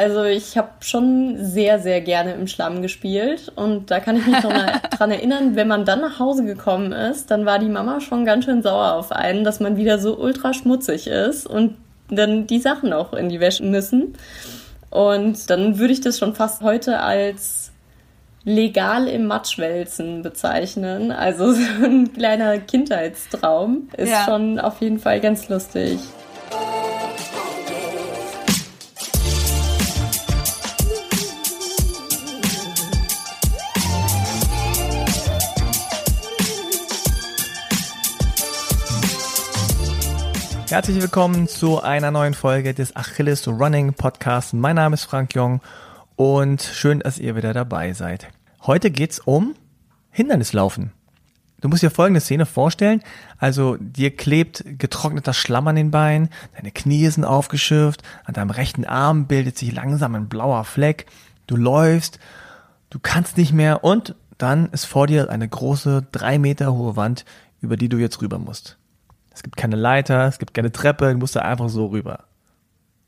Also 0.00 0.24
ich 0.24 0.56
habe 0.56 0.70
schon 0.80 1.36
sehr, 1.44 1.78
sehr 1.78 2.00
gerne 2.00 2.32
im 2.32 2.46
Schlamm 2.46 2.80
gespielt 2.80 3.52
und 3.54 3.90
da 3.90 4.00
kann 4.00 4.16
ich 4.16 4.26
mich 4.26 4.42
noch 4.42 4.50
mal 4.50 4.80
dran 4.96 5.10
erinnern, 5.10 5.56
wenn 5.56 5.68
man 5.68 5.84
dann 5.84 6.00
nach 6.00 6.18
Hause 6.18 6.42
gekommen 6.42 6.92
ist, 6.92 7.30
dann 7.30 7.44
war 7.44 7.58
die 7.58 7.68
Mama 7.68 8.00
schon 8.00 8.24
ganz 8.24 8.46
schön 8.46 8.62
sauer 8.62 8.94
auf 8.94 9.12
einen, 9.12 9.44
dass 9.44 9.60
man 9.60 9.76
wieder 9.76 9.98
so 9.98 10.16
ultra 10.16 10.54
schmutzig 10.54 11.06
ist 11.06 11.46
und 11.46 11.76
dann 12.08 12.46
die 12.46 12.60
Sachen 12.60 12.94
auch 12.94 13.12
in 13.12 13.28
die 13.28 13.40
Wäsche 13.40 13.62
müssen. 13.62 14.14
Und 14.88 15.50
dann 15.50 15.78
würde 15.78 15.92
ich 15.92 16.00
das 16.00 16.18
schon 16.18 16.34
fast 16.34 16.62
heute 16.62 17.00
als 17.00 17.70
legal 18.42 19.06
im 19.06 19.26
Matschwälzen 19.26 20.22
bezeichnen. 20.22 21.12
Also 21.12 21.52
so 21.52 21.62
ein 21.84 22.10
kleiner 22.14 22.56
Kindheitstraum 22.58 23.90
ist 23.98 24.12
ja. 24.12 24.24
schon 24.24 24.58
auf 24.58 24.80
jeden 24.80 24.98
Fall 24.98 25.20
ganz 25.20 25.50
lustig. 25.50 25.98
Herzlich 40.70 41.02
willkommen 41.02 41.48
zu 41.48 41.82
einer 41.82 42.12
neuen 42.12 42.32
Folge 42.32 42.74
des 42.74 42.94
Achilles 42.94 43.48
Running 43.48 43.92
Podcasts. 43.92 44.52
Mein 44.52 44.76
Name 44.76 44.94
ist 44.94 45.02
Frank 45.02 45.34
Jung 45.34 45.60
und 46.14 46.62
schön, 46.62 47.00
dass 47.00 47.18
ihr 47.18 47.34
wieder 47.34 47.52
dabei 47.52 47.92
seid. 47.92 48.28
Heute 48.62 48.92
geht's 48.92 49.18
um 49.18 49.56
Hindernislaufen. 50.12 50.92
Du 51.60 51.68
musst 51.68 51.82
dir 51.82 51.90
folgende 51.90 52.20
Szene 52.20 52.46
vorstellen. 52.46 53.02
Also 53.36 53.78
dir 53.80 54.14
klebt 54.14 54.62
getrockneter 54.78 55.34
Schlamm 55.34 55.66
an 55.66 55.74
den 55.74 55.90
Beinen, 55.90 56.28
deine 56.54 56.70
Knie 56.70 57.08
sind 57.08 57.24
aufgeschürft, 57.24 58.04
an 58.24 58.34
deinem 58.34 58.50
rechten 58.50 58.84
Arm 58.84 59.26
bildet 59.26 59.58
sich 59.58 59.72
langsam 59.72 60.14
ein 60.14 60.28
blauer 60.28 60.62
Fleck, 60.62 61.06
du 61.48 61.56
läufst, 61.56 62.20
du 62.90 63.00
kannst 63.00 63.38
nicht 63.38 63.52
mehr 63.52 63.82
und 63.82 64.14
dann 64.38 64.68
ist 64.68 64.84
vor 64.84 65.08
dir 65.08 65.30
eine 65.30 65.48
große, 65.48 66.06
drei 66.12 66.38
Meter 66.38 66.72
hohe 66.72 66.94
Wand, 66.94 67.24
über 67.60 67.76
die 67.76 67.88
du 67.88 67.96
jetzt 67.96 68.22
rüber 68.22 68.38
musst. 68.38 68.76
Es 69.32 69.42
gibt 69.42 69.56
keine 69.56 69.76
Leiter, 69.76 70.26
es 70.26 70.38
gibt 70.38 70.54
keine 70.54 70.72
Treppe, 70.72 71.12
du 71.12 71.18
musst 71.18 71.36
da 71.36 71.40
einfach 71.40 71.68
so 71.68 71.86
rüber. 71.86 72.24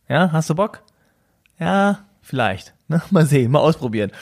Ja, 0.09 0.31
hast 0.33 0.51
du 0.51 0.55
Bock? 0.55 0.83
Ja, 1.59 2.01
vielleicht. 2.23 2.75
Ne? 2.89 3.03
Mal 3.11 3.27
sehen, 3.27 3.51
mal 3.51 3.61
ausprobieren. 3.61 4.13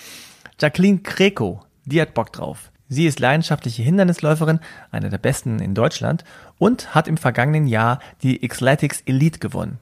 Jacqueline 0.61 0.98
Kreko, 0.98 1.65
die 1.84 2.01
hat 2.01 2.15
Bock 2.15 2.33
drauf. 2.33 2.71
Sie 2.89 3.06
ist 3.06 3.21
leidenschaftliche 3.21 3.83
Hindernisläuferin, 3.83 4.59
eine 4.91 5.11
der 5.11 5.19
besten 5.19 5.61
in 5.61 5.75
Deutschland 5.75 6.25
und 6.59 6.95
hat 6.95 7.06
im 7.06 7.17
vergangenen 7.17 7.69
Jahr 7.69 8.01
die 8.23 8.47
Xletics 8.47 9.03
Elite 9.06 9.39
gewonnen, 9.39 9.78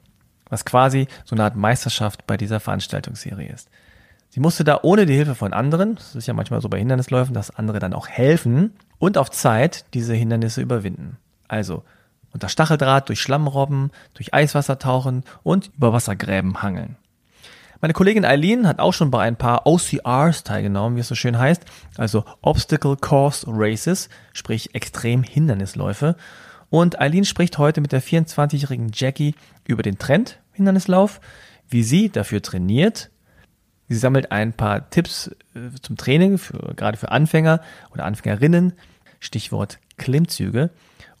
was 0.47 0.63
quasi 0.63 1.07
so 1.25 1.35
eine 1.35 1.43
Art 1.43 1.55
Meisterschaft 1.55 2.27
bei 2.27 2.37
dieser 2.37 2.59
Veranstaltungsserie 2.59 3.51
ist. 3.51 3.69
Sie 4.29 4.39
musste 4.39 4.63
da 4.63 4.79
ohne 4.83 5.07
die 5.07 5.15
Hilfe 5.15 5.33
von 5.33 5.53
anderen, 5.53 5.95
das 5.95 6.15
ist 6.15 6.27
ja 6.27 6.35
manchmal 6.35 6.61
so 6.61 6.69
bei 6.69 6.77
Hindernisläufen, 6.77 7.33
dass 7.33 7.55
andere 7.55 7.79
dann 7.79 7.95
auch 7.95 8.07
helfen 8.07 8.73
und 8.99 9.17
auf 9.17 9.31
Zeit 9.31 9.85
diese 9.95 10.13
Hindernisse 10.13 10.61
überwinden. 10.61 11.17
Also 11.47 11.83
unter 12.33 12.49
Stacheldraht, 12.49 13.09
durch 13.09 13.21
Schlammrobben, 13.21 13.91
durch 14.13 14.33
Eiswasser 14.33 14.79
tauchen 14.79 15.23
und 15.43 15.71
über 15.75 15.93
Wassergräben 15.93 16.61
hangeln. 16.61 16.97
Meine 17.81 17.93
Kollegin 17.93 18.25
Eileen 18.25 18.67
hat 18.67 18.79
auch 18.79 18.93
schon 18.93 19.09
bei 19.09 19.21
ein 19.21 19.37
paar 19.37 19.65
OCRs 19.65 20.43
teilgenommen, 20.43 20.97
wie 20.97 21.01
es 21.01 21.07
so 21.07 21.15
schön 21.15 21.39
heißt, 21.39 21.63
also 21.97 22.25
Obstacle 22.41 22.97
Course 22.97 23.45
Races, 23.47 24.09
sprich 24.33 24.75
extrem 24.75 25.23
Hindernisläufe. 25.23 26.17
Und 26.69 26.99
Eileen 26.99 27.23
spricht 27.23 27.57
heute 27.57 27.79
mit 27.79 27.93
der 27.93 28.03
24-jährigen 28.03 28.91
Jackie 28.93 29.33
über 29.65 29.81
den 29.81 29.97
Trend 29.97 30.39
Hindernislauf, 30.51 31.21
wie 31.69 31.83
sie 31.83 32.09
dafür 32.09 32.41
trainiert. 32.41 33.11
Sie 33.87 33.95
sammelt 33.95 34.31
ein 34.33 34.51
paar 34.51 34.89
Tipps 34.89 35.31
äh, 35.55 35.71
zum 35.81 35.95
Training, 35.95 36.37
für, 36.37 36.73
gerade 36.75 36.97
für 36.97 37.11
Anfänger 37.11 37.61
oder 37.91 38.03
Anfängerinnen, 38.03 38.73
Stichwort 39.21 39.79
Klimmzüge 39.97 40.69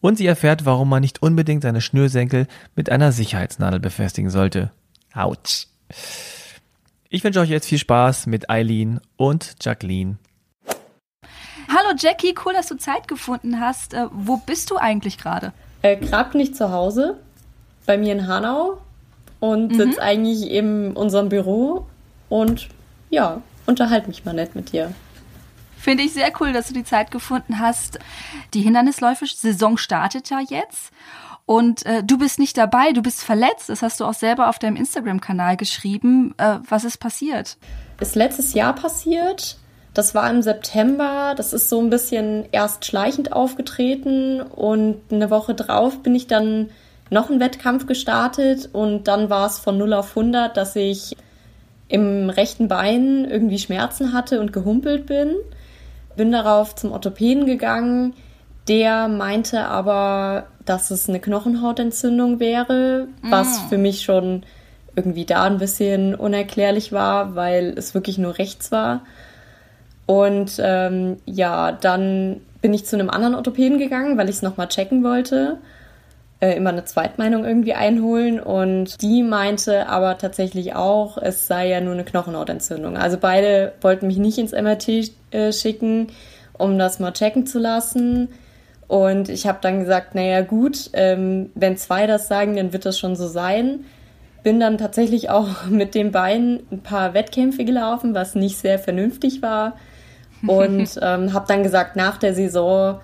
und 0.01 0.17
sie 0.17 0.27
erfährt, 0.27 0.65
warum 0.65 0.89
man 0.89 1.01
nicht 1.01 1.21
unbedingt 1.21 1.63
seine 1.63 1.81
Schnürsenkel 1.81 2.47
mit 2.75 2.89
einer 2.89 3.11
Sicherheitsnadel 3.11 3.79
befestigen 3.79 4.29
sollte. 4.29 4.71
Autsch. 5.13 5.67
Ich 7.09 7.23
wünsche 7.23 7.39
euch 7.39 7.49
jetzt 7.49 7.67
viel 7.67 7.79
Spaß 7.79 8.27
mit 8.27 8.49
Eileen 8.49 8.99
und 9.17 9.55
Jacqueline. 9.61 10.17
Hallo 11.67 11.95
Jackie, 11.97 12.35
cool, 12.45 12.53
dass 12.53 12.67
du 12.67 12.77
Zeit 12.77 13.07
gefunden 13.07 13.59
hast. 13.59 13.93
Äh, 13.93 14.07
wo 14.11 14.37
bist 14.37 14.71
du 14.71 14.77
eigentlich 14.77 15.17
gerade? 15.17 15.53
Äh, 15.81 15.97
gerade 15.97 16.31
bin 16.31 16.41
ich 16.41 16.55
zu 16.55 16.71
Hause, 16.71 17.17
bei 17.85 17.97
mir 17.97 18.13
in 18.13 18.27
Hanau 18.27 18.79
und 19.39 19.71
mhm. 19.71 19.77
sitze 19.77 20.01
eigentlich 20.01 20.49
in 20.49 20.93
unserem 20.93 21.29
Büro 21.29 21.85
und 22.27 22.69
ja, 23.09 23.41
unterhalte 23.65 24.07
mich 24.07 24.25
mal 24.25 24.33
nett 24.33 24.55
mit 24.55 24.71
dir. 24.71 24.93
Finde 25.79 26.03
ich 26.03 26.11
sehr 26.11 26.29
cool, 26.41 26.51
dass 26.51 26.67
du 26.67 26.73
die 26.73 26.83
Zeit 26.83 27.09
gefunden 27.09 27.59
hast. 27.59 27.99
Die 28.53 28.61
Hindernisläufe-Saison 28.61 29.77
startet 29.77 30.29
ja 30.29 30.41
jetzt. 30.41 30.91
Und 31.45 31.85
äh, 31.85 32.03
du 32.03 32.17
bist 32.17 32.37
nicht 32.37 32.57
dabei, 32.57 32.91
du 32.91 33.01
bist 33.01 33.23
verletzt. 33.23 33.69
Das 33.69 33.81
hast 33.81 34.01
du 34.01 34.05
auch 34.05 34.13
selber 34.13 34.49
auf 34.49 34.59
deinem 34.59 34.75
Instagram-Kanal 34.75 35.55
geschrieben. 35.55 36.35
Äh, 36.37 36.57
was 36.67 36.83
ist 36.83 36.97
passiert? 36.97 37.55
Ist 38.01 38.17
letztes 38.17 38.53
Jahr 38.53 38.75
passiert. 38.75 39.57
Das 39.93 40.13
war 40.13 40.29
im 40.29 40.41
September. 40.41 41.33
Das 41.37 41.53
ist 41.53 41.69
so 41.69 41.79
ein 41.79 41.89
bisschen 41.89 42.45
erst 42.51 42.83
schleichend 42.85 43.31
aufgetreten. 43.31 44.41
Und 44.41 44.99
eine 45.09 45.29
Woche 45.29 45.55
drauf 45.55 46.03
bin 46.03 46.13
ich 46.13 46.27
dann 46.27 46.71
noch 47.09 47.29
einen 47.29 47.39
Wettkampf 47.39 47.87
gestartet. 47.87 48.69
Und 48.73 49.07
dann 49.07 49.29
war 49.29 49.47
es 49.47 49.59
von 49.59 49.77
0 49.77 49.93
auf 49.93 50.09
100, 50.09 50.57
dass 50.57 50.75
ich 50.75 51.15
im 51.87 52.29
rechten 52.29 52.67
Bein 52.67 53.23
irgendwie 53.23 53.59
Schmerzen 53.59 54.11
hatte 54.11 54.41
und 54.41 54.51
gehumpelt 54.51 55.05
bin 55.05 55.35
bin 56.15 56.31
darauf 56.31 56.75
zum 56.75 56.91
Orthopäden 56.91 57.45
gegangen. 57.45 58.13
Der 58.67 59.07
meinte 59.07 59.65
aber, 59.65 60.47
dass 60.65 60.91
es 60.91 61.09
eine 61.09 61.19
Knochenhautentzündung 61.19 62.39
wäre, 62.39 63.07
mm. 63.21 63.31
was 63.31 63.59
für 63.61 63.77
mich 63.77 64.01
schon 64.01 64.43
irgendwie 64.95 65.25
da 65.25 65.43
ein 65.43 65.57
bisschen 65.57 66.13
unerklärlich 66.13 66.91
war, 66.91 67.35
weil 67.35 67.73
es 67.77 67.93
wirklich 67.93 68.17
nur 68.17 68.37
rechts 68.37 68.71
war. 68.71 69.01
Und 70.05 70.59
ähm, 70.59 71.17
ja, 71.25 71.71
dann 71.71 72.41
bin 72.61 72.73
ich 72.73 72.85
zu 72.85 72.95
einem 72.95 73.09
anderen 73.09 73.35
Orthopäden 73.35 73.79
gegangen, 73.79 74.17
weil 74.17 74.29
ich 74.29 74.37
es 74.37 74.41
nochmal 74.41 74.67
checken 74.67 75.03
wollte 75.03 75.57
äh, 76.39 76.55
immer 76.55 76.69
eine 76.69 76.85
Zweitmeinung 76.85 77.45
irgendwie 77.45 77.73
einholen 77.73 78.39
und 78.39 79.01
die 79.01 79.23
meinte 79.23 79.87
aber 79.87 80.17
tatsächlich 80.17 80.73
auch, 80.75 81.17
es 81.17 81.47
sei 81.47 81.67
ja 81.69 81.81
nur 81.81 81.93
eine 81.93 82.05
Knochenhautentzündung. 82.05 82.97
Also 82.97 83.17
beide 83.17 83.73
wollten 83.81 84.07
mich 84.07 84.17
nicht 84.17 84.37
ins 84.37 84.53
MRT 84.53 85.11
äh, 85.31 85.51
schicken, 85.51 86.07
um 86.57 86.77
das 86.77 86.99
mal 86.99 87.11
checken 87.11 87.45
zu 87.45 87.59
lassen. 87.59 88.29
Und 88.87 89.29
ich 89.29 89.47
habe 89.47 89.59
dann 89.61 89.79
gesagt, 89.79 90.15
naja 90.15 90.41
gut, 90.41 90.89
ähm, 90.93 91.51
wenn 91.55 91.77
zwei 91.77 92.07
das 92.07 92.27
sagen, 92.27 92.55
dann 92.55 92.73
wird 92.73 92.85
das 92.85 92.97
schon 92.97 93.15
so 93.15 93.27
sein. 93.27 93.85
Bin 94.41 94.59
dann 94.59 94.77
tatsächlich 94.77 95.29
auch 95.29 95.65
mit 95.69 95.95
den 95.95 96.11
Beinen 96.11 96.61
ein 96.71 96.81
paar 96.81 97.13
Wettkämpfe 97.13 97.65
gelaufen, 97.65 98.13
was 98.15 98.35
nicht 98.35 98.57
sehr 98.57 98.79
vernünftig 98.79 99.41
war. 99.41 99.77
Und 100.45 100.99
ähm, 101.01 101.33
habe 101.33 101.45
dann 101.47 101.63
gesagt, 101.63 101.95
nach 101.95 102.17
der 102.17 102.33
Saison 102.33 102.99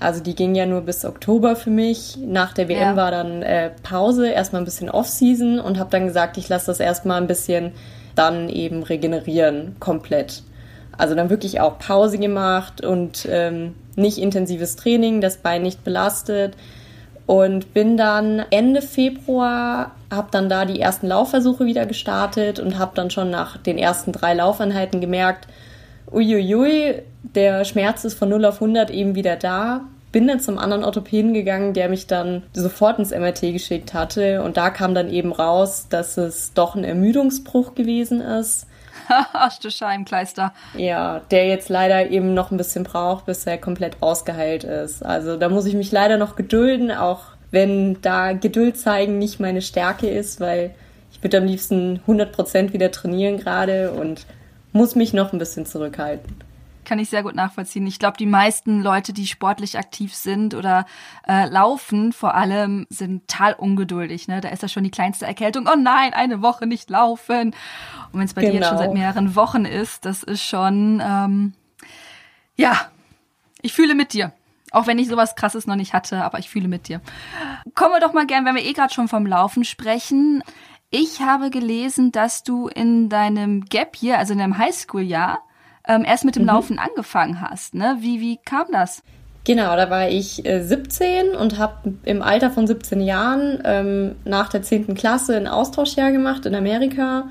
also 0.00 0.22
die 0.22 0.34
ging 0.34 0.54
ja 0.54 0.64
nur 0.64 0.80
bis 0.80 1.04
Oktober 1.04 1.54
für 1.56 1.70
mich. 1.70 2.16
Nach 2.16 2.54
der 2.54 2.68
WM 2.68 2.80
ja. 2.80 2.96
war 2.96 3.10
dann 3.10 3.42
äh, 3.42 3.70
Pause, 3.82 4.30
erstmal 4.30 4.62
ein 4.62 4.64
bisschen 4.64 4.88
Off-Season 4.88 5.60
und 5.60 5.78
habe 5.78 5.90
dann 5.90 6.06
gesagt, 6.06 6.38
ich 6.38 6.48
lasse 6.48 6.66
das 6.66 6.80
erstmal 6.80 7.20
ein 7.20 7.26
bisschen 7.26 7.72
dann 8.14 8.48
eben 8.48 8.82
regenerieren, 8.82 9.76
komplett. 9.78 10.42
Also 10.96 11.14
dann 11.14 11.30
wirklich 11.30 11.60
auch 11.60 11.78
Pause 11.78 12.18
gemacht 12.18 12.84
und 12.84 13.26
ähm, 13.30 13.74
nicht 13.96 14.18
intensives 14.18 14.76
Training, 14.76 15.20
das 15.20 15.38
Bein 15.38 15.62
nicht 15.62 15.84
belastet. 15.84 16.54
Und 17.26 17.74
bin 17.74 17.96
dann 17.96 18.42
Ende 18.50 18.82
Februar, 18.82 19.92
habe 20.10 20.28
dann 20.32 20.48
da 20.48 20.64
die 20.64 20.80
ersten 20.80 21.06
Laufversuche 21.06 21.64
wieder 21.64 21.86
gestartet 21.86 22.58
und 22.58 22.76
habe 22.78 22.92
dann 22.94 23.10
schon 23.10 23.30
nach 23.30 23.56
den 23.56 23.78
ersten 23.78 24.10
drei 24.10 24.34
Laufeinheiten 24.34 25.00
gemerkt, 25.00 25.46
uiuiui, 26.12 27.02
der 27.22 27.64
Schmerz 27.64 28.04
ist 28.04 28.18
von 28.18 28.28
0 28.28 28.44
auf 28.44 28.54
100 28.56 28.90
eben 28.90 29.14
wieder 29.14 29.36
da. 29.36 29.82
Bin 30.12 30.26
dann 30.26 30.40
zum 30.40 30.58
anderen 30.58 30.82
Orthopäden 30.82 31.34
gegangen, 31.34 31.72
der 31.72 31.88
mich 31.88 32.08
dann 32.08 32.42
sofort 32.52 32.98
ins 32.98 33.12
MRT 33.12 33.52
geschickt 33.52 33.94
hatte. 33.94 34.42
Und 34.42 34.56
da 34.56 34.70
kam 34.70 34.92
dann 34.92 35.08
eben 35.08 35.30
raus, 35.30 35.86
dass 35.88 36.16
es 36.16 36.52
doch 36.52 36.74
ein 36.74 36.82
Ermüdungsbruch 36.82 37.76
gewesen 37.76 38.20
ist. 38.20 38.66
Ach 39.32 39.58
du 39.58 39.70
Scheibenkleister. 39.70 40.52
Ja, 40.76 41.20
der 41.30 41.46
jetzt 41.46 41.68
leider 41.68 42.10
eben 42.10 42.34
noch 42.34 42.50
ein 42.50 42.56
bisschen 42.56 42.84
braucht, 42.84 43.26
bis 43.26 43.46
er 43.46 43.58
komplett 43.58 43.96
ausgeheilt 44.00 44.64
ist. 44.64 45.04
Also 45.04 45.36
da 45.36 45.48
muss 45.48 45.66
ich 45.66 45.74
mich 45.74 45.90
leider 45.92 46.16
noch 46.16 46.36
gedulden, 46.36 46.90
auch 46.90 47.20
wenn 47.50 48.00
da 48.02 48.32
Geduld 48.32 48.78
zeigen 48.78 49.18
nicht 49.18 49.40
meine 49.40 49.62
Stärke 49.62 50.08
ist, 50.08 50.40
weil 50.40 50.70
ich 51.12 51.22
würde 51.22 51.38
am 51.38 51.44
liebsten 51.44 52.00
100% 52.06 52.72
wieder 52.72 52.90
trainieren 52.90 53.38
gerade 53.38 53.90
und 53.92 54.26
muss 54.72 54.94
mich 54.94 55.12
noch 55.12 55.32
ein 55.32 55.38
bisschen 55.38 55.66
zurückhalten. 55.66 56.36
Kann 56.90 56.98
ich 56.98 57.08
sehr 57.08 57.22
gut 57.22 57.36
nachvollziehen. 57.36 57.86
Ich 57.86 58.00
glaube, 58.00 58.16
die 58.16 58.26
meisten 58.26 58.82
Leute, 58.82 59.12
die 59.12 59.28
sportlich 59.28 59.78
aktiv 59.78 60.12
sind 60.12 60.54
oder 60.54 60.86
äh, 61.28 61.48
laufen, 61.48 62.12
vor 62.12 62.34
allem, 62.34 62.84
sind 62.90 63.28
total 63.28 63.52
ungeduldig. 63.52 64.26
Ne? 64.26 64.40
Da 64.40 64.48
ist 64.48 64.62
ja 64.62 64.68
schon 64.68 64.82
die 64.82 64.90
kleinste 64.90 65.24
Erkältung. 65.24 65.68
Oh 65.72 65.76
nein, 65.78 66.14
eine 66.14 66.42
Woche 66.42 66.66
nicht 66.66 66.90
laufen. 66.90 67.54
Und 68.10 68.18
wenn 68.18 68.24
es 68.24 68.34
bei 68.34 68.40
genau. 68.40 68.54
dir 68.54 68.58
jetzt 68.58 68.68
schon 68.70 68.78
seit 68.78 68.88
genau. 68.88 69.00
mehreren 69.00 69.36
Wochen 69.36 69.66
ist, 69.66 70.04
das 70.04 70.24
ist 70.24 70.42
schon, 70.42 71.00
ähm, 71.00 71.52
ja, 72.56 72.76
ich 73.62 73.72
fühle 73.72 73.94
mit 73.94 74.14
dir. 74.14 74.32
Auch 74.72 74.88
wenn 74.88 74.98
ich 74.98 75.06
sowas 75.06 75.36
krasses 75.36 75.68
noch 75.68 75.76
nicht 75.76 75.92
hatte, 75.92 76.24
aber 76.24 76.40
ich 76.40 76.50
fühle 76.50 76.66
mit 76.66 76.88
dir. 76.88 77.00
Kommen 77.76 77.94
wir 77.94 78.00
doch 78.00 78.14
mal 78.14 78.26
gern, 78.26 78.44
wenn 78.46 78.56
wir 78.56 78.64
eh 78.64 78.72
gerade 78.72 78.92
schon 78.92 79.06
vom 79.06 79.26
Laufen 79.26 79.62
sprechen. 79.62 80.42
Ich 80.90 81.20
habe 81.20 81.50
gelesen, 81.50 82.10
dass 82.10 82.42
du 82.42 82.66
in 82.66 83.08
deinem 83.08 83.64
Gap 83.66 83.94
hier, 83.94 84.18
also 84.18 84.32
in 84.32 84.40
deinem 84.40 84.58
Highschool-Jahr, 84.58 85.44
ähm, 85.86 86.04
erst 86.04 86.24
mit 86.24 86.36
dem 86.36 86.42
mhm. 86.42 86.48
Laufen 86.48 86.78
angefangen 86.78 87.40
hast. 87.40 87.74
Ne? 87.74 87.98
Wie, 88.00 88.20
wie 88.20 88.38
kam 88.44 88.66
das? 88.72 89.02
Genau, 89.44 89.74
da 89.74 89.88
war 89.88 90.08
ich 90.08 90.44
äh, 90.44 90.62
17 90.62 91.34
und 91.34 91.58
habe 91.58 91.94
im 92.04 92.20
Alter 92.22 92.50
von 92.50 92.66
17 92.66 93.00
Jahren 93.00 93.60
ähm, 93.64 94.16
nach 94.24 94.50
der 94.50 94.62
10. 94.62 94.94
Klasse 94.94 95.36
ein 95.36 95.48
Austauschjahr 95.48 96.12
gemacht 96.12 96.44
in 96.44 96.54
Amerika 96.54 97.28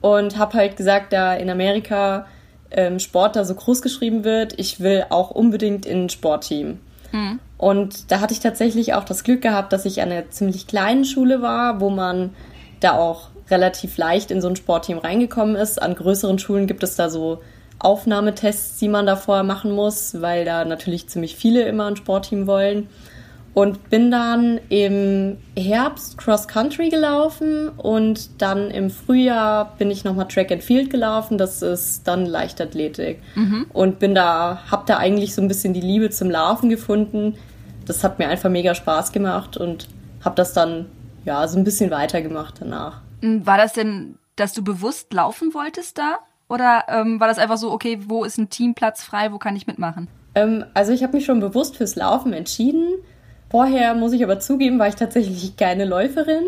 und 0.00 0.36
habe 0.36 0.58
halt 0.58 0.76
gesagt, 0.76 1.12
da 1.12 1.34
in 1.34 1.48
Amerika 1.48 2.26
ähm, 2.70 2.98
Sport 2.98 3.36
da 3.36 3.44
so 3.44 3.54
groß 3.54 3.80
geschrieben 3.80 4.24
wird, 4.24 4.58
ich 4.58 4.80
will 4.80 5.06
auch 5.08 5.30
unbedingt 5.30 5.86
in 5.86 6.04
ein 6.04 6.08
Sportteam. 6.10 6.80
Mhm. 7.12 7.40
Und 7.56 8.10
da 8.12 8.20
hatte 8.20 8.34
ich 8.34 8.40
tatsächlich 8.40 8.94
auch 8.94 9.04
das 9.04 9.24
Glück 9.24 9.40
gehabt, 9.40 9.72
dass 9.72 9.86
ich 9.86 10.02
an 10.02 10.12
einer 10.12 10.30
ziemlich 10.30 10.66
kleinen 10.66 11.04
Schule 11.04 11.40
war, 11.40 11.80
wo 11.80 11.88
man 11.88 12.34
da 12.80 12.92
auch 12.92 13.30
relativ 13.50 13.96
leicht 13.96 14.30
in 14.30 14.42
so 14.42 14.48
ein 14.48 14.56
Sportteam 14.56 14.98
reingekommen 14.98 15.56
ist. 15.56 15.80
An 15.80 15.94
größeren 15.94 16.38
Schulen 16.38 16.66
gibt 16.66 16.82
es 16.82 16.94
da 16.96 17.08
so 17.08 17.40
Aufnahmetests, 17.78 18.78
die 18.78 18.88
man 18.88 19.06
da 19.06 19.16
vorher 19.16 19.44
machen 19.44 19.72
muss, 19.72 20.20
weil 20.20 20.44
da 20.44 20.64
natürlich 20.64 21.08
ziemlich 21.08 21.36
viele 21.36 21.62
immer 21.62 21.86
ein 21.86 21.96
Sportteam 21.96 22.46
wollen. 22.46 22.88
Und 23.54 23.90
bin 23.90 24.12
dann 24.12 24.60
im 24.68 25.38
Herbst 25.56 26.16
Cross 26.16 26.46
Country 26.46 26.90
gelaufen 26.90 27.70
und 27.70 28.40
dann 28.40 28.70
im 28.70 28.88
Frühjahr 28.88 29.74
bin 29.78 29.90
ich 29.90 30.04
nochmal 30.04 30.28
Track 30.28 30.52
and 30.52 30.62
Field 30.62 30.90
gelaufen. 30.90 31.38
Das 31.38 31.62
ist 31.62 32.06
dann 32.06 32.24
Leichtathletik. 32.24 33.20
Mhm. 33.34 33.66
Und 33.72 33.98
bin 33.98 34.14
da, 34.14 34.62
hab 34.70 34.86
da 34.86 34.98
eigentlich 34.98 35.34
so 35.34 35.42
ein 35.42 35.48
bisschen 35.48 35.74
die 35.74 35.80
Liebe 35.80 36.10
zum 36.10 36.30
Laufen 36.30 36.68
gefunden. 36.68 37.34
Das 37.84 38.04
hat 38.04 38.20
mir 38.20 38.28
einfach 38.28 38.50
mega 38.50 38.76
Spaß 38.76 39.10
gemacht 39.10 39.56
und 39.56 39.88
hab 40.24 40.36
das 40.36 40.52
dann 40.52 40.86
ja 41.24 41.48
so 41.48 41.58
ein 41.58 41.64
bisschen 41.64 41.90
weitergemacht 41.90 42.56
danach. 42.60 43.00
War 43.22 43.56
das 43.56 43.72
denn, 43.72 44.18
dass 44.36 44.52
du 44.52 44.62
bewusst 44.62 45.12
laufen 45.12 45.52
wolltest 45.52 45.98
da? 45.98 46.18
Oder 46.48 46.84
ähm, 46.88 47.20
war 47.20 47.28
das 47.28 47.38
einfach 47.38 47.58
so, 47.58 47.70
okay, 47.72 47.98
wo 48.06 48.24
ist 48.24 48.38
ein 48.38 48.48
Teamplatz 48.48 49.02
frei, 49.02 49.32
wo 49.32 49.38
kann 49.38 49.54
ich 49.54 49.66
mitmachen? 49.66 50.08
Ähm, 50.34 50.64
also 50.74 50.92
ich 50.92 51.02
habe 51.02 51.16
mich 51.16 51.26
schon 51.26 51.40
bewusst 51.40 51.76
fürs 51.76 51.96
Laufen 51.96 52.32
entschieden. 52.32 52.86
Vorher, 53.50 53.94
muss 53.94 54.12
ich 54.12 54.24
aber 54.24 54.40
zugeben, 54.40 54.78
war 54.78 54.88
ich 54.88 54.96
tatsächlich 54.96 55.56
keine 55.56 55.84
Läuferin. 55.84 56.44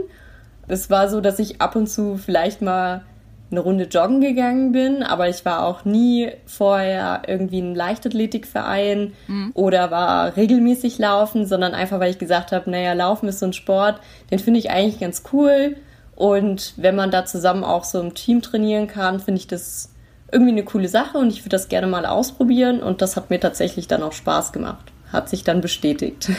Es 0.69 0.89
war 0.91 1.09
so, 1.09 1.21
dass 1.21 1.39
ich 1.39 1.61
ab 1.61 1.77
und 1.77 1.89
zu 1.89 2.17
vielleicht 2.17 2.63
mal 2.63 3.03
eine 3.51 3.61
Runde 3.61 3.85
joggen 3.85 4.21
gegangen 4.21 4.71
bin, 4.71 5.03
aber 5.03 5.29
ich 5.29 5.45
war 5.45 5.67
auch 5.67 5.85
nie 5.85 6.31
vorher 6.47 7.23
irgendwie 7.27 7.59
in 7.59 7.67
einem 7.67 7.75
Leichtathletikverein 7.75 9.13
mhm. 9.27 9.51
oder 9.55 9.91
war 9.91 10.37
regelmäßig 10.37 10.99
laufen, 10.99 11.47
sondern 11.47 11.75
einfach, 11.75 11.99
weil 11.99 12.13
ich 12.13 12.19
gesagt 12.19 12.53
habe, 12.53 12.71
naja, 12.71 12.93
Laufen 12.93 13.29
ist 13.29 13.41
so 13.41 13.47
ein 13.47 13.53
Sport, 13.53 14.01
den 14.31 14.39
finde 14.39 14.61
ich 14.61 14.71
eigentlich 14.71 15.01
ganz 15.01 15.25
cool. 15.33 15.77
Und 16.21 16.75
wenn 16.77 16.97
man 16.97 17.11
da 17.11 17.25
zusammen 17.25 17.65
auch 17.65 17.83
so 17.83 17.99
im 17.99 18.13
Team 18.13 18.43
trainieren 18.43 18.89
kann, 18.89 19.21
finde 19.21 19.41
ich 19.41 19.47
das 19.47 19.89
irgendwie 20.31 20.53
eine 20.53 20.65
coole 20.65 20.87
Sache 20.87 21.17
und 21.17 21.29
ich 21.29 21.41
würde 21.41 21.57
das 21.57 21.71
gerne 21.71 21.87
mal 21.87 22.05
ausprobieren 22.05 22.83
und 22.83 23.01
das 23.01 23.17
hat 23.17 23.31
mir 23.31 23.41
tatsächlich 23.41 23.89
dann 23.89 24.03
auch 24.03 24.13
Spaß 24.13 24.53
gemacht. 24.53 24.93
Hat 25.11 25.31
sich 25.31 25.45
dann 25.45 25.63
bestätigt. 25.63 26.31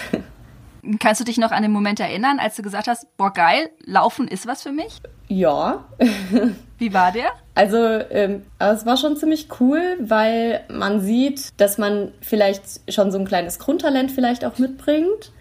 Kannst 0.99 1.19
du 1.19 1.25
dich 1.25 1.39
noch 1.39 1.49
an 1.49 1.63
den 1.63 1.71
Moment 1.71 1.99
erinnern, 1.99 2.37
als 2.37 2.55
du 2.57 2.61
gesagt 2.61 2.87
hast, 2.87 3.07
boah 3.17 3.33
geil, 3.33 3.71
Laufen 3.83 4.27
ist 4.27 4.45
was 4.45 4.61
für 4.61 4.71
mich? 4.71 5.01
Ja. 5.29 5.83
Wie 6.77 6.93
war 6.93 7.11
der? 7.11 7.31
Also 7.55 7.77
ähm, 8.11 8.43
es 8.59 8.85
war 8.85 8.97
schon 8.97 9.17
ziemlich 9.17 9.47
cool, 9.59 9.97
weil 9.99 10.63
man 10.69 11.01
sieht, 11.01 11.59
dass 11.59 11.79
man 11.79 12.11
vielleicht 12.21 12.63
schon 12.93 13.11
so 13.11 13.17
ein 13.17 13.25
kleines 13.25 13.57
Grundtalent 13.57 14.11
vielleicht 14.11 14.45
auch 14.45 14.59
mitbringt. 14.59 15.31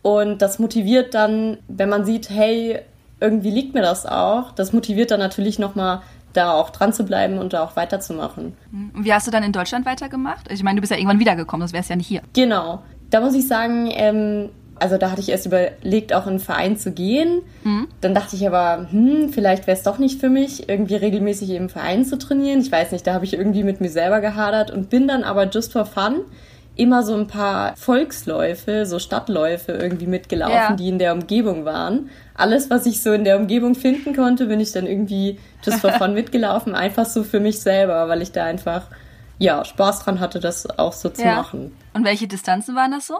Und 0.00 0.40
das 0.40 0.58
motiviert 0.58 1.12
dann, 1.12 1.58
wenn 1.68 1.90
man 1.90 2.06
sieht, 2.06 2.30
hey, 2.30 2.80
irgendwie 3.20 3.50
liegt 3.50 3.74
mir 3.74 3.82
das 3.82 4.06
auch. 4.06 4.52
Das 4.52 4.72
motiviert 4.72 5.10
dann 5.10 5.20
natürlich 5.20 5.58
nochmal 5.58 6.02
da 6.32 6.52
auch 6.52 6.70
dran 6.70 6.92
zu 6.92 7.04
bleiben 7.04 7.38
und 7.38 7.52
da 7.52 7.62
auch 7.62 7.76
weiterzumachen. 7.76 8.56
Und 8.72 9.04
wie 9.04 9.12
hast 9.12 9.26
du 9.26 9.30
dann 9.30 9.42
in 9.42 9.52
Deutschland 9.52 9.86
weitergemacht? 9.86 10.50
Ich 10.50 10.62
meine, 10.62 10.76
du 10.76 10.80
bist 10.80 10.90
ja 10.90 10.98
irgendwann 10.98 11.20
wiedergekommen, 11.20 11.64
das 11.64 11.72
wär's 11.72 11.88
ja 11.88 11.96
nicht 11.96 12.08
hier. 12.08 12.22
Genau. 12.32 12.82
Da 13.10 13.20
muss 13.20 13.34
ich 13.34 13.46
sagen, 13.46 13.88
ähm, 13.92 14.50
also 14.76 14.98
da 14.98 15.10
hatte 15.10 15.20
ich 15.20 15.28
erst 15.28 15.46
überlegt, 15.46 16.12
auch 16.12 16.24
in 16.24 16.30
einen 16.30 16.40
Verein 16.40 16.76
zu 16.76 16.92
gehen. 16.92 17.42
Mhm. 17.62 17.86
Dann 18.00 18.14
dachte 18.14 18.34
ich 18.36 18.46
aber, 18.46 18.88
hm, 18.90 19.30
vielleicht 19.30 19.66
wäre 19.66 19.76
es 19.76 19.84
doch 19.84 19.98
nicht 19.98 20.20
für 20.20 20.28
mich, 20.28 20.68
irgendwie 20.68 20.96
regelmäßig 20.96 21.50
im 21.50 21.68
Verein 21.68 22.04
zu 22.04 22.18
trainieren. 22.18 22.60
Ich 22.60 22.72
weiß 22.72 22.90
nicht, 22.92 23.06
da 23.06 23.14
habe 23.14 23.24
ich 23.24 23.34
irgendwie 23.34 23.62
mit 23.62 23.80
mir 23.80 23.90
selber 23.90 24.20
gehadert 24.20 24.70
und 24.70 24.90
bin 24.90 25.06
dann 25.06 25.22
aber 25.22 25.48
just 25.48 25.72
for 25.72 25.86
fun 25.86 26.22
immer 26.76 27.02
so 27.04 27.14
ein 27.14 27.28
paar 27.28 27.76
Volksläufe, 27.76 28.84
so 28.84 28.98
Stadtläufe 28.98 29.72
irgendwie 29.72 30.06
mitgelaufen, 30.08 30.54
ja. 30.54 30.74
die 30.74 30.88
in 30.88 30.98
der 30.98 31.12
Umgebung 31.12 31.64
waren. 31.64 32.10
Alles, 32.36 32.68
was 32.68 32.84
ich 32.86 33.00
so 33.00 33.12
in 33.12 33.24
der 33.24 33.36
Umgebung 33.38 33.74
finden 33.74 34.14
konnte, 34.14 34.46
bin 34.46 34.58
ich 34.60 34.72
dann 34.72 34.86
irgendwie 34.86 35.38
just 35.62 35.78
for 35.78 35.92
fun 35.92 36.14
mitgelaufen, 36.14 36.74
einfach 36.74 37.06
so 37.06 37.22
für 37.22 37.40
mich 37.40 37.60
selber, 37.60 38.08
weil 38.08 38.22
ich 38.22 38.32
da 38.32 38.44
einfach 38.44 38.88
ja 39.38 39.64
Spaß 39.64 40.00
dran 40.00 40.20
hatte, 40.20 40.40
das 40.40 40.66
auch 40.78 40.92
so 40.92 41.08
zu 41.08 41.22
ja. 41.22 41.36
machen. 41.36 41.76
Und 41.92 42.04
welche 42.04 42.26
Distanzen 42.26 42.74
waren 42.74 42.90
das 42.90 43.06
so? 43.06 43.18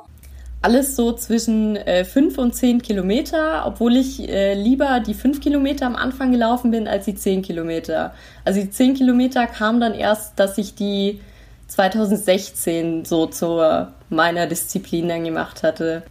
Alles 0.63 0.97
so 0.97 1.13
zwischen 1.13 1.77
äh, 1.77 2.05
fünf 2.05 2.39
und 2.39 2.55
zehn 2.55 2.81
Kilometer, 2.81 3.65
obwohl 3.67 3.97
ich 3.97 4.27
äh, 4.29 4.55
lieber 4.55 5.01
die 5.01 5.13
fünf 5.13 5.41
Kilometer 5.41 5.87
am 5.87 5.95
Anfang 5.95 6.33
gelaufen 6.33 6.71
bin 6.71 6.89
als 6.89 7.05
die 7.05 7.15
zehn 7.15 7.43
Kilometer. 7.43 8.15
Also 8.45 8.61
die 8.61 8.71
zehn 8.71 8.95
Kilometer 8.95 9.47
kam 9.47 9.79
dann 9.79 9.93
erst, 9.93 10.41
dass 10.41 10.57
ich 10.57 10.75
die 10.75 11.21
2016 11.69 13.05
so 13.05 13.27
zu 13.27 13.61
meiner 14.09 14.47
Disziplin 14.47 15.09
dann 15.09 15.25
gemacht 15.25 15.63
hatte. 15.63 16.03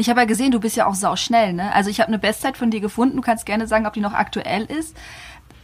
Ich 0.00 0.08
habe 0.08 0.20
ja 0.20 0.26
gesehen, 0.26 0.50
du 0.50 0.60
bist 0.60 0.76
ja 0.76 0.86
auch 0.86 0.94
sauschnell, 0.94 1.52
ne? 1.52 1.74
Also 1.74 1.90
ich 1.90 2.00
habe 2.00 2.08
eine 2.08 2.18
Bestzeit 2.18 2.56
von 2.56 2.70
dir 2.70 2.80
gefunden. 2.80 3.16
Du 3.16 3.22
kannst 3.22 3.44
gerne 3.44 3.66
sagen, 3.66 3.86
ob 3.86 3.92
die 3.92 4.00
noch 4.00 4.14
aktuell 4.14 4.64
ist. 4.64 4.96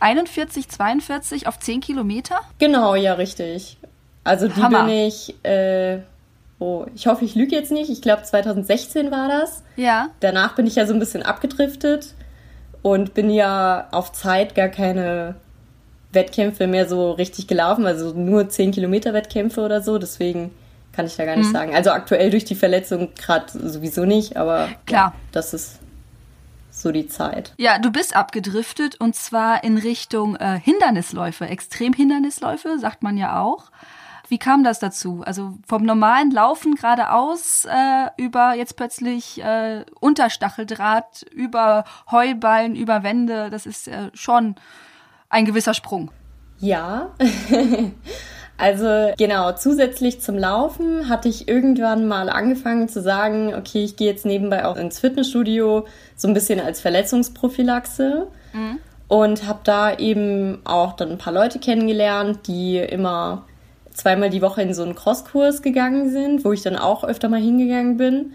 41, 0.00 0.68
42 0.68 1.46
auf 1.46 1.58
10 1.58 1.80
Kilometer? 1.80 2.40
Genau, 2.58 2.94
ja, 2.94 3.14
richtig. 3.14 3.78
Also 4.24 4.48
die 4.48 4.62
Hammer. 4.62 4.84
bin 4.84 4.94
ich, 4.94 5.34
äh, 5.42 6.00
oh, 6.58 6.84
ich 6.94 7.06
hoffe, 7.06 7.24
ich 7.24 7.34
lüge 7.34 7.56
jetzt 7.56 7.72
nicht. 7.72 7.88
Ich 7.88 8.02
glaube, 8.02 8.24
2016 8.24 9.10
war 9.10 9.28
das. 9.28 9.62
Ja. 9.76 10.08
Danach 10.20 10.54
bin 10.54 10.66
ich 10.66 10.74
ja 10.74 10.86
so 10.86 10.92
ein 10.92 11.00
bisschen 11.00 11.22
abgedriftet 11.22 12.14
und 12.82 13.14
bin 13.14 13.30
ja 13.30 13.88
auf 13.90 14.12
Zeit 14.12 14.54
gar 14.54 14.68
keine 14.68 15.36
Wettkämpfe 16.12 16.66
mehr 16.66 16.86
so 16.86 17.12
richtig 17.12 17.46
gelaufen, 17.46 17.86
also 17.86 18.12
nur 18.12 18.48
10 18.48 18.72
Kilometer 18.72 19.14
Wettkämpfe 19.14 19.62
oder 19.62 19.80
so. 19.80 19.96
Deswegen 19.96 20.50
kann 20.96 21.06
ich 21.06 21.16
da 21.16 21.26
gar 21.26 21.36
nicht 21.36 21.48
mhm. 21.48 21.52
sagen. 21.52 21.74
Also 21.74 21.90
aktuell 21.90 22.30
durch 22.30 22.46
die 22.46 22.54
Verletzung 22.54 23.10
gerade 23.14 23.46
sowieso 23.68 24.06
nicht, 24.06 24.36
aber 24.36 24.70
klar, 24.86 25.12
ja, 25.14 25.20
das 25.30 25.52
ist 25.52 25.78
so 26.70 26.90
die 26.90 27.06
Zeit. 27.06 27.52
Ja, 27.58 27.78
du 27.78 27.90
bist 27.90 28.16
abgedriftet 28.16 28.98
und 29.00 29.14
zwar 29.14 29.62
in 29.62 29.76
Richtung 29.76 30.36
äh, 30.36 30.58
Hindernisläufe, 30.58 31.46
Extremhindernisläufe, 31.46 32.78
sagt 32.78 33.02
man 33.02 33.16
ja 33.16 33.40
auch. 33.40 33.70
Wie 34.28 34.38
kam 34.38 34.64
das 34.64 34.80
dazu? 34.80 35.22
Also 35.24 35.54
vom 35.68 35.84
normalen 35.84 36.32
Laufen 36.32 36.74
geradeaus 36.74 37.64
äh, 37.64 38.08
über 38.16 38.54
jetzt 38.54 38.76
plötzlich 38.76 39.40
äh, 39.42 39.84
Unterstacheldraht, 40.00 41.22
über 41.30 41.84
Heuballen, 42.10 42.74
über 42.74 43.04
Wände. 43.04 43.50
Das 43.50 43.66
ist 43.66 43.86
äh, 43.86 44.10
schon 44.14 44.56
ein 45.28 45.44
gewisser 45.44 45.74
Sprung. 45.74 46.10
Ja. 46.58 47.10
also 48.58 49.12
genau, 49.18 49.52
zusätzlich 49.52 50.20
zum 50.20 50.38
Laufen 50.38 51.08
hatte 51.08 51.28
ich 51.28 51.48
irgendwann 51.48 52.06
mal 52.08 52.30
angefangen 52.30 52.88
zu 52.88 53.02
sagen, 53.02 53.54
okay, 53.54 53.84
ich 53.84 53.96
gehe 53.96 54.10
jetzt 54.10 54.24
nebenbei 54.24 54.64
auch 54.64 54.76
ins 54.76 54.98
Fitnessstudio, 54.98 55.86
so 56.16 56.28
ein 56.28 56.34
bisschen 56.34 56.60
als 56.60 56.80
Verletzungsprophylaxe. 56.80 58.28
Mhm. 58.52 58.78
Und 59.08 59.46
habe 59.46 59.60
da 59.62 59.96
eben 59.96 60.58
auch 60.64 60.94
dann 60.94 61.12
ein 61.12 61.18
paar 61.18 61.32
Leute 61.32 61.60
kennengelernt, 61.60 62.48
die 62.48 62.78
immer 62.78 63.44
zweimal 63.92 64.30
die 64.30 64.42
Woche 64.42 64.62
in 64.62 64.74
so 64.74 64.82
einen 64.82 64.96
Crosskurs 64.96 65.62
gegangen 65.62 66.10
sind, 66.10 66.44
wo 66.44 66.52
ich 66.52 66.62
dann 66.62 66.76
auch 66.76 67.04
öfter 67.04 67.28
mal 67.28 67.40
hingegangen 67.40 67.98
bin. 67.98 68.32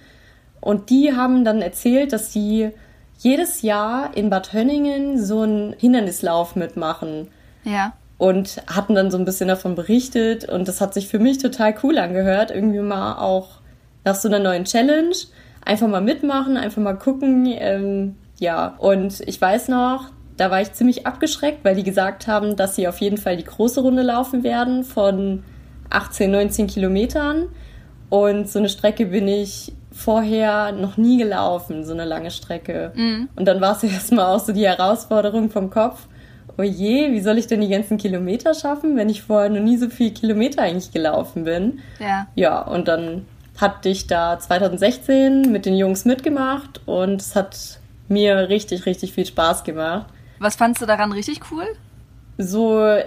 Und 0.61 0.89
die 0.89 1.13
haben 1.13 1.43
dann 1.43 1.61
erzählt, 1.61 2.13
dass 2.13 2.31
sie 2.31 2.69
jedes 3.17 3.61
Jahr 3.61 4.15
in 4.15 4.29
Bad 4.29 4.53
Hönningen 4.53 5.23
so 5.23 5.41
einen 5.41 5.73
Hindernislauf 5.73 6.55
mitmachen. 6.55 7.27
Ja. 7.63 7.93
Und 8.21 8.61
hatten 8.67 8.93
dann 8.93 9.09
so 9.09 9.17
ein 9.17 9.25
bisschen 9.25 9.47
davon 9.47 9.73
berichtet 9.73 10.47
und 10.47 10.67
das 10.67 10.79
hat 10.79 10.93
sich 10.93 11.07
für 11.07 11.17
mich 11.17 11.39
total 11.39 11.73
cool 11.81 11.97
angehört, 11.97 12.51
irgendwie 12.51 12.77
mal 12.77 13.15
auch 13.15 13.61
nach 14.05 14.13
so 14.13 14.27
einer 14.27 14.37
neuen 14.37 14.65
Challenge 14.65 15.15
einfach 15.65 15.87
mal 15.87 16.01
mitmachen, 16.01 16.55
einfach 16.55 16.83
mal 16.83 16.93
gucken. 16.93 17.47
Ähm, 17.47 18.15
ja, 18.37 18.75
und 18.77 19.21
ich 19.21 19.41
weiß 19.41 19.69
noch, 19.69 20.11
da 20.37 20.51
war 20.51 20.61
ich 20.61 20.71
ziemlich 20.73 21.07
abgeschreckt, 21.07 21.65
weil 21.65 21.75
die 21.75 21.83
gesagt 21.83 22.27
haben, 22.27 22.55
dass 22.55 22.75
sie 22.75 22.87
auf 22.87 22.99
jeden 22.99 23.17
Fall 23.17 23.37
die 23.37 23.43
große 23.43 23.81
Runde 23.81 24.03
laufen 24.03 24.43
werden 24.43 24.83
von 24.83 25.43
18, 25.89 26.29
19 26.29 26.67
Kilometern. 26.67 27.47
Und 28.09 28.49
so 28.49 28.59
eine 28.59 28.69
Strecke 28.69 29.07
bin 29.07 29.27
ich 29.27 29.73
vorher 29.91 30.71
noch 30.73 30.97
nie 30.97 31.17
gelaufen, 31.17 31.83
so 31.85 31.93
eine 31.93 32.05
lange 32.05 32.31
Strecke. 32.31 32.91
Mhm. 32.95 33.29
Und 33.35 33.45
dann 33.45 33.61
war 33.61 33.75
es 33.75 33.83
erstmal 33.91 34.25
auch 34.25 34.39
so 34.39 34.53
die 34.53 34.67
Herausforderung 34.67 35.49
vom 35.49 35.69
Kopf. 35.69 36.07
Oh 36.57 36.63
je, 36.63 37.11
wie 37.11 37.21
soll 37.21 37.37
ich 37.37 37.47
denn 37.47 37.61
die 37.61 37.69
ganzen 37.69 37.97
Kilometer 37.97 38.53
schaffen, 38.53 38.97
wenn 38.97 39.09
ich 39.09 39.23
vorher 39.23 39.49
noch 39.49 39.61
nie 39.61 39.77
so 39.77 39.89
viele 39.89 40.11
Kilometer 40.11 40.61
eigentlich 40.61 40.91
gelaufen 40.91 41.43
bin? 41.43 41.79
Ja. 41.99 42.27
Ja, 42.35 42.61
und 42.61 42.87
dann 42.87 43.25
hatte 43.57 43.89
ich 43.89 44.07
da 44.07 44.39
2016 44.39 45.51
mit 45.51 45.65
den 45.65 45.75
Jungs 45.75 46.05
mitgemacht 46.05 46.81
und 46.85 47.21
es 47.21 47.35
hat 47.35 47.79
mir 48.07 48.49
richtig, 48.49 48.85
richtig 48.85 49.13
viel 49.13 49.25
Spaß 49.25 49.63
gemacht. 49.63 50.07
Was 50.39 50.55
fandst 50.55 50.81
du 50.81 50.85
daran 50.85 51.11
richtig 51.11 51.39
cool? 51.51 51.65
So, 52.37 52.97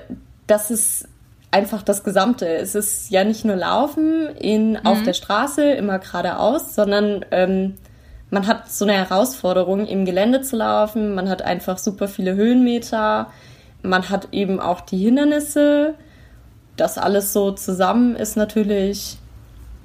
dass 0.47 0.71
es 0.71 1.09
einfach 1.51 1.83
das 1.83 2.03
Gesamte. 2.03 2.47
Es 2.47 2.75
ist 2.75 3.11
ja 3.11 3.25
nicht 3.25 3.45
nur 3.45 3.57
Laufen 3.57 4.29
in, 4.37 4.73
mhm. 4.73 4.79
auf 4.85 5.03
der 5.03 5.13
Straße, 5.13 5.73
immer 5.73 5.99
geradeaus, 5.99 6.75
sondern 6.75 7.25
ähm, 7.31 7.75
man 8.35 8.49
hat 8.49 8.71
so 8.71 8.85
eine 8.85 8.95
Herausforderung, 8.95 9.87
im 9.87 10.05
Gelände 10.05 10.43
zu 10.43 10.57
laufen. 10.57 11.15
Man 11.15 11.29
hat 11.29 11.43
einfach 11.43 11.79
super 11.79 12.09
viele 12.09 12.35
Höhenmeter. 12.35 13.31
Man 13.83 14.11
hat 14.11 14.29
eben 14.33 14.61
auch 14.61 14.81
die 14.81 14.99
Hindernisse. 14.99 15.95
Das 16.77 16.99
alles 16.99 17.33
so 17.33 17.53
zusammen 17.53 18.17
ist 18.17 18.37
natürlich, 18.37 19.19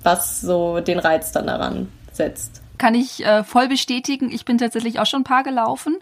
was 0.01 0.41
so 0.41 0.79
den 0.79 0.97
Reiz 0.97 1.31
dann 1.31 1.45
daran 1.45 1.89
setzt. 2.11 2.61
Kann 2.79 2.95
ich 2.95 3.23
äh, 3.23 3.43
voll 3.43 3.67
bestätigen. 3.67 4.31
Ich 4.31 4.45
bin 4.45 4.57
tatsächlich 4.57 4.99
auch 4.99 5.05
schon 5.05 5.21
ein 5.21 5.25
paar 5.25 5.43
gelaufen. 5.43 5.97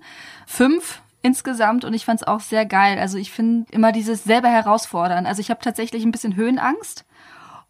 Fünf 0.45 1.01
insgesamt 1.21 1.83
und 1.83 1.93
ich 1.93 2.05
fand 2.05 2.21
es 2.21 2.27
auch 2.27 2.39
sehr 2.39 2.65
geil. 2.65 2.97
Also 2.97 3.17
ich 3.17 3.31
finde 3.31 3.65
immer 3.71 3.91
dieses 3.91 4.23
selber 4.23 4.47
herausfordern. 4.47 5.25
Also 5.25 5.41
ich 5.41 5.49
habe 5.49 5.59
tatsächlich 5.61 6.05
ein 6.05 6.11
bisschen 6.11 6.37
Höhenangst. 6.37 7.03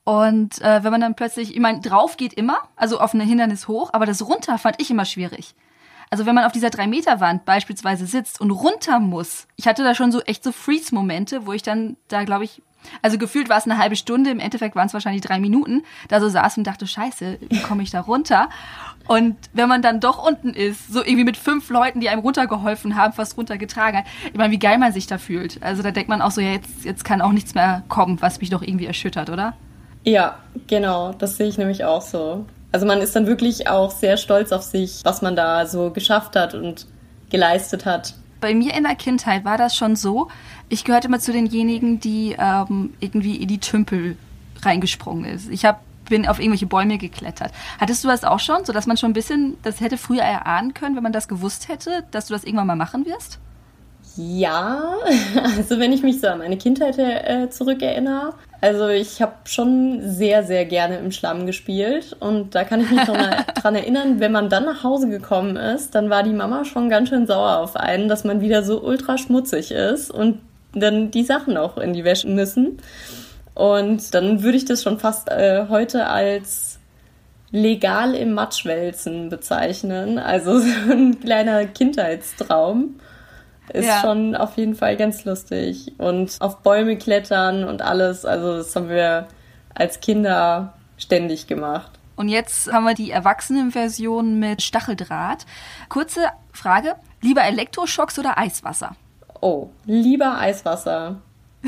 Und 0.08 0.62
äh, 0.62 0.86
wenn 0.86 0.92
man 0.94 1.02
dann 1.02 1.16
plötzlich, 1.16 1.54
ich 1.54 1.60
meine, 1.60 1.82
drauf 1.82 2.16
geht 2.16 2.32
immer, 2.32 2.60
also 2.78 3.02
auf 3.02 3.14
ein 3.14 3.20
Hindernis 3.20 3.68
hoch, 3.68 3.90
aber 3.92 4.06
das 4.06 4.26
runter 4.26 4.58
fand 4.58 4.82
ich 4.82 4.90
immer 4.90 5.04
schwierig. 5.04 5.54
Also 6.10 6.26
wenn 6.26 6.34
man 6.34 6.46
auf 6.46 6.54
dieser 6.54 6.70
3-Meter-Wand 6.70 7.44
beispielsweise 7.44 8.06
sitzt 8.06 8.40
und 8.40 8.52
runter 8.52 9.02
muss, 9.02 9.50
ich 9.58 9.68
hatte 9.68 9.84
da 9.84 9.94
schon 9.96 10.14
so 10.14 10.22
echt 10.22 10.46
so 10.46 10.54
Freeze-Momente, 10.54 11.46
wo 11.46 11.52
ich 11.52 11.62
dann 11.62 11.98
da, 12.08 12.24
glaube 12.24 12.46
ich, 12.46 12.62
also 13.02 13.18
gefühlt 13.18 13.50
war 13.50 13.58
es 13.58 13.66
eine 13.66 13.80
halbe 13.80 13.98
Stunde, 13.98 14.30
im 14.30 14.40
Endeffekt 14.40 14.78
waren 14.78 14.88
es 14.88 14.94
wahrscheinlich 14.94 15.24
drei 15.24 15.42
Minuten, 15.42 15.84
da 16.08 16.22
so 16.22 16.30
saß 16.30 16.58
und 16.58 16.64
dachte, 16.66 16.88
scheiße, 16.88 17.40
wie 17.42 17.62
komme 17.62 17.84
ich 17.84 17.92
da 17.92 18.00
runter? 18.00 18.48
Und 19.10 19.36
wenn 19.52 19.68
man 19.68 19.82
dann 19.82 20.00
doch 20.00 20.26
unten 20.26 20.52
ist, 20.52 20.88
so 20.88 21.02
irgendwie 21.02 21.26
mit 21.26 21.36
fünf 21.36 21.70
Leuten, 21.70 22.00
die 22.00 22.08
einem 22.08 22.22
runtergeholfen 22.22 22.96
haben, 22.96 23.12
fast 23.12 23.36
runtergetragen 23.36 24.00
hat, 24.00 24.06
ich 24.24 24.38
meine, 24.38 24.54
wie 24.54 24.60
geil 24.60 24.78
man 24.78 24.94
sich 24.94 25.06
da 25.06 25.18
fühlt. 25.18 25.62
Also 25.62 25.84
da 25.84 25.92
denkt 25.92 26.08
man 26.08 26.22
auch 26.22 26.32
so, 26.32 26.40
ja, 26.40 26.54
jetzt, 26.54 26.86
jetzt 26.86 27.04
kann 27.04 27.22
auch 27.22 27.34
nichts 27.34 27.56
mehr 27.56 27.84
kommen, 27.90 28.22
was 28.22 28.40
mich 28.40 28.52
doch 28.52 28.62
irgendwie 28.62 28.86
erschüttert, 28.86 29.30
oder? 29.30 29.58
Ja, 30.04 30.38
genau, 30.68 31.13
das 31.13 31.38
sehe 31.38 31.48
ich 31.48 31.58
nämlich 31.58 31.84
auch 31.84 32.01
so. 32.01 32.46
Also 32.72 32.86
man 32.86 33.01
ist 33.01 33.16
dann 33.16 33.27
wirklich 33.27 33.68
auch 33.68 33.92
sehr 33.92 34.18
stolz 34.18 34.51
auf 34.51 34.62
sich, 34.62 35.01
was 35.04 35.22
man 35.22 35.36
da 35.36 35.66
so 35.66 35.92
geschafft 35.92 36.36
hat 36.36 36.54
und 36.54 36.86
geleistet 37.30 37.86
hat. 37.86 38.13
Bei 38.39 38.54
mir 38.54 38.75
in 38.75 38.84
der 38.84 38.96
Kindheit 38.96 39.46
war 39.46 39.58
das 39.58 39.75
schon 39.75 39.96
so, 39.96 40.27
ich 40.70 40.84
gehörte 40.84 41.08
immer 41.08 41.20
zu 41.20 41.32
denjenigen, 41.32 42.00
die 42.00 42.36
ähm, 42.38 42.94
irgendwie 43.00 43.38
in 43.38 43.48
die 43.48 43.60
Tümpel 43.60 44.18
reingesprungen 44.62 45.25
ist. 45.25 45.50
Ich 45.50 45.66
habe 45.66 45.80
bin 46.08 46.27
auf 46.27 46.39
irgendwelche 46.39 46.68
Bäume 46.68 46.98
geklettert. 46.98 47.51
Hattest 47.80 48.04
du 48.04 48.08
das 48.08 48.24
auch 48.24 48.39
schon, 48.39 48.66
so 48.66 48.74
dass 48.74 48.88
man 48.88 48.98
schon 48.98 49.12
ein 49.12 49.13
bisschen, 49.13 49.58
das 49.63 49.82
hätte 49.82 49.98
früher 49.98 50.22
erahnen 50.22 50.74
können, 50.74 50.96
wenn 50.96 51.04
man 51.04 51.12
das 51.12 51.27
gewusst 51.27 51.68
hätte, 51.68 52.04
dass 52.12 52.27
du 52.27 52.34
das 52.34 52.44
irgendwann 52.44 52.68
mal 52.68 52.75
machen 52.75 53.06
wirst? 53.06 53.39
Ja, 54.16 54.94
also 55.58 55.80
wenn 55.80 55.94
ich 55.94 56.01
mich 56.01 56.20
so 56.20 56.27
an 56.27 56.39
meine 56.39 56.58
Kindheit 56.58 56.98
äh, 56.98 57.50
zurückerinnere, 57.50 58.34
also 58.60 58.88
ich 58.88 59.22
habe 59.22 59.34
schon 59.46 60.02
sehr, 60.02 60.44
sehr 60.44 60.66
gerne 60.66 60.98
im 60.98 61.12
Schlamm 61.12 61.46
gespielt 61.46 62.16
und 62.20 62.56
da 62.56 62.64
kann 62.64 62.82
ich 62.82 62.90
mich 62.90 63.08
noch 63.08 63.16
mal 63.16 63.46
dran 63.62 63.76
erinnern, 63.76 64.20
wenn 64.20 64.32
man 64.32 64.50
dann 64.50 64.66
nach 64.66 64.84
Hause 64.84 65.10
gekommen 65.10 65.58
ist, 65.58 65.94
dann 65.94 66.10
war 66.10 66.24
die 66.24 66.34
Mama 66.34 66.66
schon 66.66 66.90
ganz 66.90 67.10
schön 67.10 67.28
sauer 67.28 67.58
auf 67.60 67.76
einen, 67.76 68.08
dass 68.08 68.24
man 68.24 68.42
wieder 68.42 68.64
so 68.64 68.82
ultra 68.82 69.18
schmutzig 69.18 69.72
ist 69.72 70.10
und 70.10 70.40
dann 70.74 71.12
die 71.12 71.24
Sachen 71.24 71.58
auch 71.58 71.78
in 71.78 71.94
die 71.94 72.04
Wäsche 72.04 72.28
müssen. 72.28 72.80
Und 73.54 74.14
dann 74.14 74.44
würde 74.44 74.58
ich 74.58 74.66
das 74.66 74.84
schon 74.84 75.00
fast 75.00 75.30
äh, 75.30 75.66
heute 75.70 76.08
als 76.08 76.80
legal 77.52 78.14
im 78.14 78.34
Matschwälzen 78.34 79.30
bezeichnen. 79.30 80.20
Also 80.20 80.60
so 80.60 80.68
ein 80.92 81.20
kleiner 81.20 81.66
Kindheitstraum. 81.66 83.00
Ist 83.74 83.88
ja. 83.88 84.02
schon 84.02 84.36
auf 84.36 84.58
jeden 84.58 84.76
Fall 84.76 84.96
ganz 84.98 85.26
lustig. 85.26 85.94
Und 85.98 86.38
auf 86.40 86.60
Bäume 86.60 86.98
klettern 86.98 87.64
und 87.64 87.82
alles. 87.82 88.26
Also 88.26 88.58
das 88.58 88.76
haben 88.76 88.90
wir 88.90 89.28
als 89.74 90.00
Kinder 90.00 90.74
ständig 90.98 91.48
gemacht. 91.48 91.92
Und 92.16 92.30
jetzt 92.30 92.72
haben 92.72 92.86
wir 92.86 92.96
die 92.96 93.12
Erwachsenenversion 93.12 94.40
mit 94.40 94.62
Stacheldraht. 94.64 95.46
Kurze 95.90 96.22
Frage: 96.52 96.96
Lieber 97.22 97.44
Elektroschocks 97.44 98.18
oder 98.18 98.38
Eiswasser? 98.38 98.96
Oh, 99.42 99.70
lieber 99.86 100.38
Eiswasser. 100.40 101.18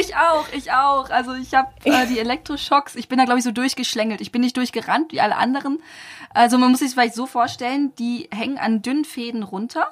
ich 0.00 0.16
auch, 0.16 0.46
ich 0.52 0.72
auch. 0.72 1.10
Also 1.10 1.34
ich 1.34 1.54
habe 1.54 1.68
äh, 1.84 2.06
die 2.06 2.18
Elektroschocks, 2.20 2.96
ich 2.96 3.08
bin 3.08 3.18
da 3.18 3.24
glaube 3.24 3.38
ich 3.38 3.44
so 3.44 3.52
durchgeschlängelt. 3.52 4.20
Ich 4.20 4.32
bin 4.32 4.40
nicht 4.40 4.56
durchgerannt 4.56 5.12
wie 5.12 5.20
alle 5.20 5.36
anderen. 5.36 5.78
Also 6.32 6.58
man 6.58 6.70
muss 6.70 6.80
sich 6.80 6.92
vielleicht 6.92 7.14
so 7.14 7.26
vorstellen, 7.26 7.92
die 7.98 8.28
hängen 8.32 8.58
an 8.58 8.82
dünnen 8.82 9.04
Fäden 9.04 9.42
runter. 9.42 9.88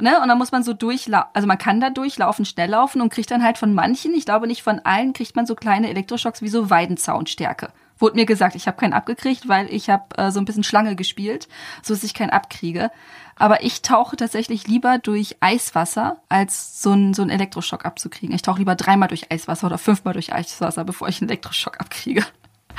Ne? 0.00 0.20
Und 0.20 0.28
dann 0.28 0.38
muss 0.38 0.52
man 0.52 0.62
so 0.62 0.74
durchlaufen, 0.74 1.30
also 1.32 1.48
man 1.48 1.58
kann 1.58 1.80
da 1.80 1.90
durchlaufen, 1.90 2.44
schnell 2.44 2.70
laufen 2.70 3.00
und 3.00 3.12
kriegt 3.12 3.30
dann 3.30 3.42
halt 3.42 3.58
von 3.58 3.74
manchen, 3.74 4.14
ich 4.14 4.26
glaube 4.26 4.46
nicht 4.46 4.62
von 4.62 4.80
allen, 4.80 5.12
kriegt 5.12 5.34
man 5.34 5.46
so 5.46 5.56
kleine 5.56 5.88
Elektroschocks 5.88 6.42
wie 6.42 6.48
so 6.48 6.70
Weidenzaunstärke. 6.70 7.70
Wurde 7.98 8.14
mir 8.14 8.26
gesagt, 8.26 8.54
ich 8.54 8.68
habe 8.68 8.76
keinen 8.76 8.92
abgekriegt, 8.92 9.48
weil 9.48 9.72
ich 9.74 9.90
habe 9.90 10.04
äh, 10.16 10.30
so 10.30 10.38
ein 10.38 10.44
bisschen 10.44 10.62
Schlange 10.62 10.94
gespielt, 10.94 11.48
so 11.82 11.94
dass 11.94 12.04
ich 12.04 12.14
keinen 12.14 12.30
abkriege. 12.30 12.92
Aber 13.34 13.64
ich 13.64 13.82
tauche 13.82 14.14
tatsächlich 14.14 14.68
lieber 14.68 14.98
durch 14.98 15.36
Eiswasser, 15.40 16.18
als 16.28 16.80
so 16.80 16.92
einen 16.92 17.14
so 17.14 17.22
einen 17.22 17.30
Elektroschock 17.32 17.84
abzukriegen. 17.84 18.34
Ich 18.34 18.42
tauche 18.42 18.58
lieber 18.58 18.76
dreimal 18.76 19.08
durch 19.08 19.32
Eiswasser 19.32 19.66
oder 19.66 19.78
fünfmal 19.78 20.14
durch 20.14 20.32
Eiswasser, 20.32 20.84
bevor 20.84 21.08
ich 21.08 21.20
einen 21.20 21.30
Elektroschock 21.30 21.80
abkriege. 21.80 22.24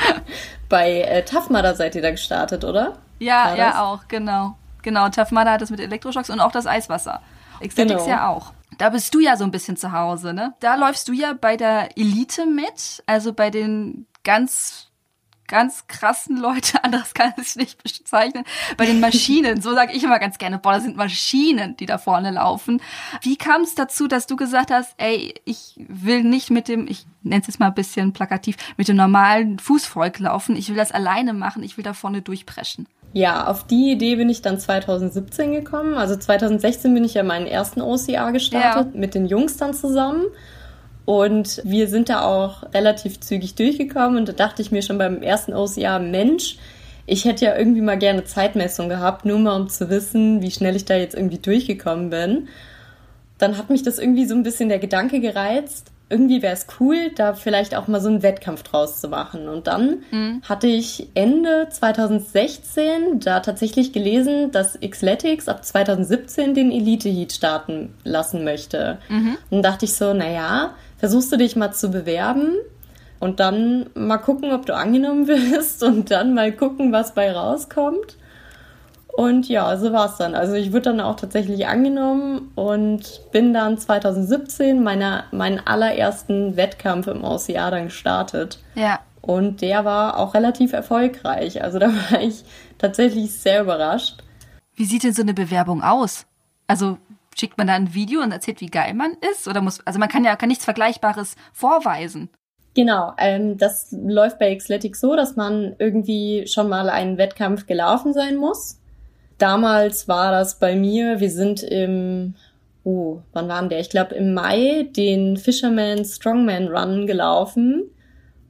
Bei 0.69 1.01
äh, 1.01 1.23
Tough 1.25 1.49
Mudder 1.49 1.75
seid 1.75 1.95
ihr 1.95 2.01
da 2.01 2.11
gestartet, 2.11 2.63
oder? 2.63 2.97
Ja, 3.19 3.55
ja, 3.55 3.83
auch, 3.83 4.07
genau. 4.07 4.55
Genau, 4.81 5.09
Tough 5.09 5.31
Mudder 5.31 5.51
hat 5.51 5.61
das 5.61 5.71
mit 5.71 5.79
Elektroschocks 5.79 6.29
und 6.29 6.39
auch 6.39 6.51
das 6.51 6.67
Eiswasser. 6.67 7.21
Xtetics 7.59 8.03
genau. 8.03 8.07
ja 8.07 8.29
auch. 8.29 8.53
Da 8.77 8.89
bist 8.89 9.13
du 9.13 9.19
ja 9.19 9.35
so 9.35 9.43
ein 9.43 9.51
bisschen 9.51 9.75
zu 9.75 9.91
Hause, 9.91 10.33
ne? 10.33 10.53
Da 10.61 10.75
läufst 10.75 11.07
du 11.07 11.13
ja 11.13 11.33
bei 11.33 11.57
der 11.57 11.97
Elite 11.97 12.45
mit, 12.45 13.03
also 13.07 13.33
bei 13.33 13.49
den 13.49 14.05
ganz 14.23 14.88
ganz 15.49 15.87
krassen 15.87 16.37
Leute, 16.37 16.81
anderes 16.83 17.13
kann 17.13 17.33
ich 17.41 17.57
nicht 17.57 17.83
bezeichnen, 17.83 18.45
bei 18.77 18.85
den 18.85 19.01
Maschinen. 19.01 19.61
So 19.61 19.73
sage 19.73 19.91
ich 19.91 20.03
immer 20.03 20.19
ganz 20.19 20.37
gerne, 20.37 20.57
boah, 20.57 20.73
das 20.73 20.83
sind 20.83 20.95
Maschinen, 20.95 21.75
die 21.75 21.85
da 21.85 21.97
vorne 21.97 22.31
laufen. 22.31 22.81
Wie 23.21 23.35
kam 23.35 23.63
es 23.63 23.75
dazu, 23.75 24.07
dass 24.07 24.27
du 24.27 24.37
gesagt 24.37 24.71
hast, 24.71 24.93
ey, 24.97 25.33
ich 25.43 25.73
will 25.77 26.23
nicht 26.23 26.49
mit 26.49 26.69
dem, 26.69 26.87
ich 26.87 27.05
nenne 27.23 27.41
es 27.41 27.47
jetzt 27.47 27.59
mal 27.59 27.67
ein 27.67 27.73
bisschen 27.73 28.13
plakativ, 28.13 28.55
mit 28.77 28.87
dem 28.87 28.95
normalen 28.95 29.59
Fußvolk 29.59 30.19
laufen, 30.19 30.55
ich 30.55 30.69
will 30.69 30.77
das 30.77 30.93
alleine 30.93 31.33
machen, 31.33 31.63
ich 31.63 31.75
will 31.75 31.83
da 31.83 31.93
vorne 31.93 32.21
durchpreschen? 32.21 32.87
Ja, 33.11 33.47
auf 33.47 33.65
die 33.65 33.91
Idee 33.91 34.15
bin 34.15 34.29
ich 34.29 34.43
dann 34.43 34.59
2017 34.59 35.51
gekommen. 35.51 35.95
Also 35.95 36.15
2016 36.15 36.93
bin 36.93 37.03
ich 37.03 37.15
ja 37.15 37.23
meinen 37.23 37.47
ersten 37.47 37.81
OCA 37.81 38.29
gestartet, 38.29 38.93
ja. 38.93 38.99
mit 38.99 39.15
den 39.15 39.25
Jungs 39.25 39.57
dann 39.57 39.73
zusammen. 39.73 40.25
Und 41.05 41.61
wir 41.63 41.87
sind 41.87 42.09
da 42.09 42.23
auch 42.23 42.71
relativ 42.73 43.19
zügig 43.19 43.55
durchgekommen 43.55 44.17
und 44.17 44.29
da 44.29 44.33
dachte 44.33 44.61
ich 44.61 44.71
mir 44.71 44.83
schon 44.83 44.99
beim 44.99 45.23
ersten 45.23 45.53
OCA, 45.53 45.97
Mensch, 45.97 46.57
ich 47.07 47.25
hätte 47.25 47.45
ja 47.45 47.57
irgendwie 47.57 47.81
mal 47.81 47.97
gerne 47.97 48.23
Zeitmessung 48.25 48.89
gehabt, 48.89 49.25
nur 49.25 49.39
mal 49.39 49.59
um 49.59 49.69
zu 49.69 49.89
wissen, 49.89 50.43
wie 50.43 50.51
schnell 50.51 50.75
ich 50.75 50.85
da 50.85 50.95
jetzt 50.95 51.15
irgendwie 51.15 51.39
durchgekommen 51.39 52.11
bin. 52.11 52.47
Dann 53.39 53.57
hat 53.57 53.71
mich 53.71 53.81
das 53.81 53.97
irgendwie 53.97 54.25
so 54.25 54.35
ein 54.35 54.43
bisschen 54.43 54.69
der 54.69 54.77
Gedanke 54.77 55.19
gereizt, 55.19 55.91
irgendwie 56.09 56.41
wäre 56.41 56.53
es 56.53 56.65
cool, 56.79 57.11
da 57.15 57.33
vielleicht 57.33 57.75
auch 57.75 57.87
mal 57.87 58.01
so 58.01 58.09
einen 58.09 58.23
Wettkampf 58.23 58.63
draus 58.63 58.99
zu 58.99 59.07
machen. 59.07 59.47
Und 59.47 59.67
dann 59.67 60.03
mhm. 60.11 60.41
hatte 60.43 60.67
ich 60.67 61.07
Ende 61.13 61.67
2016 61.69 63.19
da 63.19 63.39
tatsächlich 63.39 63.93
gelesen, 63.93 64.51
dass 64.51 64.79
Xletics 64.79 65.47
ab 65.47 65.63
2017 65.63 66.55
den 66.55 66.71
Elite 66.71 67.09
Heat 67.09 67.33
starten 67.33 67.93
lassen 68.03 68.43
möchte. 68.43 68.97
Mhm. 69.09 69.37
Und 69.49 69.63
dachte 69.63 69.85
ich 69.85 69.93
so, 69.93 70.13
naja, 70.13 70.73
versuchst 70.99 71.31
du 71.31 71.37
dich 71.37 71.55
mal 71.55 71.71
zu 71.71 71.89
bewerben 71.89 72.55
und 73.19 73.39
dann 73.39 73.89
mal 73.95 74.17
gucken, 74.17 74.51
ob 74.51 74.65
du 74.65 74.75
angenommen 74.75 75.27
wirst 75.27 75.83
und 75.83 76.11
dann 76.11 76.33
mal 76.33 76.51
gucken, 76.51 76.91
was 76.91 77.13
bei 77.13 77.31
rauskommt. 77.31 78.17
Und 79.07 79.49
ja, 79.49 79.75
so 79.75 79.91
war 79.91 80.05
es 80.05 80.15
dann. 80.17 80.33
Also 80.33 80.53
ich 80.53 80.71
wurde 80.71 80.83
dann 80.83 81.01
auch 81.01 81.15
tatsächlich 81.17 81.67
angenommen 81.67 82.51
und 82.55 83.21
bin 83.33 83.53
dann 83.53 83.77
2017 83.77 84.81
meiner, 84.81 85.25
meinen 85.31 85.59
allerersten 85.59 86.55
Wettkampf 86.55 87.07
im 87.07 87.25
OCA 87.25 87.69
dann 87.69 87.85
gestartet. 87.85 88.59
Ja. 88.75 88.99
Und 89.21 89.61
der 89.61 89.83
war 89.83 90.17
auch 90.17 90.35
relativ 90.35 90.71
erfolgreich. 90.71 91.61
Also 91.61 91.79
da 91.79 91.87
war 92.11 92.21
ich 92.21 92.45
tatsächlich 92.77 93.33
sehr 93.33 93.63
überrascht. 93.63 94.23
Wie 94.75 94.85
sieht 94.85 95.03
denn 95.03 95.13
so 95.13 95.21
eine 95.21 95.33
Bewerbung 95.33 95.83
aus? 95.83 96.25
Also 96.67 96.97
Schickt 97.39 97.57
man 97.57 97.67
da 97.67 97.73
ein 97.73 97.93
Video 97.93 98.21
und 98.21 98.33
erzählt, 98.33 98.59
wie 98.59 98.67
geil 98.67 98.93
man 98.93 99.15
ist? 99.31 99.47
Oder 99.47 99.61
muss, 99.61 99.79
also 99.85 99.97
man 99.97 100.09
kann 100.09 100.25
ja 100.25 100.35
kann 100.35 100.49
nichts 100.49 100.65
Vergleichbares 100.65 101.37
vorweisen. 101.53 102.29
Genau, 102.73 103.13
ähm, 103.17 103.57
das 103.57 103.87
läuft 103.91 104.39
bei 104.39 104.53
Xletic 104.55 104.95
so, 104.97 105.15
dass 105.15 105.37
man 105.37 105.75
irgendwie 105.79 106.47
schon 106.47 106.67
mal 106.67 106.89
einen 106.89 107.17
Wettkampf 107.17 107.65
gelaufen 107.65 108.13
sein 108.13 108.35
muss. 108.35 108.79
Damals 109.37 110.09
war 110.09 110.31
das 110.31 110.59
bei 110.59 110.75
mir, 110.75 111.21
wir 111.21 111.31
sind 111.31 111.63
im, 111.63 112.35
oh, 112.83 113.19
wann 113.31 113.47
waren 113.47 113.69
der? 113.69 113.79
Ich 113.79 113.89
glaube 113.89 114.15
im 114.15 114.33
Mai 114.33 114.89
den 114.95 115.37
Fisherman 115.37 116.03
Strongman 116.03 116.67
Run 116.67 117.07
gelaufen. 117.07 117.89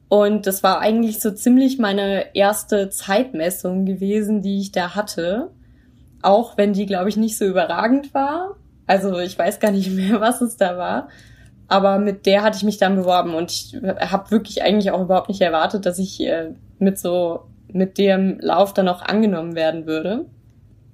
Und 0.07 0.47
das 0.47 0.63
war 0.63 0.79
eigentlich 0.79 1.19
so 1.19 1.29
ziemlich 1.29 1.77
meine 1.77 2.35
erste 2.35 2.89
Zeitmessung 2.89 3.85
gewesen, 3.85 4.41
die 4.41 4.59
ich 4.59 4.71
da 4.71 4.95
hatte. 4.95 5.51
Auch 6.23 6.57
wenn 6.57 6.73
die, 6.73 6.87
glaube 6.87 7.09
ich, 7.09 7.17
nicht 7.17 7.37
so 7.37 7.45
überragend 7.45 8.15
war. 8.15 8.55
Also 8.89 9.19
ich 9.19 9.37
weiß 9.37 9.59
gar 9.59 9.69
nicht 9.69 9.91
mehr, 9.91 10.19
was 10.21 10.41
es 10.41 10.57
da 10.57 10.77
war. 10.77 11.09
Aber 11.67 11.99
mit 11.99 12.25
der 12.25 12.41
hatte 12.41 12.57
ich 12.57 12.63
mich 12.63 12.79
dann 12.79 12.95
beworben 12.95 13.35
und 13.35 13.51
ich 13.51 13.77
habe 13.83 14.31
wirklich 14.31 14.63
eigentlich 14.63 14.89
auch 14.89 15.01
überhaupt 15.01 15.29
nicht 15.29 15.41
erwartet, 15.41 15.85
dass 15.85 15.99
ich 15.99 16.19
äh, 16.21 16.55
mit 16.79 16.97
so 16.97 17.45
mit 17.71 17.99
dem 17.99 18.39
Lauf 18.39 18.73
dann 18.73 18.87
auch 18.87 19.03
angenommen 19.03 19.53
werden 19.53 19.85
würde. 19.85 20.25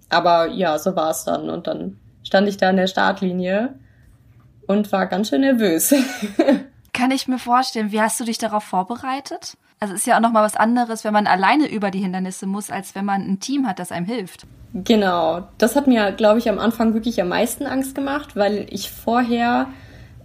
Aber 0.10 0.48
ja, 0.48 0.78
so 0.78 0.94
war 0.98 1.12
es 1.12 1.24
dann 1.24 1.50
und 1.50 1.68
dann 1.68 1.98
stand 2.24 2.50
ich 2.50 2.58
da 2.58 2.70
in 2.70 2.76
der 2.76 2.88
Startlinie 2.88 3.76
und 4.68 4.92
war 4.92 5.06
ganz 5.06 5.30
schön 5.30 5.42
nervös. 5.42 5.94
Kann 6.94 7.12
ich 7.12 7.30
mir 7.30 7.40
vorstellen. 7.40 7.94
Wie 7.94 8.02
hast 8.02 8.20
du 8.20 8.26
dich 8.26 8.38
darauf 8.38 8.66
vorbereitet? 8.66 9.56
Also 9.80 9.94
ist 9.94 10.06
ja 10.06 10.18
auch 10.18 10.22
noch 10.22 10.34
mal 10.34 10.44
was 10.44 10.58
anderes, 10.58 11.06
wenn 11.06 11.14
man 11.14 11.28
alleine 11.28 11.70
über 11.70 11.92
die 11.92 12.00
Hindernisse 12.00 12.48
muss, 12.48 12.72
als 12.72 12.94
wenn 12.94 13.06
man 13.06 13.22
ein 13.22 13.40
Team 13.40 13.66
hat, 13.66 13.80
das 13.80 13.94
einem 13.94 14.06
hilft. 14.06 14.46
Genau, 14.84 15.48
das 15.58 15.78
hat 15.78 15.88
mir, 15.88 16.12
glaube 16.12 16.40
ich, 16.40 16.50
am 16.50 16.60
Anfang 16.60 16.94
wirklich 16.94 17.22
am 17.22 17.30
meisten 17.30 17.66
Angst 17.66 17.96
gemacht, 17.96 18.36
weil 18.36 18.66
ich 18.70 18.92
vorher 18.92 19.68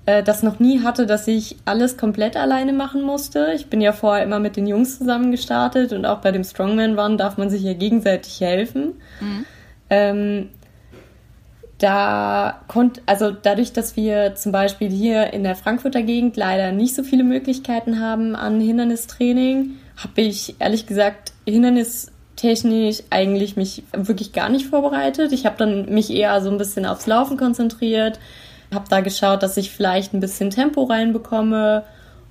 äh, 0.06 0.24
das 0.24 0.42
noch 0.42 0.58
nie 0.58 0.82
hatte, 0.82 1.06
dass 1.06 1.28
ich 1.28 1.56
alles 1.66 1.96
komplett 1.96 2.36
alleine 2.36 2.72
machen 2.72 3.02
musste. 3.02 3.52
Ich 3.54 3.68
bin 3.68 3.80
ja 3.80 3.92
vorher 3.92 4.24
immer 4.24 4.40
mit 4.40 4.56
den 4.56 4.66
Jungs 4.66 4.98
zusammen 4.98 5.30
gestartet 5.30 5.92
und 5.92 6.04
auch 6.04 6.18
bei 6.18 6.32
dem 6.32 6.42
Strongman 6.42 6.98
Run 6.98 7.16
darf 7.16 7.38
man 7.38 7.48
sich 7.48 7.62
ja 7.62 7.74
gegenseitig 7.74 8.40
helfen. 8.40 8.94
Mhm. 9.20 9.44
Ähm, 9.88 10.48
da 11.78 12.60
konnte, 12.66 13.02
also 13.06 13.30
dadurch, 13.30 13.72
dass 13.72 13.94
wir 13.94 14.34
zum 14.34 14.50
Beispiel 14.50 14.90
hier 14.90 15.32
in 15.32 15.44
der 15.44 15.54
Frankfurter 15.54 16.02
Gegend 16.02 16.36
leider 16.36 16.72
nicht 16.72 16.96
so 16.96 17.04
viele 17.04 17.22
Möglichkeiten 17.22 18.00
haben 18.00 18.34
an 18.34 18.60
Hindernistraining, 18.60 19.76
habe 19.96 20.22
ich 20.22 20.56
ehrlich 20.58 20.86
gesagt 20.86 21.34
hindernistechnisch 22.40 23.02
eigentlich 23.10 23.56
mich 23.56 23.82
wirklich 23.92 24.32
gar 24.32 24.48
nicht 24.48 24.66
vorbereitet. 24.66 25.32
Ich 25.32 25.46
habe 25.46 25.56
dann 25.58 25.86
mich 25.86 26.10
eher 26.10 26.40
so 26.40 26.50
ein 26.50 26.58
bisschen 26.58 26.86
aufs 26.86 27.06
Laufen 27.06 27.36
konzentriert, 27.36 28.18
habe 28.72 28.86
da 28.88 29.00
geschaut, 29.00 29.42
dass 29.42 29.56
ich 29.56 29.70
vielleicht 29.70 30.14
ein 30.14 30.20
bisschen 30.20 30.50
Tempo 30.50 30.84
reinbekomme, 30.84 31.84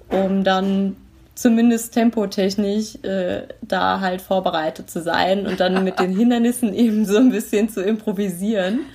um 0.10 0.44
dann 0.44 0.96
zumindest 1.36 1.94
tempotechnisch 1.94 2.96
äh, 3.04 3.44
da 3.62 4.02
halt 4.02 4.22
vorbereitet 4.22 4.90
zu 4.90 5.02
sein 5.02 5.48
und 5.48 5.60
dann 5.60 5.84
mit 5.84 6.00
den 6.00 6.16
Hindernissen 6.18 6.74
eben 6.74 7.06
so 7.06 7.18
ein 7.18 7.32
bisschen 7.32 7.70
zu 7.70 7.84
improvisieren. 7.84 8.82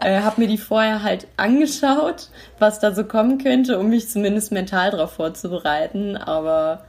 Äh, 0.00 0.20
habe 0.20 0.42
mir 0.42 0.48
die 0.48 0.58
vorher 0.58 1.02
halt 1.02 1.26
angeschaut, 1.38 2.28
was 2.58 2.78
da 2.78 2.92
so 2.92 3.04
kommen 3.04 3.38
könnte, 3.38 3.78
um 3.78 3.88
mich 3.88 4.10
zumindest 4.10 4.52
mental 4.52 4.90
darauf 4.90 5.12
vorzubereiten. 5.12 6.18
Aber 6.18 6.84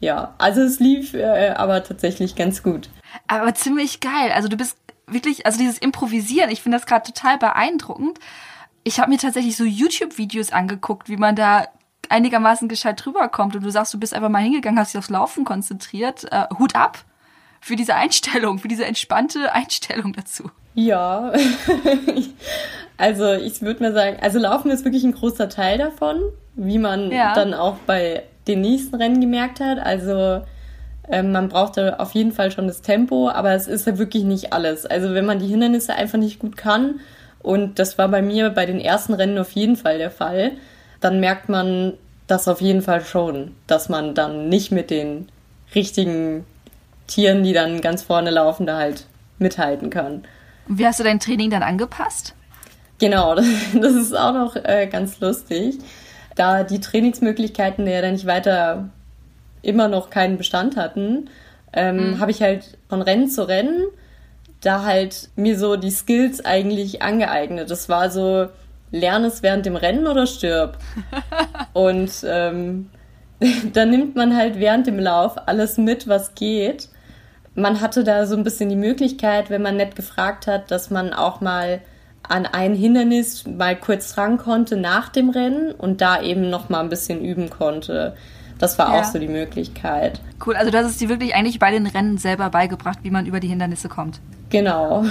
ja, 0.00 0.34
also 0.36 0.60
es 0.60 0.78
lief 0.78 1.14
äh, 1.14 1.54
aber 1.56 1.82
tatsächlich 1.82 2.36
ganz 2.36 2.62
gut. 2.62 2.90
Aber 3.26 3.54
ziemlich 3.54 4.00
geil. 4.00 4.32
Also 4.32 4.48
du 4.48 4.56
bist 4.56 4.76
wirklich, 5.06 5.46
also 5.46 5.58
dieses 5.58 5.78
Improvisieren, 5.78 6.50
ich 6.50 6.62
finde 6.62 6.78
das 6.78 6.86
gerade 6.86 7.10
total 7.10 7.38
beeindruckend. 7.38 8.18
Ich 8.84 9.00
habe 9.00 9.10
mir 9.10 9.18
tatsächlich 9.18 9.56
so 9.56 9.64
YouTube-Videos 9.64 10.52
angeguckt, 10.52 11.08
wie 11.08 11.16
man 11.16 11.36
da 11.36 11.66
einigermaßen 12.08 12.68
gescheit 12.68 13.04
drüber 13.04 13.28
kommt 13.28 13.54
und 13.54 13.62
du 13.62 13.70
sagst, 13.70 13.92
du 13.92 13.98
bist 13.98 14.14
einfach 14.14 14.30
mal 14.30 14.42
hingegangen, 14.42 14.78
hast 14.78 14.94
dich 14.94 14.98
aufs 14.98 15.10
Laufen 15.10 15.44
konzentriert. 15.44 16.24
Äh, 16.32 16.46
Hut 16.58 16.74
ab 16.74 17.04
für 17.60 17.76
diese 17.76 17.94
Einstellung, 17.94 18.58
für 18.58 18.68
diese 18.68 18.84
entspannte 18.84 19.52
Einstellung 19.52 20.12
dazu. 20.12 20.50
Ja, 20.74 21.32
also 22.96 23.32
ich 23.32 23.60
würde 23.62 23.82
mal 23.82 23.92
sagen, 23.92 24.18
also 24.20 24.38
Laufen 24.38 24.70
ist 24.70 24.84
wirklich 24.84 25.04
ein 25.04 25.12
großer 25.12 25.48
Teil 25.48 25.78
davon, 25.78 26.20
wie 26.54 26.78
man 26.78 27.10
ja. 27.10 27.34
dann 27.34 27.52
auch 27.52 27.76
bei 27.86 28.22
den 28.46 28.60
nächsten 28.60 28.94
Rennen 28.94 29.20
gemerkt 29.20 29.60
hat. 29.60 29.78
Also 29.78 30.42
ähm, 31.10 31.32
man 31.32 31.48
braucht 31.48 31.76
da 31.76 31.96
auf 31.96 32.12
jeden 32.12 32.32
Fall 32.32 32.50
schon 32.50 32.66
das 32.66 32.82
Tempo, 32.82 33.28
aber 33.28 33.52
es 33.52 33.66
ist 33.66 33.86
ja 33.86 33.98
wirklich 33.98 34.24
nicht 34.24 34.52
alles. 34.52 34.86
Also 34.86 35.14
wenn 35.14 35.24
man 35.24 35.38
die 35.38 35.46
Hindernisse 35.46 35.94
einfach 35.94 36.18
nicht 36.18 36.38
gut 36.38 36.56
kann, 36.56 37.00
und 37.40 37.78
das 37.78 37.98
war 37.98 38.08
bei 38.08 38.20
mir 38.20 38.50
bei 38.50 38.66
den 38.66 38.80
ersten 38.80 39.14
Rennen 39.14 39.38
auf 39.38 39.52
jeden 39.52 39.76
Fall 39.76 39.98
der 39.98 40.10
Fall, 40.10 40.52
dann 41.00 41.20
merkt 41.20 41.48
man 41.48 41.94
das 42.26 42.48
auf 42.48 42.60
jeden 42.60 42.82
Fall 42.82 43.04
schon, 43.04 43.54
dass 43.66 43.88
man 43.88 44.14
dann 44.14 44.48
nicht 44.48 44.70
mit 44.70 44.90
den 44.90 45.28
richtigen 45.74 46.44
Tieren, 47.06 47.42
die 47.42 47.52
dann 47.52 47.80
ganz 47.80 48.02
vorne 48.02 48.30
laufen, 48.30 48.66
da 48.66 48.76
halt 48.76 49.06
mithalten 49.38 49.88
kann. 49.90 50.24
Und 50.68 50.78
wie 50.78 50.86
hast 50.86 51.00
du 51.00 51.04
dein 51.04 51.20
Training 51.20 51.50
dann 51.50 51.62
angepasst? 51.62 52.34
Genau, 52.98 53.34
das, 53.36 53.46
das 53.74 53.94
ist 53.94 54.16
auch 54.16 54.34
noch 54.34 54.56
äh, 54.56 54.86
ganz 54.90 55.20
lustig. 55.20 55.78
Da 56.34 56.64
die 56.64 56.80
Trainingsmöglichkeiten 56.80 57.86
ja 57.86 58.02
dann 58.02 58.12
nicht 58.12 58.26
weiter 58.26 58.90
immer 59.62 59.88
noch 59.88 60.10
keinen 60.10 60.38
Bestand 60.38 60.76
hatten, 60.76 61.30
ähm, 61.72 62.12
mhm. 62.12 62.20
habe 62.20 62.30
ich 62.30 62.42
halt 62.42 62.78
von 62.88 63.02
Rennen 63.02 63.28
zu 63.28 63.46
Rennen 63.46 63.84
da 64.60 64.82
halt 64.82 65.28
mir 65.36 65.56
so 65.56 65.76
die 65.76 65.90
Skills 65.90 66.44
eigentlich 66.44 67.00
angeeignet. 67.00 67.70
Das 67.70 67.88
war 67.88 68.10
so, 68.10 68.48
lern 68.90 69.24
es 69.24 69.42
während 69.42 69.66
dem 69.66 69.76
Rennen 69.76 70.06
oder 70.06 70.26
stirb. 70.26 70.78
Und 71.72 72.10
ähm, 72.24 72.90
dann 73.72 73.90
nimmt 73.90 74.16
man 74.16 74.36
halt 74.36 74.58
während 74.58 74.86
dem 74.86 74.98
Lauf 74.98 75.36
alles 75.46 75.78
mit, 75.78 76.08
was 76.08 76.34
geht. 76.34 76.88
Man 77.54 77.80
hatte 77.80 78.04
da 78.04 78.26
so 78.26 78.36
ein 78.36 78.44
bisschen 78.44 78.68
die 78.68 78.76
Möglichkeit, 78.76 79.50
wenn 79.50 79.62
man 79.62 79.76
nett 79.76 79.96
gefragt 79.96 80.46
hat, 80.46 80.70
dass 80.70 80.90
man 80.90 81.12
auch 81.12 81.40
mal 81.40 81.80
an 82.22 82.46
ein 82.46 82.74
Hindernis 82.74 83.46
mal 83.46 83.74
kurz 83.74 84.14
dran 84.14 84.36
konnte 84.36 84.76
nach 84.76 85.08
dem 85.08 85.30
Rennen 85.30 85.72
und 85.72 86.00
da 86.00 86.20
eben 86.20 86.50
noch 86.50 86.68
mal 86.68 86.80
ein 86.80 86.90
bisschen 86.90 87.24
üben 87.24 87.48
konnte. 87.48 88.14
Das 88.58 88.78
war 88.78 88.92
ja. 88.92 89.00
auch 89.00 89.04
so 89.04 89.18
die 89.18 89.28
Möglichkeit. 89.28 90.20
Cool, 90.44 90.56
also 90.56 90.70
du 90.70 90.78
hast 90.78 90.86
es 90.86 90.96
dir 90.98 91.08
wirklich 91.08 91.34
eigentlich 91.34 91.58
bei 91.58 91.70
den 91.70 91.86
Rennen 91.86 92.18
selber 92.18 92.50
beigebracht, 92.50 92.98
wie 93.02 93.10
man 93.10 93.26
über 93.26 93.40
die 93.40 93.48
Hindernisse 93.48 93.88
kommt. 93.88 94.20
Genau. 94.50 95.04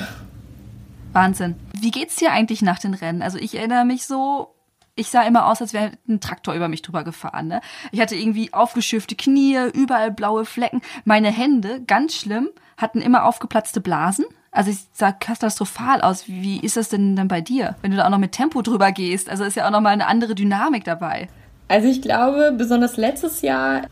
Wahnsinn. 1.14 1.56
Wie 1.74 1.92
geht's 1.92 2.18
dir 2.18 2.32
eigentlich 2.32 2.62
nach 2.62 2.80
den 2.80 2.94
Rennen? 2.94 3.22
Also 3.22 3.38
ich 3.38 3.58
erinnere 3.58 3.86
mich 3.86 4.06
so, 4.06 4.54
ich 4.96 5.10
sah 5.10 5.24
immer 5.24 5.48
aus, 5.48 5.62
als 5.62 5.74
wäre 5.74 5.92
ein 6.08 6.20
Traktor 6.20 6.54
über 6.54 6.68
mich 6.68 6.82
drüber 6.82 7.04
gefahren. 7.04 7.48
Ne? 7.48 7.62
Ich 7.92 8.02
hatte 8.02 8.16
irgendwie 8.16 8.54
aufgeschürfte 8.54 9.16
Knie, 9.16 9.58
überall 9.74 10.12
blaue 10.12 10.44
Flecken. 10.44 10.82
Meine 11.06 11.32
Hände, 11.32 11.82
ganz 11.86 12.16
schlimm, 12.16 12.50
hatten 12.78 13.00
immer 13.00 13.26
aufgeplatzte 13.26 13.80
Blasen. 13.80 14.26
Also 14.52 14.72
ich 14.72 14.80
sah 14.92 15.12
katastrophal 15.12 16.02
aus. 16.02 16.28
Wie 16.28 16.60
ist 16.60 16.78
das 16.78 16.90
denn 16.90 17.16
dann 17.16 17.28
bei 17.28 17.42
dir, 17.42 17.76
wenn 17.82 17.92
du 17.92 17.98
da 17.98 18.06
auch 18.06 18.10
noch 18.10 18.18
mit 18.18 18.32
Tempo 18.32 18.62
drüber 18.62 18.92
gehst? 18.92 19.30
Also 19.30 19.44
ist 19.44 19.56
ja 19.56 19.68
auch 19.68 19.72
noch 19.72 19.82
mal 19.82 19.90
eine 19.92 20.08
andere 20.08 20.34
Dynamik 20.34 20.84
dabei. 20.84 21.30
Also 21.68 21.88
ich 21.88 22.02
glaube, 22.02 22.54
besonders 22.58 22.98
letztes 22.98 23.42
Jahr 23.42 23.84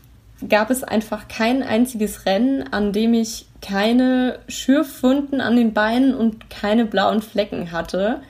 gab 0.48 0.70
es 0.70 0.84
einfach 0.84 1.28
kein 1.28 1.62
einziges 1.62 2.26
Rennen, 2.26 2.64
an 2.72 2.92
dem 2.92 3.14
ich 3.14 3.46
keine 3.62 4.38
Schürfwunden 4.48 5.40
an 5.40 5.56
den 5.56 5.72
Beinen 5.72 6.14
und 6.14 6.50
keine 6.50 6.84
blauen 6.84 7.22
Flecken 7.22 7.72
hatte. 7.72 8.20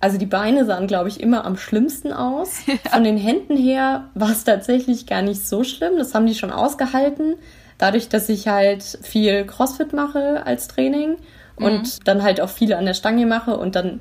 Also 0.00 0.18
die 0.18 0.26
Beine 0.26 0.64
sahen, 0.64 0.86
glaube 0.86 1.08
ich, 1.08 1.20
immer 1.20 1.44
am 1.44 1.56
schlimmsten 1.56 2.12
aus. 2.12 2.62
Von 2.90 3.04
den 3.04 3.16
Händen 3.16 3.56
her 3.56 4.08
war 4.14 4.30
es 4.30 4.44
tatsächlich 4.44 5.06
gar 5.06 5.22
nicht 5.22 5.46
so 5.46 5.62
schlimm. 5.62 5.98
Das 5.98 6.14
haben 6.14 6.26
die 6.26 6.34
schon 6.34 6.50
ausgehalten. 6.50 7.36
Dadurch, 7.78 8.08
dass 8.08 8.28
ich 8.28 8.48
halt 8.48 8.82
viel 8.82 9.44
CrossFit 9.44 9.92
mache 9.92 10.44
als 10.44 10.68
Training 10.68 11.16
mhm. 11.58 11.64
und 11.64 12.08
dann 12.08 12.22
halt 12.22 12.40
auch 12.40 12.48
viele 12.48 12.76
an 12.76 12.86
der 12.86 12.94
Stange 12.94 13.26
mache 13.26 13.56
und 13.56 13.76
dann 13.76 14.00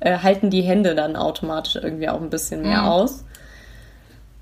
äh, 0.00 0.18
halten 0.18 0.50
die 0.50 0.62
Hände 0.62 0.94
dann 0.94 1.16
automatisch 1.16 1.76
irgendwie 1.76 2.08
auch 2.08 2.20
ein 2.20 2.30
bisschen 2.30 2.62
mehr 2.62 2.82
mhm. 2.82 2.88
aus. 2.88 3.24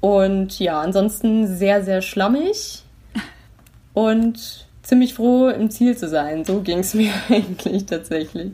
Und 0.00 0.58
ja, 0.58 0.80
ansonsten 0.80 1.46
sehr, 1.46 1.82
sehr 1.82 2.02
schlammig 2.02 2.84
und 3.94 4.66
ziemlich 4.82 5.14
froh, 5.14 5.48
im 5.48 5.70
Ziel 5.70 5.96
zu 5.96 6.08
sein. 6.08 6.44
So 6.44 6.60
ging 6.60 6.78
es 6.78 6.94
mir 6.94 7.12
eigentlich 7.28 7.86
tatsächlich. 7.86 8.52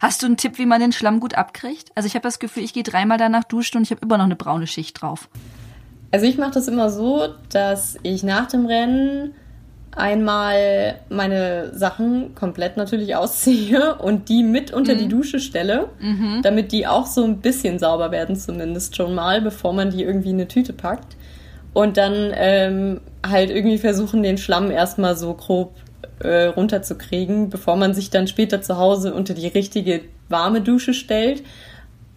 Hast 0.00 0.22
du 0.22 0.26
einen 0.26 0.36
Tipp, 0.36 0.58
wie 0.58 0.66
man 0.66 0.80
den 0.80 0.92
Schlamm 0.92 1.18
gut 1.18 1.34
abkriegt? 1.34 1.90
Also 1.96 2.06
ich 2.06 2.14
habe 2.14 2.22
das 2.22 2.38
Gefühl, 2.38 2.62
ich 2.62 2.72
gehe 2.72 2.84
dreimal 2.84 3.18
danach 3.18 3.44
duschen 3.44 3.78
und 3.78 3.82
ich 3.82 3.90
habe 3.90 4.00
immer 4.02 4.16
noch 4.16 4.26
eine 4.26 4.36
braune 4.36 4.66
Schicht 4.66 5.00
drauf. 5.00 5.28
Also 6.10 6.24
ich 6.26 6.38
mache 6.38 6.52
das 6.52 6.68
immer 6.68 6.90
so, 6.90 7.34
dass 7.50 7.98
ich 8.02 8.22
nach 8.22 8.46
dem 8.46 8.66
Rennen 8.66 9.34
einmal 9.98 11.00
meine 11.08 11.72
Sachen 11.74 12.34
komplett 12.34 12.76
natürlich 12.76 13.16
ausziehe 13.16 13.96
und 13.96 14.28
die 14.28 14.42
mit 14.42 14.72
unter 14.72 14.94
mhm. 14.94 14.98
die 14.98 15.08
Dusche 15.08 15.40
stelle, 15.40 15.88
mhm. 16.00 16.40
damit 16.42 16.72
die 16.72 16.86
auch 16.86 17.06
so 17.06 17.24
ein 17.24 17.38
bisschen 17.38 17.78
sauber 17.78 18.10
werden, 18.10 18.36
zumindest 18.36 18.96
schon 18.96 19.14
mal, 19.14 19.42
bevor 19.42 19.72
man 19.72 19.90
die 19.90 20.02
irgendwie 20.02 20.30
in 20.30 20.36
eine 20.36 20.48
Tüte 20.48 20.72
packt. 20.72 21.16
Und 21.74 21.96
dann 21.96 22.32
ähm, 22.34 23.00
halt 23.26 23.50
irgendwie 23.50 23.78
versuchen, 23.78 24.22
den 24.22 24.38
Schlamm 24.38 24.70
erstmal 24.70 25.16
so 25.16 25.34
grob 25.34 25.74
äh, 26.20 26.44
runterzukriegen, 26.44 27.50
bevor 27.50 27.76
man 27.76 27.94
sich 27.94 28.10
dann 28.10 28.26
später 28.26 28.62
zu 28.62 28.78
Hause 28.78 29.14
unter 29.14 29.34
die 29.34 29.48
richtige 29.48 30.00
warme 30.28 30.60
Dusche 30.60 30.94
stellt. 30.94 31.42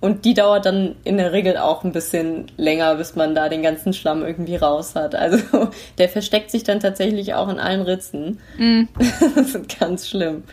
Und 0.01 0.25
die 0.25 0.33
dauert 0.33 0.65
dann 0.65 0.95
in 1.03 1.17
der 1.17 1.31
Regel 1.31 1.57
auch 1.57 1.83
ein 1.83 1.91
bisschen 1.91 2.47
länger, 2.57 2.95
bis 2.95 3.15
man 3.15 3.35
da 3.35 3.49
den 3.49 3.61
ganzen 3.61 3.93
Schlamm 3.93 4.23
irgendwie 4.23 4.55
raus 4.55 4.95
hat. 4.95 5.13
Also 5.13 5.69
der 5.99 6.09
versteckt 6.09 6.49
sich 6.49 6.63
dann 6.63 6.79
tatsächlich 6.79 7.35
auch 7.35 7.47
in 7.47 7.59
allen 7.59 7.81
Ritzen. 7.81 8.39
Mm. 8.57 8.83
Das 9.35 9.55
ist 9.55 9.79
ganz 9.79 10.09
schlimm. 10.09 10.43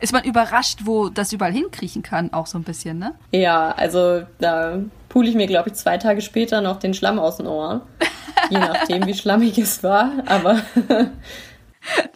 Ist 0.00 0.12
man 0.12 0.24
überrascht, 0.24 0.80
wo 0.84 1.08
das 1.08 1.32
überall 1.32 1.52
hinkriechen 1.52 2.02
kann, 2.02 2.32
auch 2.32 2.46
so 2.46 2.58
ein 2.58 2.64
bisschen, 2.64 2.98
ne? 2.98 3.14
Ja, 3.32 3.70
also 3.70 4.22
da 4.38 4.80
pule 5.08 5.28
ich 5.28 5.36
mir, 5.36 5.46
glaube 5.46 5.70
ich, 5.70 5.76
zwei 5.76 5.96
Tage 5.96 6.20
später 6.20 6.60
noch 6.60 6.78
den 6.78 6.92
Schlamm 6.92 7.18
aus 7.18 7.38
den 7.38 7.46
Ohren. 7.46 7.82
Je 8.50 8.58
nachdem, 8.58 9.06
wie 9.06 9.14
schlammig 9.14 9.56
es 9.56 9.82
war. 9.82 10.10
Aber. 10.26 10.60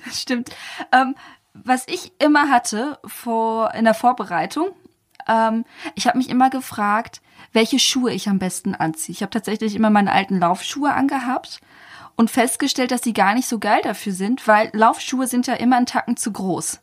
das 0.04 0.20
stimmt. 0.20 0.50
Ähm, 0.92 1.14
was 1.54 1.86
ich 1.88 2.12
immer 2.18 2.50
hatte 2.50 2.98
vor, 3.04 3.74
in 3.74 3.84
der 3.84 3.94
Vorbereitung, 3.94 4.68
ähm, 5.30 5.64
ich 5.94 6.06
habe 6.06 6.18
mich 6.18 6.28
immer 6.28 6.50
gefragt, 6.50 7.20
welche 7.52 7.78
Schuhe 7.78 8.12
ich 8.12 8.28
am 8.28 8.38
besten 8.38 8.74
anziehe. 8.74 9.14
Ich 9.14 9.22
habe 9.22 9.30
tatsächlich 9.30 9.74
immer 9.74 9.90
meine 9.90 10.12
alten 10.12 10.38
Laufschuhe 10.38 10.92
angehabt 10.92 11.60
und 12.16 12.30
festgestellt, 12.30 12.90
dass 12.90 13.00
die 13.00 13.12
gar 13.12 13.34
nicht 13.34 13.48
so 13.48 13.58
geil 13.58 13.80
dafür 13.82 14.12
sind, 14.12 14.46
weil 14.46 14.70
Laufschuhe 14.72 15.26
sind 15.26 15.46
ja 15.46 15.54
immer 15.54 15.76
einen 15.76 15.86
Tacken 15.86 16.16
zu 16.16 16.32
groß. 16.32 16.80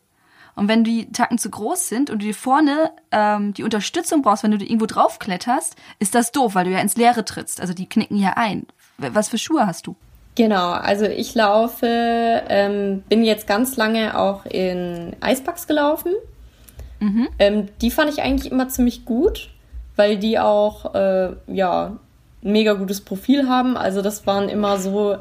Und 0.56 0.68
wenn 0.68 0.84
die 0.84 1.12
Tacken 1.12 1.38
zu 1.38 1.52
groß 1.52 1.88
sind 1.88 2.10
und 2.10 2.24
du 2.24 2.26
dir 2.26 2.34
vorne 2.34 2.92
ähm, 3.12 3.54
die 3.54 3.64
Unterstützung 3.64 4.24
brauchst, 4.24 4.42
wenn 4.42 4.52
du 4.52 4.58
irgendwo 4.58 4.88
draufkletterst, 4.88 5.76
ist 6.00 6.16
das 6.16 6.32
doof, 6.32 6.56
weil 6.56 6.66
du 6.66 6.72
ja 6.72 6.80
ins 6.80 6.98
Leere 6.98 7.24
trittst. 7.24 7.62
Also 7.62 7.76
die 7.76 7.88
knicken 7.88 8.18
ja 8.18 8.34
ein. 8.36 8.66
Was 8.98 9.30
für 9.30 9.38
Schuhe 9.38 9.68
hast 9.68 9.86
du? 9.86 9.96
Genau, 10.34 10.72
also 10.72 11.06
ich 11.06 11.36
laufe, 11.36 11.86
ähm, 11.86 13.04
bin 13.08 13.24
jetzt 13.24 13.46
ganz 13.46 13.76
lange 13.76 14.18
auch 14.18 14.46
in 14.46 15.16
Eisbugs 15.20 15.68
gelaufen. 15.68 16.14
Mhm. 17.00 17.30
Ähm, 17.40 17.68
die 17.82 17.92
fand 17.92 18.12
ich 18.12 18.22
eigentlich 18.22 18.52
immer 18.52 18.70
ziemlich 18.70 19.06
gut, 19.06 19.50
weil 19.96 20.18
die 20.18 20.40
auch, 20.40 20.94
äh, 20.96 21.32
ja, 21.48 21.98
ein 22.44 22.52
mega 22.52 22.74
gutes 22.74 23.02
Profil 23.02 23.48
haben. 23.48 23.78
Also 23.78 24.02
das 24.02 24.28
waren 24.28 24.50
immer 24.50 24.78
so 24.80 25.18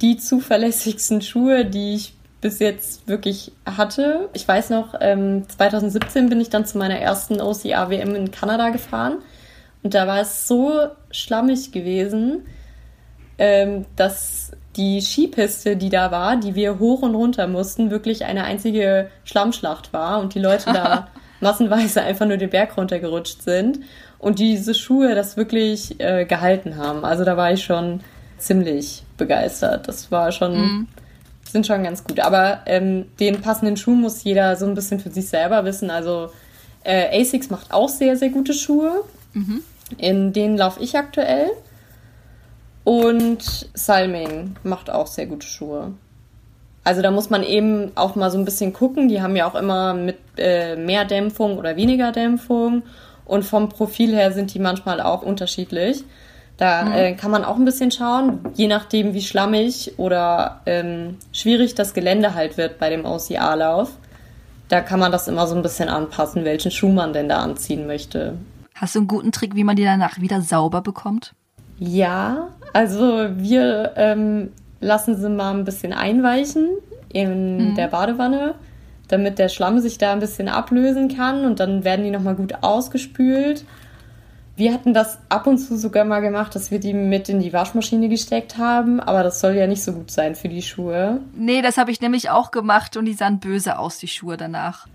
die 0.00 0.16
zuverlässigsten 0.16 1.22
Schuhe, 1.22 1.64
die 1.64 1.94
ich 1.94 2.14
bis 2.40 2.58
jetzt 2.58 3.08
wirklich 3.08 3.52
hatte. 3.64 4.28
Ich 4.34 4.46
weiß 4.46 4.70
noch, 4.70 4.94
ähm, 5.00 5.48
2017 5.48 6.28
bin 6.28 6.40
ich 6.40 6.50
dann 6.50 6.66
zu 6.66 6.76
meiner 6.76 6.98
ersten 6.98 7.40
OCA-WM 7.40 8.14
in 8.14 8.30
Kanada 8.30 8.68
gefahren. 8.70 9.18
Und 9.82 9.94
da 9.94 10.06
war 10.06 10.20
es 10.20 10.46
so 10.46 10.88
schlammig 11.10 11.72
gewesen, 11.72 12.42
ähm, 13.38 13.86
dass 13.96 14.52
die 14.76 15.00
Skipiste, 15.00 15.76
die 15.76 15.88
da 15.88 16.10
war, 16.10 16.36
die 16.36 16.54
wir 16.54 16.78
hoch 16.78 17.02
und 17.02 17.14
runter 17.14 17.46
mussten, 17.46 17.90
wirklich 17.90 18.24
eine 18.24 18.44
einzige 18.44 19.10
Schlammschlacht 19.24 19.92
war 19.92 20.20
und 20.20 20.34
die 20.34 20.40
Leute 20.40 20.72
da 20.72 21.08
massenweise 21.40 22.02
einfach 22.02 22.26
nur 22.26 22.36
den 22.36 22.50
Berg 22.50 22.76
runtergerutscht 22.76 23.42
sind 23.42 23.80
und 24.18 24.38
diese 24.38 24.74
Schuhe 24.74 25.14
das 25.14 25.36
wirklich 25.36 26.00
äh, 26.00 26.24
gehalten 26.24 26.76
haben. 26.76 27.04
Also 27.04 27.24
da 27.24 27.36
war 27.36 27.52
ich 27.52 27.64
schon 27.64 28.00
ziemlich 28.38 29.04
begeistert. 29.16 29.88
Das 29.88 30.10
war 30.10 30.32
schon 30.32 30.56
mhm 30.56 30.88
sind 31.54 31.66
schon 31.66 31.84
ganz 31.84 32.04
gut. 32.04 32.20
Aber 32.20 32.60
ähm, 32.66 33.06
den 33.18 33.40
passenden 33.40 33.78
Schuh 33.78 33.94
muss 33.94 34.22
jeder 34.24 34.56
so 34.56 34.66
ein 34.66 34.74
bisschen 34.74 35.00
für 35.00 35.10
sich 35.10 35.28
selber 35.28 35.64
wissen. 35.64 35.88
Also 35.88 36.30
äh, 36.82 37.20
ASICS 37.20 37.48
macht 37.48 37.72
auch 37.72 37.88
sehr, 37.88 38.16
sehr 38.16 38.28
gute 38.28 38.52
Schuhe. 38.52 39.04
Mhm. 39.32 39.62
In 39.96 40.32
denen 40.34 40.58
laufe 40.58 40.82
ich 40.82 40.98
aktuell. 40.98 41.50
Und 42.84 43.68
Salming 43.72 44.56
macht 44.62 44.90
auch 44.90 45.06
sehr 45.06 45.26
gute 45.26 45.46
Schuhe. 45.46 45.92
Also 46.84 47.00
da 47.00 47.10
muss 47.10 47.30
man 47.30 47.42
eben 47.42 47.92
auch 47.94 48.14
mal 48.14 48.30
so 48.30 48.38
ein 48.38 48.44
bisschen 48.44 48.74
gucken. 48.74 49.08
Die 49.08 49.22
haben 49.22 49.36
ja 49.36 49.48
auch 49.48 49.54
immer 49.54 49.94
mit 49.94 50.18
äh, 50.36 50.76
mehr 50.76 51.06
Dämpfung 51.06 51.56
oder 51.56 51.76
weniger 51.76 52.12
Dämpfung. 52.12 52.82
Und 53.24 53.44
vom 53.44 53.70
Profil 53.70 54.14
her 54.14 54.32
sind 54.32 54.52
die 54.52 54.58
manchmal 54.58 55.00
auch 55.00 55.22
unterschiedlich. 55.22 56.04
Da 56.58 56.84
mhm. 56.84 56.92
äh, 56.92 57.12
kann 57.14 57.30
man 57.30 57.42
auch 57.42 57.56
ein 57.56 57.64
bisschen 57.64 57.90
schauen, 57.90 58.40
je 58.54 58.68
nachdem, 58.68 59.14
wie 59.14 59.22
schlammig 59.22 59.94
oder 59.96 60.60
ähm, 60.66 61.16
schwierig 61.32 61.74
das 61.74 61.94
Gelände 61.94 62.34
halt 62.34 62.58
wird 62.58 62.78
bei 62.78 62.90
dem 62.90 63.06
OCA-Lauf. 63.06 63.90
Da 64.68 64.80
kann 64.80 65.00
man 65.00 65.10
das 65.10 65.26
immer 65.26 65.46
so 65.46 65.56
ein 65.56 65.62
bisschen 65.62 65.88
anpassen, 65.88 66.44
welchen 66.44 66.70
Schuh 66.70 66.90
man 66.90 67.12
denn 67.12 67.28
da 67.28 67.38
anziehen 67.38 67.86
möchte. 67.86 68.34
Hast 68.74 68.94
du 68.94 69.00
einen 69.00 69.08
guten 69.08 69.32
Trick, 69.32 69.54
wie 69.54 69.64
man 69.64 69.76
die 69.76 69.84
danach 69.84 70.20
wieder 70.20 70.42
sauber 70.42 70.80
bekommt? 70.80 71.34
Ja, 71.78 72.48
also 72.72 73.26
wir 73.36 73.92
ähm, 73.96 74.52
lassen 74.80 75.16
sie 75.16 75.28
mal 75.28 75.52
ein 75.54 75.64
bisschen 75.64 75.92
einweichen 75.92 76.68
in 77.12 77.70
mhm. 77.70 77.74
der 77.74 77.88
Badewanne, 77.88 78.54
damit 79.08 79.38
der 79.38 79.48
Schlamm 79.48 79.80
sich 79.80 79.98
da 79.98 80.12
ein 80.12 80.20
bisschen 80.20 80.48
ablösen 80.48 81.14
kann 81.14 81.44
und 81.44 81.60
dann 81.60 81.84
werden 81.84 82.04
die 82.04 82.10
nochmal 82.10 82.34
gut 82.34 82.54
ausgespült. 82.62 83.64
Wir 84.56 84.72
hatten 84.72 84.94
das 84.94 85.18
ab 85.28 85.48
und 85.48 85.58
zu 85.58 85.76
sogar 85.76 86.04
mal 86.04 86.20
gemacht, 86.20 86.54
dass 86.54 86.70
wir 86.70 86.78
die 86.78 86.94
mit 86.94 87.28
in 87.28 87.40
die 87.40 87.52
Waschmaschine 87.52 88.08
gesteckt 88.08 88.56
haben, 88.56 89.00
aber 89.00 89.24
das 89.24 89.40
soll 89.40 89.54
ja 89.54 89.66
nicht 89.66 89.82
so 89.82 89.92
gut 89.92 90.12
sein 90.12 90.36
für 90.36 90.48
die 90.48 90.62
Schuhe. 90.62 91.20
Nee, 91.36 91.60
das 91.60 91.76
habe 91.76 91.90
ich 91.90 92.00
nämlich 92.00 92.30
auch 92.30 92.52
gemacht 92.52 92.96
und 92.96 93.06
die 93.06 93.14
sahen 93.14 93.40
böse 93.40 93.78
aus, 93.78 93.98
die 93.98 94.06
Schuhe 94.06 94.36
danach. 94.36 94.86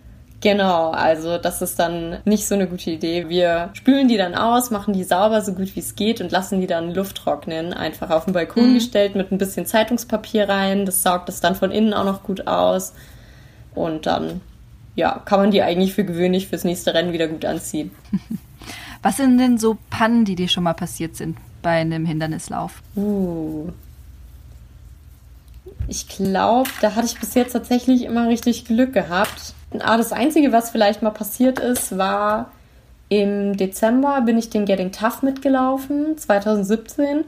Genau, 0.41 0.91
also 0.91 1.37
das 1.37 1.61
ist 1.61 1.79
dann 1.79 2.19
nicht 2.23 2.47
so 2.47 2.55
eine 2.55 2.67
gute 2.67 2.91
Idee. 2.91 3.27
Wir 3.27 3.71
spülen 3.73 4.07
die 4.07 4.15
dann 4.15 4.35
aus, 4.35 4.71
machen 4.71 4.93
die 4.93 5.03
sauber 5.03 5.41
so 5.41 5.53
gut 5.53 5.75
wie 5.75 5.81
es 5.81 5.95
geht 5.95 6.21
und 6.21 6.31
lassen 6.31 6.61
die 6.61 6.67
dann 6.67 6.93
Luft 6.93 7.17
trocknen. 7.17 7.73
Einfach 7.73 8.09
auf 8.09 8.23
den 8.23 8.33
Balkon 8.33 8.69
mhm. 8.69 8.73
gestellt 8.75 9.15
mit 9.15 9.31
ein 9.31 9.37
bisschen 9.37 9.65
Zeitungspapier 9.65 10.47
rein. 10.47 10.85
Das 10.85 11.03
saugt 11.03 11.27
es 11.27 11.41
dann 11.41 11.55
von 11.55 11.71
innen 11.71 11.93
auch 11.93 12.05
noch 12.05 12.23
gut 12.23 12.47
aus. 12.47 12.93
Und 13.75 14.05
dann, 14.05 14.39
ja, 14.95 15.21
kann 15.25 15.41
man 15.41 15.51
die 15.51 15.61
eigentlich 15.61 15.93
für 15.93 16.05
gewöhnlich 16.05 16.47
fürs 16.47 16.63
nächste 16.63 16.93
Rennen 16.93 17.11
wieder 17.11 17.27
gut 17.27 17.43
anziehen. 17.43 17.91
Was 19.01 19.17
sind 19.17 19.37
denn 19.37 19.57
so 19.57 19.77
Pannen, 19.89 20.23
die 20.23 20.35
dir 20.35 20.47
schon 20.47 20.63
mal 20.63 20.73
passiert 20.73 21.17
sind 21.17 21.37
bei 21.61 21.71
einem 21.71 22.05
Hindernislauf? 22.05 22.81
Uh. 22.95 23.69
Ich 25.89 26.07
glaube, 26.07 26.69
da 26.81 26.95
hatte 26.95 27.07
ich 27.07 27.19
bis 27.19 27.33
jetzt 27.33 27.53
tatsächlich 27.53 28.03
immer 28.03 28.29
richtig 28.29 28.65
Glück 28.65 28.93
gehabt. 28.93 29.53
Ah, 29.77 29.97
das 29.97 30.11
Einzige, 30.11 30.51
was 30.51 30.71
vielleicht 30.71 31.01
mal 31.01 31.11
passiert 31.11 31.59
ist, 31.59 31.97
war 31.97 32.51
im 33.09 33.57
Dezember 33.57 34.21
bin 34.21 34.37
ich 34.37 34.49
den 34.49 34.65
Getting 34.65 34.91
Tough 34.91 35.23
mitgelaufen, 35.23 36.17
2017. 36.17 37.25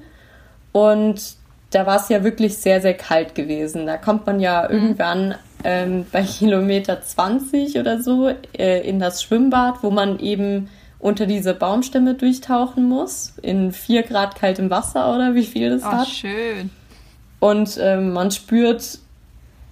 Und 0.71 1.35
da 1.71 1.85
war 1.85 1.97
es 1.97 2.09
ja 2.09 2.23
wirklich 2.23 2.57
sehr, 2.57 2.81
sehr 2.81 2.93
kalt 2.93 3.33
gewesen. 3.33 3.87
Da 3.87 3.97
kommt 3.97 4.25
man 4.27 4.39
ja 4.39 4.67
mhm. 4.67 4.75
irgendwann 4.75 5.35
ähm, 5.63 6.05
bei 6.11 6.23
Kilometer 6.23 7.01
20 7.01 7.77
oder 7.77 8.01
so 8.01 8.31
äh, 8.57 8.87
in 8.87 8.99
das 8.99 9.23
Schwimmbad, 9.23 9.81
wo 9.81 9.89
man 9.89 10.19
eben 10.19 10.69
unter 10.99 11.25
diese 11.25 11.55
Baumstämme 11.55 12.13
durchtauchen 12.13 12.87
muss, 12.87 13.33
in 13.41 13.71
vier 13.71 14.03
Grad 14.03 14.35
kaltem 14.35 14.69
Wasser 14.69 15.13
oder 15.13 15.33
wie 15.33 15.45
viel 15.45 15.71
das 15.71 15.83
oh, 15.83 15.91
hat. 15.91 16.07
schön. 16.07 16.69
Und 17.39 17.79
ähm, 17.81 18.13
man 18.13 18.29
spürt 18.29 18.99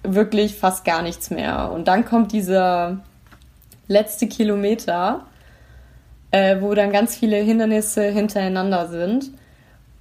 wirklich 0.02 0.56
fast 0.56 0.84
gar 0.84 1.02
nichts 1.02 1.30
mehr. 1.30 1.70
Und 1.72 1.88
dann 1.88 2.04
kommt 2.04 2.32
dieser 2.32 3.00
letzte 3.88 4.28
Kilometer, 4.28 5.26
äh, 6.30 6.60
wo 6.60 6.74
dann 6.74 6.92
ganz 6.92 7.16
viele 7.16 7.36
Hindernisse 7.36 8.04
hintereinander 8.04 8.88
sind. 8.88 9.30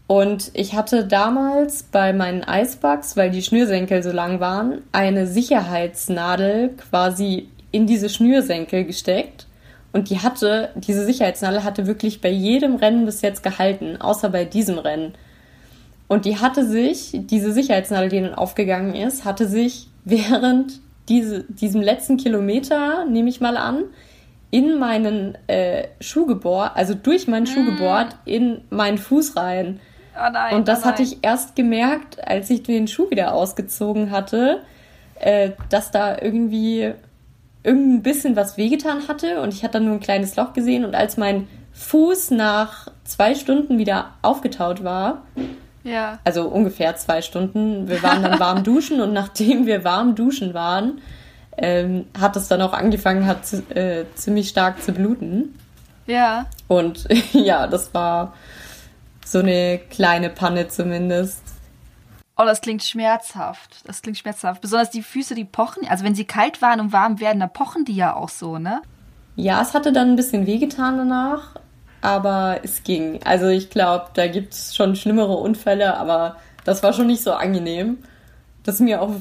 Und 0.07 0.51
ich 0.53 0.75
hatte 0.75 1.05
damals 1.05 1.83
bei 1.83 2.13
meinen 2.13 2.43
Eisbugs, 2.43 3.15
weil 3.15 3.29
die 3.29 3.43
Schnürsenkel 3.43 4.01
so 4.01 4.11
lang 4.11 4.39
waren, 4.39 4.81
eine 4.91 5.27
Sicherheitsnadel 5.27 6.69
quasi 6.69 7.49
in 7.71 7.85
diese 7.85 8.09
Schnürsenkel 8.09 8.85
gesteckt 8.85 9.45
und 9.91 10.09
die 10.09 10.19
hatte, 10.19 10.69
diese 10.75 11.05
Sicherheitsnadel 11.05 11.63
hatte 11.63 11.87
wirklich 11.87 12.21
bei 12.21 12.29
jedem 12.29 12.75
Rennen 12.75 13.05
bis 13.05 13.21
jetzt 13.21 13.43
gehalten, 13.43 13.97
außer 13.99 14.29
bei 14.29 14.45
diesem 14.45 14.77
Rennen. 14.77 15.13
Und 16.07 16.25
die 16.25 16.37
hatte 16.37 16.65
sich, 16.65 17.11
diese 17.13 17.51
Sicherheitsnadel, 17.53 18.09
die 18.09 18.21
dann 18.21 18.35
aufgegangen 18.35 18.95
ist, 18.95 19.25
hatte 19.25 19.47
sich 19.47 19.88
während 20.05 20.79
diese, 21.07 21.43
diesem 21.43 21.81
letzten 21.81 22.17
Kilometer, 22.17 23.05
nehme 23.05 23.29
ich 23.29 23.41
mal 23.41 23.57
an, 23.57 23.85
in 24.51 24.79
meinen 24.79 25.37
äh, 25.47 25.87
Schuh 25.99 26.25
gebohrt, 26.25 26.71
also 26.75 26.93
durch 26.95 27.27
meinen 27.27 27.47
Schuh 27.47 27.61
mm. 27.61 27.65
gebohrt, 27.65 28.15
in 28.25 28.61
meinen 28.69 28.97
Fuß 28.97 29.35
rein. 29.35 29.79
Oh 30.15 30.31
nein, 30.31 30.55
und 30.55 30.67
das 30.67 30.81
oh 30.81 30.85
hatte 30.85 31.03
ich 31.03 31.19
erst 31.21 31.55
gemerkt, 31.55 32.25
als 32.27 32.49
ich 32.49 32.63
den 32.63 32.87
Schuh 32.87 33.09
wieder 33.09 33.33
ausgezogen 33.33 34.11
hatte, 34.11 34.61
äh, 35.19 35.51
dass 35.69 35.91
da 35.91 36.17
irgendwie 36.19 36.93
irgendein 37.63 38.03
bisschen 38.03 38.35
was 38.35 38.57
wehgetan 38.57 39.07
hatte 39.07 39.41
und 39.41 39.53
ich 39.53 39.63
hatte 39.63 39.73
dann 39.73 39.85
nur 39.85 39.95
ein 39.95 39.99
kleines 39.99 40.35
Loch 40.35 40.53
gesehen 40.53 40.85
und 40.85 40.95
als 40.95 41.17
mein 41.17 41.47
Fuß 41.73 42.31
nach 42.31 42.87
zwei 43.03 43.35
Stunden 43.35 43.77
wieder 43.77 44.13
aufgetaut 44.21 44.83
war, 44.83 45.23
ja. 45.83 46.19
also 46.23 46.47
ungefähr 46.47 46.95
zwei 46.95 47.21
Stunden, 47.21 47.87
wir 47.87 48.03
waren 48.03 48.23
dann 48.23 48.39
warm 48.39 48.63
duschen 48.65 49.01
und 49.01 49.13
nachdem 49.13 49.65
wir 49.65 49.83
warm 49.83 50.15
duschen 50.15 50.53
waren, 50.53 51.01
ähm, 51.57 52.05
hat 52.19 52.35
es 52.35 52.47
dann 52.47 52.61
auch 52.61 52.73
angefangen, 52.73 53.25
hat 53.25 53.51
äh, 53.75 54.05
ziemlich 54.15 54.49
stark 54.49 54.81
zu 54.81 54.93
bluten. 54.93 55.55
Ja. 56.07 56.45
Und 56.67 57.07
ja, 57.33 57.67
das 57.67 57.93
war 57.93 58.33
so 59.25 59.39
eine 59.39 59.79
kleine 59.89 60.29
Panne 60.29 60.67
zumindest. 60.67 61.41
Oh, 62.37 62.45
das 62.45 62.61
klingt 62.61 62.83
schmerzhaft. 62.83 63.81
Das 63.85 64.01
klingt 64.01 64.17
schmerzhaft. 64.17 64.61
Besonders 64.61 64.89
die 64.89 65.03
Füße, 65.03 65.35
die 65.35 65.43
pochen. 65.43 65.85
Also 65.87 66.05
wenn 66.05 66.15
sie 66.15 66.25
kalt 66.25 66.61
waren 66.61 66.79
und 66.79 66.93
warm 66.93 67.19
werden, 67.19 67.41
dann 67.41 67.51
pochen 67.51 67.83
die 67.83 67.95
ja 67.95 68.15
auch 68.15 68.29
so, 68.29 68.57
ne? 68.57 68.81
Ja, 69.35 69.61
es 69.61 69.73
hatte 69.73 69.91
dann 69.91 70.11
ein 70.11 70.15
bisschen 70.15 70.47
wehgetan 70.47 70.97
danach. 70.97 71.55
Aber 72.01 72.59
es 72.63 72.83
ging. 72.83 73.19
Also 73.23 73.47
ich 73.47 73.69
glaube, 73.69 74.07
da 74.13 74.27
gibt 74.27 74.53
es 74.53 74.75
schon 74.75 74.95
schlimmere 74.95 75.35
Unfälle, 75.35 75.97
aber 75.97 76.37
das 76.63 76.83
war 76.83 76.93
schon 76.93 77.07
nicht 77.07 77.23
so 77.23 77.33
angenehm. 77.33 77.97
Das 78.63 78.75
ist 78.75 78.81
mir 78.81 79.01
auch 79.01 79.11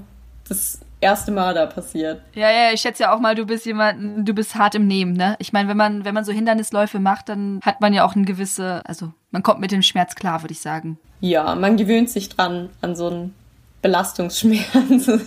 das 0.49 0.81
erste 1.01 1.31
Mal 1.31 1.55
da 1.55 1.67
passiert. 1.67 2.21
Ja, 2.35 2.51
ja, 2.51 2.73
ich 2.73 2.81
schätze 2.81 3.05
ja 3.05 3.14
auch 3.14 3.21
mal, 3.21 3.35
du 3.35 3.47
bist 3.47 3.67
jemand, 3.67 4.29
du 4.29 4.35
bist 4.35 4.55
hart 4.55 4.75
im 4.75 4.87
Nehmen, 4.87 5.12
ne? 5.12 5.37
Ich 5.38 5.53
meine, 5.53 5.69
wenn 5.69 5.77
man, 5.77 6.05
wenn 6.05 6.14
man 6.14 6.25
so 6.25 6.33
Hindernisläufe 6.33 6.99
macht, 6.99 7.29
dann 7.29 7.61
hat 7.62 7.81
man 7.81 7.93
ja 7.93 8.05
auch 8.05 8.17
eine 8.17 8.25
gewisse, 8.25 8.83
also 8.85 9.12
man 9.31 9.43
kommt 9.43 9.61
mit 9.61 9.71
dem 9.71 9.83
Schmerz 9.83 10.14
klar, 10.14 10.43
würde 10.43 10.53
ich 10.53 10.61
sagen. 10.61 10.99
Ja, 11.21 11.55
man 11.55 11.77
gewöhnt 11.77 12.11
sich 12.11 12.29
dran 12.29 12.71
an 12.81 12.97
so 12.97 13.09
einen 13.09 13.35
Belastungsschmerz. 13.83 15.11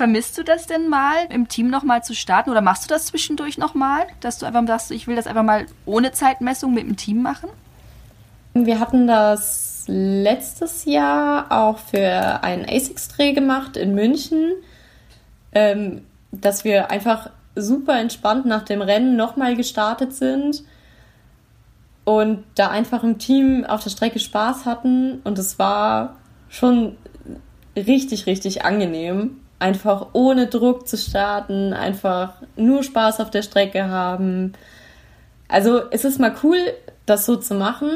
Vermisst 0.00 0.38
du 0.38 0.44
das 0.44 0.66
denn 0.66 0.88
mal, 0.88 1.26
im 1.28 1.48
Team 1.48 1.68
nochmal 1.68 2.02
zu 2.02 2.14
starten? 2.14 2.48
Oder 2.48 2.62
machst 2.62 2.84
du 2.84 2.88
das 2.88 3.04
zwischendurch 3.04 3.58
nochmal, 3.58 4.06
dass 4.20 4.38
du 4.38 4.46
einfach 4.46 4.66
sagst, 4.66 4.92
ich 4.92 5.06
will 5.06 5.14
das 5.14 5.26
einfach 5.26 5.42
mal 5.42 5.66
ohne 5.84 6.10
Zeitmessung 6.10 6.72
mit 6.72 6.84
dem 6.84 6.96
Team 6.96 7.20
machen? 7.20 7.50
Wir 8.54 8.80
hatten 8.80 9.06
das 9.06 9.84
letztes 9.88 10.86
Jahr 10.86 11.52
auch 11.52 11.76
für 11.76 12.42
einen 12.42 12.64
ASICS-Dreh 12.64 13.34
gemacht 13.34 13.76
in 13.76 13.94
München, 13.94 14.54
ähm, 15.52 16.00
dass 16.32 16.64
wir 16.64 16.90
einfach 16.90 17.28
super 17.54 18.00
entspannt 18.00 18.46
nach 18.46 18.62
dem 18.62 18.80
Rennen 18.80 19.16
nochmal 19.16 19.54
gestartet 19.54 20.14
sind 20.14 20.64
und 22.04 22.44
da 22.54 22.68
einfach 22.68 23.04
im 23.04 23.18
Team 23.18 23.66
auf 23.66 23.82
der 23.82 23.90
Strecke 23.90 24.18
Spaß 24.18 24.64
hatten. 24.64 25.20
Und 25.24 25.38
es 25.38 25.58
war 25.58 26.16
schon 26.48 26.96
richtig, 27.76 28.24
richtig 28.24 28.64
angenehm, 28.64 29.36
einfach 29.60 30.08
ohne 30.14 30.48
Druck 30.48 30.88
zu 30.88 30.96
starten, 30.96 31.72
einfach 31.72 32.34
nur 32.56 32.82
Spaß 32.82 33.20
auf 33.20 33.30
der 33.30 33.42
Strecke 33.42 33.88
haben. 33.88 34.54
Also 35.48 35.82
es 35.90 36.04
ist 36.04 36.18
mal 36.18 36.34
cool, 36.42 36.58
das 37.06 37.26
so 37.26 37.36
zu 37.36 37.54
machen, 37.54 37.90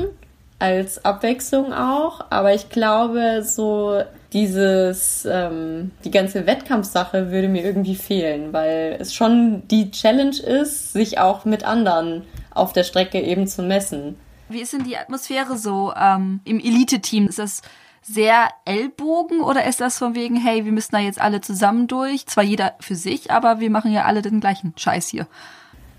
als 0.59 1.05
Abwechslung 1.05 1.73
auch, 1.73 2.25
aber 2.31 2.55
ich 2.55 2.69
glaube, 2.69 3.43
so 3.45 4.03
dieses, 4.33 5.27
ähm, 5.31 5.91
die 6.05 6.11
ganze 6.11 6.47
Wettkampfsache 6.47 7.31
würde 7.31 7.49
mir 7.49 7.65
irgendwie 7.65 7.97
fehlen, 7.97 8.53
weil 8.53 8.97
es 9.01 9.15
schon 9.15 9.67
die 9.69 9.91
Challenge 9.91 10.37
ist, 10.37 10.93
sich 10.93 11.19
auch 11.19 11.45
mit 11.45 11.65
anderen 11.65 12.23
auf 12.53 12.73
der 12.73 12.85
Strecke 12.85 13.21
eben 13.21 13.47
zu 13.47 13.63
messen. 13.63 14.17
Wie 14.49 14.61
ist 14.61 14.73
denn 14.73 14.85
die 14.85 14.97
Atmosphäre 14.97 15.57
so 15.57 15.93
ähm, 15.97 16.41
im 16.45 16.61
Elite-Team? 16.61 17.29
Ist 17.29 17.39
das 17.39 17.63
sehr 18.07 18.49
Ellbogen 18.65 19.41
oder 19.41 19.65
ist 19.65 19.81
das 19.81 19.99
von 19.99 20.15
wegen, 20.15 20.37
hey, 20.37 20.65
wir 20.65 20.73
müssen 20.73 20.93
da 20.93 20.99
jetzt 20.99 21.21
alle 21.21 21.41
zusammen 21.41 21.87
durch? 21.87 22.27
Zwar 22.27 22.45
jeder 22.45 22.75
für 22.81 22.95
sich, 22.95 23.31
aber 23.31 23.61
wir 23.61 23.71
machen 23.71 23.93
ja 23.93 24.05
alle 24.05 24.23
den 24.23 24.41
gleichen 24.41 24.75
Scheiß 24.77 25.09
hier. 25.09 25.27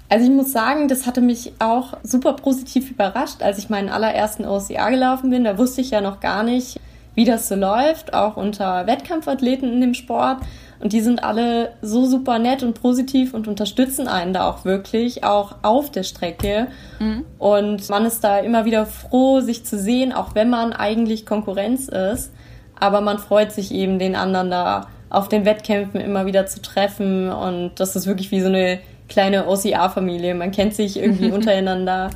Also 0.07 0.25
ich 0.25 0.31
muss 0.31 0.51
sagen, 0.51 0.87
das 0.87 1.07
hatte 1.07 1.21
mich 1.21 1.53
auch 1.59 1.97
super 2.03 2.33
positiv 2.33 2.91
überrascht, 2.91 3.41
als 3.41 3.57
ich 3.57 3.69
meinen 3.69 3.89
allerersten 3.89 4.45
OCA 4.45 4.89
gelaufen 4.91 5.31
bin. 5.31 5.43
Da 5.43 5.57
wusste 5.57 5.81
ich 5.81 5.89
ja 5.89 6.01
noch 6.01 6.19
gar 6.19 6.43
nicht, 6.43 6.79
wie 7.15 7.25
das 7.25 7.47
so 7.47 7.55
läuft, 7.55 8.13
auch 8.13 8.37
unter 8.37 8.85
Wettkampfathleten 8.85 9.71
in 9.71 9.81
dem 9.81 9.93
Sport. 9.95 10.41
Und 10.79 10.93
die 10.93 11.01
sind 11.01 11.23
alle 11.23 11.71
so 11.81 12.05
super 12.05 12.39
nett 12.39 12.63
und 12.63 12.81
positiv 12.81 13.33
und 13.33 13.47
unterstützen 13.47 14.07
einen 14.07 14.33
da 14.33 14.49
auch 14.49 14.65
wirklich, 14.65 15.23
auch 15.23 15.55
auf 15.61 15.89
der 15.91 16.03
Strecke. 16.03 16.67
Mhm. 16.99 17.25
Und 17.39 17.89
man 17.89 18.05
ist 18.05 18.23
da 18.23 18.39
immer 18.39 18.65
wieder 18.65 18.85
froh, 18.85 19.39
sich 19.39 19.65
zu 19.65 19.77
sehen, 19.79 20.11
auch 20.11 20.35
wenn 20.35 20.49
man 20.49 20.73
eigentlich 20.73 21.25
Konkurrenz 21.25 21.87
ist. 21.87 22.31
Aber 22.79 23.01
man 23.01 23.19
freut 23.19 23.51
sich 23.51 23.73
eben, 23.73 23.99
den 23.99 24.15
anderen 24.15 24.51
da 24.51 24.87
auf 25.09 25.29
den 25.29 25.45
Wettkämpfen 25.45 26.01
immer 26.01 26.25
wieder 26.25 26.45
zu 26.45 26.61
treffen. 26.61 27.31
Und 27.31 27.79
das 27.79 27.95
ist 27.95 28.05
wirklich 28.05 28.31
wie 28.31 28.41
so 28.41 28.47
eine 28.47 28.79
kleine 29.07 29.47
OCA-Familie. 29.47 30.35
Man 30.35 30.51
kennt 30.51 30.73
sich 30.73 30.97
irgendwie 30.97 31.31
untereinander. 31.31 32.09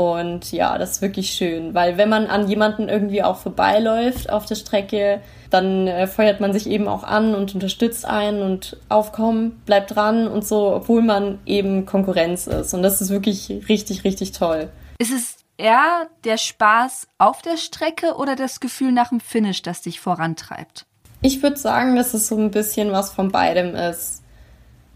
Und 0.00 0.50
ja, 0.50 0.78
das 0.78 0.92
ist 0.92 1.02
wirklich 1.02 1.30
schön, 1.32 1.74
weil 1.74 1.98
wenn 1.98 2.08
man 2.08 2.26
an 2.26 2.48
jemanden 2.48 2.88
irgendwie 2.88 3.22
auch 3.22 3.36
vorbeiläuft 3.36 4.30
auf 4.30 4.46
der 4.46 4.54
Strecke, 4.54 5.20
dann 5.50 5.86
äh, 5.86 6.06
feuert 6.06 6.40
man 6.40 6.54
sich 6.54 6.70
eben 6.70 6.88
auch 6.88 7.04
an 7.04 7.34
und 7.34 7.54
unterstützt 7.54 8.06
einen 8.06 8.40
und 8.40 8.78
aufkommen, 8.88 9.60
bleibt 9.66 9.94
dran 9.94 10.26
und 10.26 10.46
so, 10.46 10.74
obwohl 10.74 11.02
man 11.02 11.38
eben 11.44 11.84
Konkurrenz 11.84 12.46
ist. 12.46 12.72
Und 12.72 12.82
das 12.82 13.02
ist 13.02 13.10
wirklich 13.10 13.68
richtig, 13.68 14.02
richtig 14.04 14.32
toll. 14.32 14.70
Ist 14.98 15.12
es 15.12 15.36
eher 15.58 16.06
der 16.24 16.38
Spaß 16.38 17.06
auf 17.18 17.42
der 17.42 17.58
Strecke 17.58 18.14
oder 18.14 18.36
das 18.36 18.60
Gefühl 18.60 18.92
nach 18.92 19.10
dem 19.10 19.20
Finish, 19.20 19.60
das 19.60 19.82
dich 19.82 20.00
vorantreibt? 20.00 20.86
Ich 21.20 21.42
würde 21.42 21.58
sagen, 21.58 21.94
dass 21.94 22.14
es 22.14 22.26
so 22.26 22.38
ein 22.38 22.50
bisschen 22.50 22.90
was 22.90 23.12
von 23.12 23.30
beidem 23.30 23.74
ist. 23.74 24.22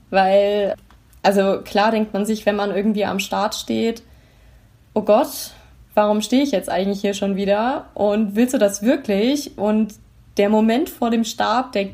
Weil, 0.09 0.77
also 1.23 1.61
klar 1.63 1.91
denkt 1.91 2.15
man 2.15 2.25
sich, 2.25 2.47
wenn 2.47 2.57
man 2.57 2.75
irgendwie 2.75 3.05
am 3.05 3.19
Start 3.19 3.55
steht, 3.55 4.03
oh 4.95 5.03
Gott, 5.03 5.53
warum 5.95 6.23
stehe 6.23 6.43
ich 6.43 6.53
jetzt 6.53 6.71
eigentlich 6.71 7.01
hier 7.01 7.15
schon 7.15 7.37
wieder? 7.37 7.87
Und 7.95 8.37
willst 8.37 8.55
du 8.55 8.59
das 8.59 8.83
wirklich? 8.83 9.59
Und 9.59 9.95
der 10.37 10.49
Moment 10.49 10.89
vor 10.89 11.11
dem 11.11 11.25
Start, 11.25 11.75
der 11.75 11.89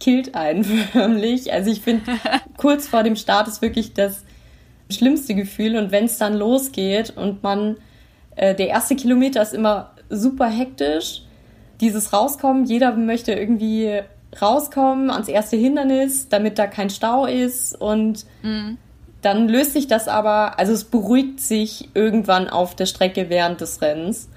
killt 0.00 0.34
einen 0.34 0.64
förmlich. 0.92 1.52
Also 1.52 1.70
ich 1.70 1.80
finde, 1.80 2.04
kurz 2.56 2.88
vor 2.88 3.02
dem 3.02 3.16
Start 3.16 3.48
ist 3.48 3.62
wirklich 3.62 3.94
das 3.94 4.24
schlimmste 4.90 5.34
Gefühl. 5.34 5.76
Und 5.76 5.92
wenn 5.92 6.06
es 6.06 6.18
dann 6.18 6.34
losgeht 6.34 7.16
und 7.16 7.42
man, 7.42 7.76
äh, 8.36 8.54
der 8.54 8.68
erste 8.68 8.96
Kilometer 8.96 9.42
ist 9.42 9.54
immer 9.54 9.92
super 10.08 10.48
hektisch. 10.48 11.22
Dieses 11.80 12.12
Rauskommen, 12.12 12.64
jeder 12.64 12.96
möchte 12.96 13.32
irgendwie 13.32 14.00
rauskommen 14.40 15.10
ans 15.10 15.28
erste 15.28 15.56
Hindernis, 15.56 16.28
damit 16.28 16.58
da 16.58 16.66
kein 16.66 16.90
Stau 16.90 17.26
ist 17.26 17.80
und 17.80 18.26
mhm. 18.42 18.78
Dann 19.22 19.48
löst 19.48 19.72
sich 19.72 19.88
das 19.88 20.06
aber, 20.06 20.58
also 20.58 20.72
es 20.72 20.84
beruhigt 20.84 21.40
sich 21.40 21.88
irgendwann 21.94 22.48
auf 22.48 22.76
der 22.76 22.86
Strecke 22.86 23.28
während 23.28 23.60
des 23.60 23.82
Rennens. 23.82 24.28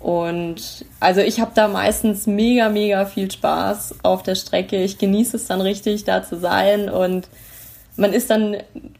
Und 0.00 0.86
also 0.98 1.20
ich 1.20 1.40
habe 1.40 1.52
da 1.54 1.68
meistens 1.68 2.26
mega, 2.26 2.70
mega 2.70 3.04
viel 3.04 3.30
Spaß 3.30 3.96
auf 4.02 4.22
der 4.22 4.34
Strecke. 4.34 4.82
Ich 4.82 4.96
genieße 4.96 5.36
es 5.36 5.46
dann 5.46 5.60
richtig, 5.60 6.04
da 6.04 6.22
zu 6.22 6.38
sein. 6.38 6.88
Und 6.88 7.28
man 7.96 8.14
ist 8.14 8.30
dann 8.30 8.56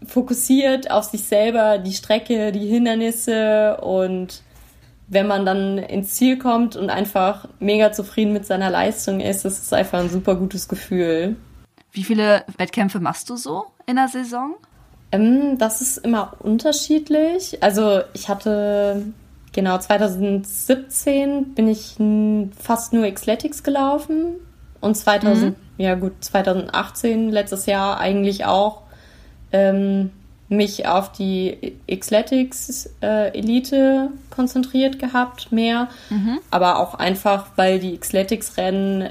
fokussiert 0.06 0.90
auf 0.90 1.04
sich 1.04 1.24
selber, 1.24 1.78
die 1.78 1.94
Strecke, 1.94 2.52
die 2.52 2.66
Hindernisse. 2.66 3.78
Und 3.78 4.42
wenn 5.08 5.26
man 5.26 5.46
dann 5.46 5.78
ins 5.78 6.14
Ziel 6.16 6.38
kommt 6.38 6.76
und 6.76 6.90
einfach 6.90 7.48
mega 7.58 7.92
zufrieden 7.92 8.34
mit 8.34 8.44
seiner 8.44 8.68
Leistung 8.68 9.20
ist, 9.20 9.46
das 9.46 9.58
ist 9.58 9.72
einfach 9.72 10.00
ein 10.00 10.10
super 10.10 10.34
gutes 10.34 10.68
Gefühl. 10.68 11.36
Wie 11.92 12.04
viele 12.04 12.44
Wettkämpfe 12.58 13.00
machst 13.00 13.30
du 13.30 13.36
so 13.36 13.64
in 13.86 13.96
der 13.96 14.08
Saison? 14.08 14.54
Ähm, 15.12 15.58
das 15.58 15.80
ist 15.80 15.98
immer 15.98 16.34
unterschiedlich. 16.40 17.62
Also 17.62 18.00
ich 18.12 18.28
hatte 18.28 19.04
genau 19.52 19.78
2017 19.78 21.54
bin 21.54 21.68
ich 21.68 21.96
fast 22.58 22.92
nur 22.92 23.10
Xletics 23.10 23.62
gelaufen 23.62 24.34
und 24.80 24.96
2000 24.96 25.50
mhm. 25.50 25.54
ja 25.76 25.94
gut 25.96 26.12
2018 26.20 27.30
letztes 27.30 27.66
Jahr 27.66 27.98
eigentlich 27.98 28.44
auch 28.44 28.82
ähm, 29.52 30.10
mich 30.48 30.86
auf 30.86 31.12
die 31.12 31.76
Xletics 31.88 32.90
äh, 33.02 33.36
Elite 33.36 34.10
konzentriert 34.30 34.98
gehabt 34.98 35.52
mehr, 35.52 35.88
mhm. 36.10 36.38
aber 36.50 36.78
auch 36.78 36.94
einfach 36.94 37.46
weil 37.56 37.78
die 37.78 37.96
Xletics 37.98 38.56
Rennen 38.56 39.10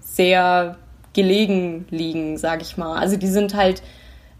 sehr 0.00 0.76
gelegen 1.12 1.86
liegen, 1.90 2.38
sag 2.38 2.62
ich 2.62 2.76
mal. 2.76 2.98
Also 2.98 3.16
die 3.16 3.26
sind 3.26 3.54
halt 3.54 3.82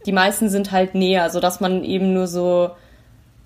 die 0.09 0.13
meisten 0.13 0.49
sind 0.49 0.73
halt 0.73 0.95
näher, 0.95 1.29
sodass 1.29 1.61
man 1.61 1.85
eben 1.85 2.15
nur 2.15 2.27
so 2.27 2.71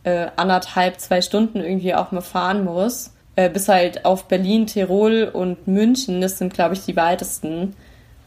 äh, 0.05 0.29
anderthalb, 0.37 1.01
zwei 1.01 1.21
Stunden 1.21 1.59
irgendwie 1.59 1.93
auch 1.93 2.13
mal 2.13 2.21
fahren 2.21 2.63
muss. 2.63 3.11
Äh, 3.35 3.51
bis 3.51 3.67
halt 3.67 4.05
auf 4.05 4.29
Berlin, 4.29 4.69
Tirol 4.69 5.29
und 5.33 5.67
München, 5.67 6.21
das 6.21 6.39
sind, 6.39 6.55
glaube 6.55 6.75
ich, 6.75 6.85
die 6.85 6.95
weitesten. 6.95 7.75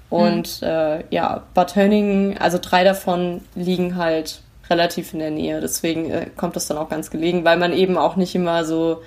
Und 0.09 0.61
mhm. 0.61 0.67
äh, 0.67 1.03
ja, 1.11 1.43
Bad 1.53 1.77
Hönningen, 1.77 2.37
also 2.37 2.59
drei 2.61 2.83
davon 2.83 3.39
liegen 3.55 3.95
halt 3.95 4.41
relativ 4.69 5.13
in 5.13 5.19
der 5.19 5.31
Nähe. 5.31 5.61
Deswegen 5.61 6.11
äh, 6.11 6.27
kommt 6.35 6.57
das 6.57 6.67
dann 6.67 6.77
auch 6.77 6.89
ganz 6.89 7.11
gelegen, 7.11 7.45
weil 7.45 7.55
man 7.55 7.71
eben 7.71 7.97
auch 7.97 8.17
nicht 8.17 8.35
immer 8.35 8.65
so, 8.65 9.01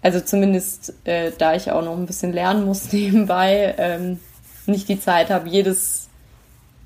also 0.00 0.20
zumindest 0.20 0.94
äh, 1.04 1.32
da 1.36 1.54
ich 1.54 1.70
auch 1.70 1.84
noch 1.84 1.98
ein 1.98 2.06
bisschen 2.06 2.32
lernen 2.32 2.64
muss 2.64 2.92
nebenbei, 2.94 3.74
ähm, 3.76 4.20
nicht 4.64 4.88
die 4.88 4.98
Zeit 4.98 5.28
habe, 5.28 5.50
jedes 5.50 6.01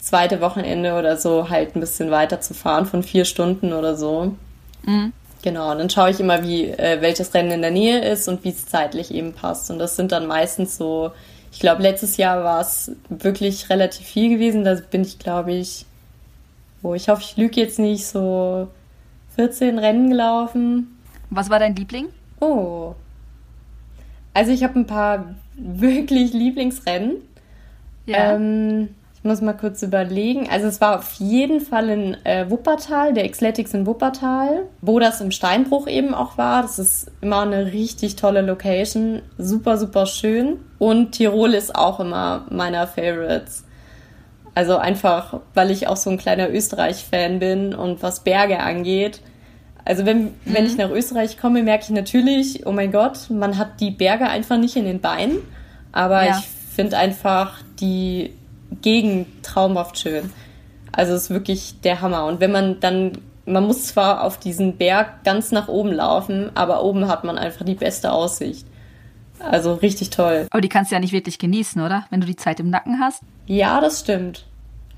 zweite 0.06 0.40
Wochenende 0.40 0.94
oder 0.94 1.16
so 1.16 1.50
halt 1.50 1.74
ein 1.74 1.80
bisschen 1.80 2.10
weiter 2.10 2.40
zu 2.40 2.54
fahren 2.54 2.86
von 2.86 3.02
vier 3.02 3.24
Stunden 3.24 3.72
oder 3.72 3.96
so. 3.96 4.36
Mhm. 4.84 5.12
Genau, 5.42 5.72
und 5.72 5.78
dann 5.78 5.90
schaue 5.90 6.10
ich 6.10 6.20
immer, 6.20 6.42
wie 6.42 6.70
äh, 6.70 7.00
welches 7.00 7.34
Rennen 7.34 7.50
in 7.50 7.62
der 7.62 7.70
Nähe 7.70 8.00
ist 8.00 8.28
und 8.28 8.44
wie 8.44 8.50
es 8.50 8.66
zeitlich 8.66 9.12
eben 9.12 9.32
passt. 9.32 9.70
Und 9.70 9.78
das 9.78 9.96
sind 9.96 10.12
dann 10.12 10.26
meistens 10.26 10.76
so, 10.76 11.10
ich 11.52 11.60
glaube, 11.60 11.82
letztes 11.82 12.16
Jahr 12.16 12.44
war 12.44 12.60
es 12.60 12.92
wirklich 13.08 13.68
relativ 13.68 14.06
viel 14.06 14.28
gewesen. 14.28 14.64
Da 14.64 14.76
bin 14.90 15.02
ich, 15.02 15.18
glaube 15.18 15.52
ich, 15.52 15.86
wo 16.82 16.90
oh, 16.90 16.94
ich 16.94 17.08
hoffe, 17.08 17.22
ich 17.22 17.36
lüge 17.36 17.60
jetzt 17.60 17.78
nicht, 17.78 18.06
so 18.06 18.68
14 19.34 19.78
Rennen 19.78 20.10
gelaufen. 20.10 20.98
Was 21.30 21.50
war 21.50 21.58
dein 21.58 21.74
Liebling? 21.74 22.06
Oh. 22.40 22.94
Also 24.34 24.52
ich 24.52 24.62
habe 24.62 24.78
ein 24.78 24.86
paar 24.86 25.34
wirklich 25.56 26.32
Lieblingsrennen. 26.32 27.16
Ja. 28.06 28.34
Ähm, 28.34 28.94
muss 29.26 29.40
mal 29.40 29.52
kurz 29.52 29.82
überlegen. 29.82 30.48
Also 30.50 30.66
es 30.66 30.80
war 30.80 30.98
auf 30.98 31.14
jeden 31.14 31.60
Fall 31.60 31.88
in 31.90 32.16
äh, 32.24 32.50
Wuppertal, 32.50 33.12
der 33.12 33.28
Xletics 33.28 33.74
in 33.74 33.86
Wuppertal, 33.86 34.66
wo 34.80 34.98
das 34.98 35.20
im 35.20 35.30
Steinbruch 35.30 35.86
eben 35.86 36.14
auch 36.14 36.38
war. 36.38 36.62
Das 36.62 36.78
ist 36.78 37.10
immer 37.20 37.42
eine 37.42 37.72
richtig 37.72 38.16
tolle 38.16 38.40
Location. 38.40 39.22
Super, 39.36 39.76
super 39.76 40.06
schön. 40.06 40.58
Und 40.78 41.12
Tirol 41.12 41.54
ist 41.54 41.74
auch 41.74 42.00
immer 42.00 42.46
meiner 42.50 42.86
Favorites. 42.86 43.64
Also 44.54 44.78
einfach, 44.78 45.40
weil 45.52 45.70
ich 45.70 45.86
auch 45.86 45.98
so 45.98 46.08
ein 46.08 46.16
kleiner 46.16 46.48
Österreich-Fan 46.50 47.38
bin 47.38 47.74
und 47.74 48.02
was 48.02 48.20
Berge 48.20 48.60
angeht. 48.60 49.20
Also 49.84 50.06
wenn, 50.06 50.24
mhm. 50.24 50.34
wenn 50.44 50.66
ich 50.66 50.76
nach 50.76 50.90
Österreich 50.90 51.38
komme, 51.38 51.62
merke 51.62 51.84
ich 51.84 51.90
natürlich, 51.90 52.66
oh 52.66 52.72
mein 52.72 52.90
Gott, 52.90 53.28
man 53.28 53.58
hat 53.58 53.80
die 53.80 53.90
Berge 53.90 54.26
einfach 54.26 54.56
nicht 54.56 54.76
in 54.76 54.84
den 54.84 55.00
Beinen. 55.00 55.38
Aber 55.92 56.24
ja. 56.24 56.38
ich 56.38 56.46
finde 56.74 56.96
einfach 56.96 57.58
die 57.80 58.32
Gegend 58.82 59.42
traumhaft 59.42 59.98
schön. 59.98 60.32
Also 60.92 61.14
es 61.14 61.24
ist 61.24 61.30
wirklich 61.30 61.80
der 61.82 62.00
Hammer. 62.00 62.26
Und 62.26 62.40
wenn 62.40 62.52
man 62.52 62.80
dann, 62.80 63.18
man 63.44 63.64
muss 63.64 63.86
zwar 63.86 64.24
auf 64.24 64.38
diesen 64.38 64.76
Berg 64.76 65.24
ganz 65.24 65.52
nach 65.52 65.68
oben 65.68 65.92
laufen, 65.92 66.50
aber 66.54 66.82
oben 66.82 67.08
hat 67.08 67.24
man 67.24 67.38
einfach 67.38 67.64
die 67.64 67.74
beste 67.74 68.12
Aussicht. 68.12 68.66
Also 69.38 69.74
richtig 69.74 70.10
toll. 70.10 70.46
Aber 70.50 70.60
die 70.60 70.68
kannst 70.68 70.90
du 70.90 70.96
ja 70.96 71.00
nicht 71.00 71.12
wirklich 71.12 71.38
genießen, 71.38 71.82
oder? 71.82 72.06
Wenn 72.10 72.20
du 72.20 72.26
die 72.26 72.36
Zeit 72.36 72.60
im 72.60 72.70
Nacken 72.70 73.00
hast. 73.00 73.22
Ja, 73.46 73.80
das 73.80 74.00
stimmt. 74.00 74.46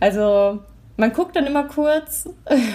Also 0.00 0.60
man 0.96 1.12
guckt 1.12 1.34
dann 1.36 1.46
immer 1.46 1.64
kurz 1.64 2.28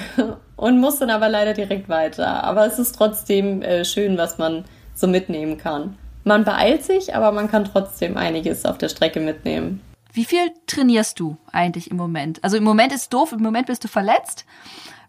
und 0.57 0.79
muss 0.79 0.99
dann 0.99 1.09
aber 1.09 1.29
leider 1.29 1.53
direkt 1.53 1.89
weiter. 1.89 2.43
Aber 2.43 2.65
es 2.65 2.79
ist 2.79 2.95
trotzdem 2.95 3.61
äh, 3.61 3.85
schön, 3.85 4.17
was 4.17 4.37
man 4.37 4.65
so 4.93 5.07
mitnehmen 5.07 5.57
kann. 5.57 5.97
Man 6.23 6.45
beeilt 6.45 6.83
sich, 6.83 7.15
aber 7.15 7.31
man 7.31 7.49
kann 7.49 7.65
trotzdem 7.65 8.17
einiges 8.17 8.65
auf 8.65 8.77
der 8.77 8.89
Strecke 8.89 9.19
mitnehmen. 9.19 9.81
Wie 10.13 10.25
viel 10.25 10.51
trainierst 10.67 11.19
du 11.19 11.37
eigentlich 11.51 11.89
im 11.89 11.97
Moment? 11.97 12.43
Also 12.43 12.57
im 12.57 12.63
Moment 12.63 12.93
ist 12.93 13.11
doof, 13.13 13.31
im 13.31 13.41
Moment 13.41 13.65
bist 13.67 13.83
du 13.83 13.87
verletzt. 13.87 14.45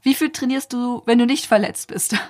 Wie 0.03 0.14
viel 0.14 0.31
trainierst 0.31 0.73
du, 0.73 1.03
wenn 1.05 1.19
du 1.19 1.27
nicht 1.27 1.47
verletzt 1.47 1.88
bist? 1.88 2.17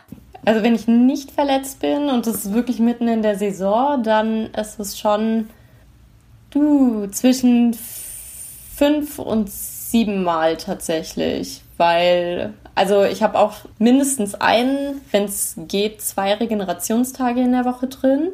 Also 0.47 0.63
wenn 0.63 0.75
ich 0.75 0.87
nicht 0.87 1.31
verletzt 1.31 1.81
bin 1.81 2.11
und 2.11 2.27
es 2.27 2.45
ist 2.45 2.53
wirklich 2.53 2.79
mitten 2.79 3.09
in 3.09 3.23
der 3.23 3.39
Saison, 3.39 4.03
dann 4.03 4.53
ist 4.53 4.79
es 4.79 4.99
schon 4.99 5.49
du 6.51 7.07
zwischen 7.07 7.75
fünf 8.75 9.19
und 9.19 9.51
sieben 9.51 10.23
Mal 10.23 10.59
tatsächlich, 10.59 11.63
weil 11.79 12.53
also 12.75 13.05
ich 13.05 13.23
habe 13.23 13.39
auch 13.39 13.55
mindestens 13.79 14.35
einen, 14.35 15.01
wenn 15.13 15.25
es 15.25 15.55
geht, 15.69 16.03
zwei 16.03 16.35
Regenerationstage 16.35 17.41
in 17.41 17.53
der 17.53 17.65
Woche 17.65 17.87
drin. 17.87 18.31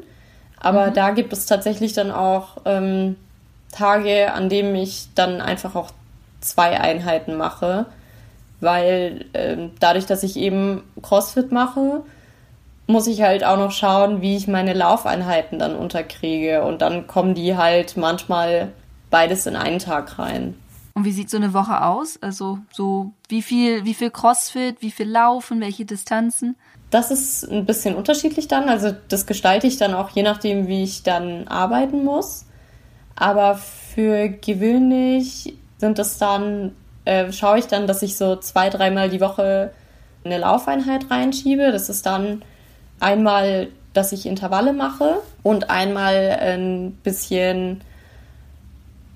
Aber 0.59 0.89
mhm. 0.89 0.95
da 0.95 1.11
gibt 1.11 1.33
es 1.33 1.47
tatsächlich 1.47 1.93
dann 1.93 2.11
auch 2.11 2.57
ähm, 2.65 3.15
Tage, 3.73 4.33
an 4.33 4.49
denen 4.49 4.75
ich 4.75 5.09
dann 5.15 5.41
einfach 5.41 5.75
auch 5.75 5.91
zwei 6.41 6.81
Einheiten 6.81 7.37
mache, 7.37 7.87
weil 8.61 9.27
äh, 9.33 9.57
dadurch, 9.79 10.07
dass 10.07 10.23
ich 10.23 10.37
eben 10.37 10.83
CrossFit 11.03 11.53
mache, 11.53 12.03
muss 12.87 13.07
ich 13.07 13.23
halt 13.23 13.45
auch 13.45 13.57
noch 13.57 13.71
schauen, 13.71 14.21
wie 14.21 14.37
ich 14.37 14.49
meine 14.49 14.75
Laufeinheiten 14.75 15.59
dann 15.59 15.77
unterkriege 15.77 16.63
und 16.63 16.83
dann 16.83 17.07
kommen 17.07 17.35
die 17.35 17.57
halt 17.57 17.97
manchmal 17.97 18.73
beides 19.11 19.47
in 19.47 19.57
einen 19.57 19.79
Tag 19.79 20.19
rein. 20.19 20.55
Und 20.95 21.05
wie 21.05 21.13
sieht 21.13 21.31
so 21.31 21.37
eine 21.37 21.55
Woche 21.55 21.85
aus? 21.85 22.19
Also 22.21 22.59
so 22.73 23.13
wie 23.29 23.43
viel, 23.43 23.85
wie 23.85 23.95
viel 23.95 24.11
CrossFit, 24.11 24.83
wie 24.83 24.91
viel 24.91 25.09
Laufen, 25.09 25.61
welche 25.61 25.85
Distanzen? 25.85 26.57
Das 26.91 27.13
ist 27.13 27.45
ein 27.45 27.65
bisschen 27.65 27.95
unterschiedlich 27.95 28.49
dann. 28.49 28.69
Also 28.69 28.93
das 29.09 29.27
gestalte 29.27 29.69
ich 29.69 29.77
dann 29.77 29.95
auch 29.95 30.11
je 30.11 30.25
nachdem, 30.25 30.67
wie 30.67 30.83
ich 30.83 31.05
dann 31.05 31.47
arbeiten 31.47 32.05
muss. 32.05 32.47
Aber 33.21 33.55
für 33.55 34.31
gewöhnlich 34.31 35.55
sind 35.77 35.99
es 35.99 36.17
dann, 36.17 36.75
äh, 37.05 37.31
schaue 37.33 37.59
ich 37.59 37.67
dann, 37.67 37.87
dass 37.87 38.01
ich 38.03 38.17
so 38.17 38.37
zwei, 38.37 38.71
dreimal 38.71 39.11
die 39.11 39.21
Woche 39.21 39.73
eine 40.25 40.39
Laufeinheit 40.39 41.11
reinschiebe. 41.11 41.71
Das 41.71 41.91
ist 41.91 42.07
dann 42.07 42.43
einmal, 42.99 43.69
dass 43.93 44.13
ich 44.13 44.25
Intervalle 44.25 44.73
mache 44.73 45.21
und 45.43 45.69
einmal 45.69 46.15
ein 46.41 46.93
bisschen 47.03 47.83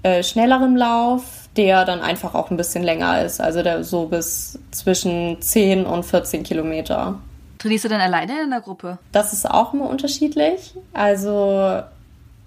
äh, 0.02 0.22
schnellerem 0.22 0.76
Lauf, 0.76 1.48
der 1.56 1.86
dann 1.86 2.00
einfach 2.00 2.34
auch 2.34 2.50
ein 2.50 2.58
bisschen 2.58 2.84
länger 2.84 3.24
ist. 3.24 3.40
Also 3.40 3.62
der 3.62 3.84
so 3.84 4.04
bis 4.04 4.58
zwischen 4.70 5.40
10 5.40 5.86
und 5.86 6.04
14 6.04 6.42
Kilometer. 6.42 7.18
Trainierst 7.56 7.86
du 7.86 7.88
dann 7.88 8.02
alleine 8.02 8.42
in 8.42 8.50
der 8.50 8.60
Gruppe? 8.60 8.98
Das 9.12 9.32
ist 9.32 9.50
auch 9.50 9.72
immer 9.72 9.88
unterschiedlich. 9.88 10.74
Also 10.92 11.80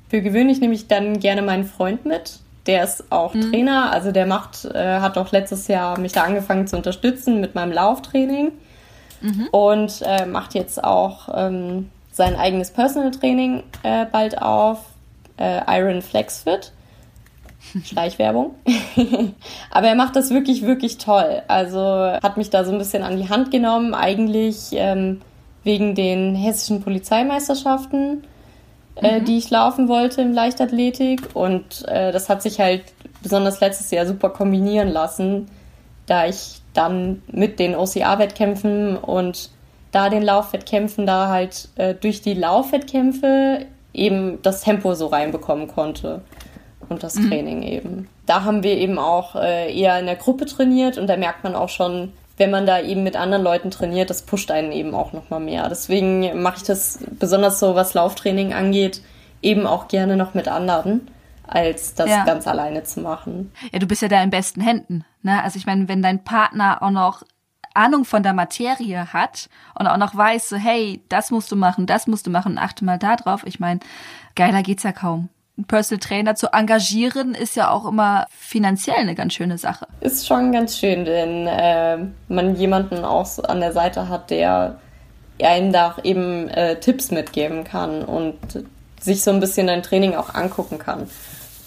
für 0.09 0.21
gewöhnlich 0.21 0.59
nehme 0.59 0.73
ich 0.73 0.87
dann 0.87 1.19
gerne 1.19 1.41
meinen 1.41 1.65
Freund 1.65 2.05
mit. 2.05 2.39
Der 2.65 2.83
ist 2.83 3.11
auch 3.11 3.33
mhm. 3.33 3.51
Trainer, 3.51 3.91
also 3.91 4.11
der 4.11 4.25
macht, 4.25 4.65
äh, 4.65 4.99
hat 4.99 5.17
auch 5.17 5.31
letztes 5.31 5.67
Jahr 5.67 5.99
mich 5.99 6.11
da 6.11 6.23
angefangen 6.23 6.67
zu 6.67 6.75
unterstützen 6.75 7.39
mit 7.39 7.55
meinem 7.55 7.71
Lauftraining 7.71 8.51
mhm. 9.21 9.47
und 9.51 10.01
äh, 10.05 10.25
macht 10.25 10.53
jetzt 10.53 10.83
auch 10.83 11.29
ähm, 11.33 11.89
sein 12.11 12.35
eigenes 12.35 12.71
Personal 12.71 13.11
Training 13.11 13.63
äh, 13.83 14.05
bald 14.05 14.41
auf, 14.41 14.79
äh, 15.37 15.61
Iron 15.79 16.01
Flex 16.01 16.43
Fit. 16.43 16.73
Schleichwerbung. 17.83 18.55
Aber 19.71 19.87
er 19.87 19.95
macht 19.95 20.15
das 20.15 20.29
wirklich, 20.29 20.63
wirklich 20.63 20.97
toll. 20.97 21.41
Also 21.47 21.79
hat 21.79 22.37
mich 22.37 22.49
da 22.49 22.63
so 22.63 22.71
ein 22.71 22.77
bisschen 22.77 23.03
an 23.03 23.17
die 23.17 23.29
Hand 23.29 23.51
genommen, 23.51 23.93
eigentlich 23.93 24.69
ähm, 24.71 25.21
wegen 25.63 25.95
den 25.95 26.35
hessischen 26.35 26.81
Polizeimeisterschaften, 26.81 28.23
äh, 29.01 29.19
mhm. 29.19 29.25
die 29.25 29.37
ich 29.37 29.49
laufen 29.49 29.87
wollte 29.87 30.21
im 30.21 30.33
Leichtathletik. 30.33 31.35
Und 31.35 31.85
äh, 31.87 32.11
das 32.11 32.29
hat 32.29 32.41
sich 32.41 32.59
halt 32.59 32.83
besonders 33.21 33.59
letztes 33.59 33.91
Jahr 33.91 34.05
super 34.05 34.29
kombinieren 34.29 34.89
lassen, 34.89 35.49
da 36.05 36.27
ich 36.27 36.61
dann 36.73 37.21
mit 37.31 37.59
den 37.59 37.75
OCA-Wettkämpfen 37.75 38.97
und 38.97 39.49
da 39.91 40.09
den 40.09 40.21
Laufwettkämpfen 40.21 41.05
da 41.05 41.27
halt 41.27 41.69
äh, 41.75 41.95
durch 41.95 42.21
die 42.21 42.33
Laufwettkämpfe 42.33 43.65
eben 43.93 44.41
das 44.43 44.61
Tempo 44.61 44.93
so 44.93 45.07
reinbekommen 45.07 45.67
konnte 45.67 46.21
und 46.89 47.03
das 47.03 47.15
mhm. 47.15 47.29
Training 47.29 47.63
eben. 47.63 48.09
Da 48.25 48.43
haben 48.43 48.63
wir 48.63 48.77
eben 48.77 48.99
auch 48.99 49.35
äh, 49.35 49.73
eher 49.75 49.99
in 49.99 50.05
der 50.05 50.15
Gruppe 50.15 50.45
trainiert 50.45 50.97
und 50.97 51.07
da 51.07 51.17
merkt 51.17 51.43
man 51.43 51.55
auch 51.55 51.69
schon, 51.69 52.13
wenn 52.37 52.51
man 52.51 52.65
da 52.65 52.79
eben 52.79 53.03
mit 53.03 53.15
anderen 53.15 53.43
Leuten 53.43 53.71
trainiert, 53.71 54.09
das 54.09 54.21
pusht 54.21 54.51
einen 54.51 54.71
eben 54.71 54.93
auch 54.93 55.11
nochmal 55.11 55.39
mehr. 55.39 55.67
Deswegen 55.69 56.41
mache 56.41 56.57
ich 56.57 56.63
das 56.63 56.99
besonders 57.19 57.59
so, 57.59 57.75
was 57.75 57.95
Lauftraining 57.95 58.53
angeht, 58.53 59.01
eben 59.41 59.65
auch 59.65 59.87
gerne 59.87 60.15
noch 60.15 60.35
mit 60.35 60.47
anderen, 60.47 61.09
als 61.47 61.95
das 61.95 62.09
ja. 62.09 62.25
ganz 62.25 62.47
alleine 62.47 62.83
zu 62.83 63.01
machen. 63.01 63.51
Ja, 63.71 63.79
du 63.79 63.87
bist 63.87 64.03
ja 64.03 64.07
da 64.07 64.21
in 64.21 64.29
besten 64.29 64.61
Händen. 64.61 65.03
Ne? 65.23 65.43
Also 65.43 65.57
ich 65.57 65.65
meine, 65.65 65.87
wenn 65.87 66.03
dein 66.03 66.23
Partner 66.23 66.81
auch 66.83 66.91
noch 66.91 67.23
Ahnung 67.73 68.05
von 68.05 68.23
der 68.23 68.33
Materie 68.33 69.13
hat 69.13 69.49
und 69.77 69.87
auch 69.87 69.97
noch 69.97 70.15
weiß, 70.15 70.49
so, 70.49 70.57
hey, 70.57 71.01
das 71.09 71.31
musst 71.31 71.51
du 71.51 71.55
machen, 71.55 71.85
das 71.85 72.07
musst 72.07 72.27
du 72.27 72.31
machen, 72.31 72.57
achte 72.57 72.85
mal 72.85 72.97
da 72.97 73.15
drauf. 73.15 73.43
Ich 73.45 73.59
meine, 73.59 73.79
geiler 74.35 74.63
geht's 74.63 74.83
ja 74.83 74.91
kaum. 74.91 75.29
Personal 75.65 75.99
Trainer 75.99 76.35
zu 76.35 76.53
engagieren, 76.53 77.33
ist 77.33 77.55
ja 77.55 77.71
auch 77.71 77.85
immer 77.85 78.27
finanziell 78.29 78.97
eine 78.97 79.15
ganz 79.15 79.33
schöne 79.33 79.57
Sache. 79.57 79.87
Ist 80.01 80.27
schon 80.27 80.51
ganz 80.51 80.77
schön, 80.77 81.05
wenn 81.05 81.47
äh, 81.47 81.97
man 82.27 82.55
jemanden 82.55 83.03
auch 83.03 83.27
an 83.43 83.59
der 83.59 83.73
Seite 83.73 84.09
hat, 84.09 84.29
der 84.29 84.79
einem 85.41 85.71
da 85.71 85.95
eben 86.03 86.49
äh, 86.49 86.79
Tipps 86.79 87.11
mitgeben 87.11 87.63
kann 87.63 88.03
und 88.03 88.37
sich 88.99 89.23
so 89.23 89.31
ein 89.31 89.39
bisschen 89.39 89.69
ein 89.69 89.83
Training 89.83 90.15
auch 90.15 90.33
angucken 90.33 90.79
kann. 90.79 91.09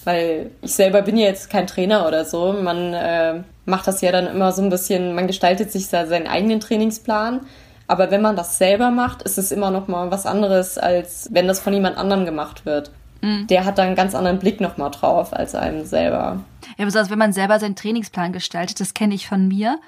Weil 0.04 0.50
ich 0.62 0.74
selber 0.74 1.02
bin 1.02 1.16
ja 1.16 1.26
jetzt 1.26 1.50
kein 1.50 1.66
Trainer 1.66 2.06
oder 2.06 2.24
so. 2.24 2.52
Man 2.52 2.94
äh, 2.94 3.42
macht 3.66 3.86
das 3.86 4.00
ja 4.00 4.12
dann 4.12 4.26
immer 4.26 4.52
so 4.52 4.62
ein 4.62 4.70
bisschen, 4.70 5.14
man 5.14 5.26
gestaltet 5.26 5.70
sich 5.70 5.88
da 5.88 6.06
seinen 6.06 6.26
eigenen 6.26 6.60
Trainingsplan. 6.60 7.40
Aber 7.86 8.10
wenn 8.10 8.22
man 8.22 8.36
das 8.36 8.56
selber 8.56 8.90
macht, 8.90 9.22
ist 9.22 9.36
es 9.36 9.50
immer 9.50 9.70
noch 9.70 9.88
mal 9.88 10.10
was 10.10 10.24
anderes, 10.24 10.78
als 10.78 11.28
wenn 11.32 11.48
das 11.48 11.60
von 11.60 11.72
jemand 11.74 11.98
anderem 11.98 12.24
gemacht 12.24 12.64
wird. 12.64 12.92
Mhm. 13.22 13.46
Der 13.46 13.64
hat 13.64 13.78
da 13.78 13.82
einen 13.82 13.96
ganz 13.96 14.14
anderen 14.14 14.38
Blick 14.38 14.60
nochmal 14.60 14.90
drauf 14.90 15.32
als 15.32 15.54
einem 15.54 15.84
selber. 15.84 16.42
Ja, 16.78 16.84
besonders 16.84 17.10
wenn 17.10 17.18
man 17.18 17.32
selber 17.32 17.58
seinen 17.58 17.76
Trainingsplan 17.76 18.32
gestaltet, 18.32 18.80
das 18.80 18.94
kenne 18.94 19.14
ich 19.14 19.26
von 19.26 19.48
mir, 19.48 19.78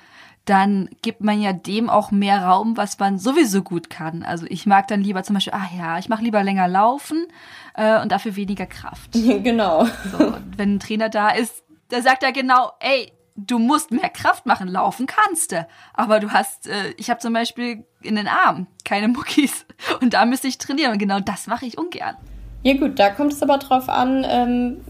dann 0.44 0.88
gibt 1.02 1.22
man 1.22 1.40
ja 1.40 1.52
dem 1.52 1.88
auch 1.88 2.10
mehr 2.10 2.44
Raum, 2.44 2.76
was 2.76 2.98
man 2.98 3.18
sowieso 3.18 3.62
gut 3.62 3.90
kann. 3.90 4.22
Also 4.24 4.46
ich 4.48 4.66
mag 4.66 4.88
dann 4.88 5.00
lieber 5.00 5.22
zum 5.22 5.34
Beispiel, 5.34 5.52
ah 5.54 5.68
ja, 5.76 5.98
ich 5.98 6.08
mache 6.08 6.24
lieber 6.24 6.42
länger 6.42 6.66
laufen 6.66 7.26
äh, 7.74 8.00
und 8.00 8.10
dafür 8.10 8.34
weniger 8.34 8.66
Kraft. 8.66 9.10
genau. 9.12 9.86
So, 10.10 10.34
wenn 10.56 10.76
ein 10.76 10.80
Trainer 10.80 11.08
da 11.08 11.30
ist, 11.30 11.62
der 11.90 12.02
sagt 12.02 12.24
er 12.24 12.33
genau, 12.33 12.72
ey, 12.80 13.12
du 13.37 13.58
musst 13.58 13.92
mehr 13.92 14.08
Kraft 14.08 14.46
machen, 14.46 14.68
laufen 14.68 15.06
kannst 15.06 15.52
du. 15.52 15.66
Aber 15.94 16.18
du 16.18 16.30
hast, 16.30 16.66
äh, 16.66 16.92
ich 16.96 17.08
habe 17.08 17.20
zum 17.20 17.33
Beispiel 17.33 17.85
in 18.02 18.16
den 18.16 18.26
Armen 18.26 18.66
keine 18.85 19.08
Muckis 19.08 19.64
und 20.00 20.14
da 20.14 20.24
müsste 20.24 20.48
ich 20.48 20.58
trainieren 20.58 20.92
und 20.92 20.98
genau 20.98 21.20
das 21.20 21.46
mache 21.46 21.66
ich 21.66 21.78
ungern. 21.78 22.16
Ja 22.63 22.75
gut, 22.75 22.98
da 22.98 23.10
kommt 23.10 23.33
es 23.33 23.42
aber 23.42 23.58
drauf 23.58 23.88
an, 23.88 24.25
ähm, 24.29 24.81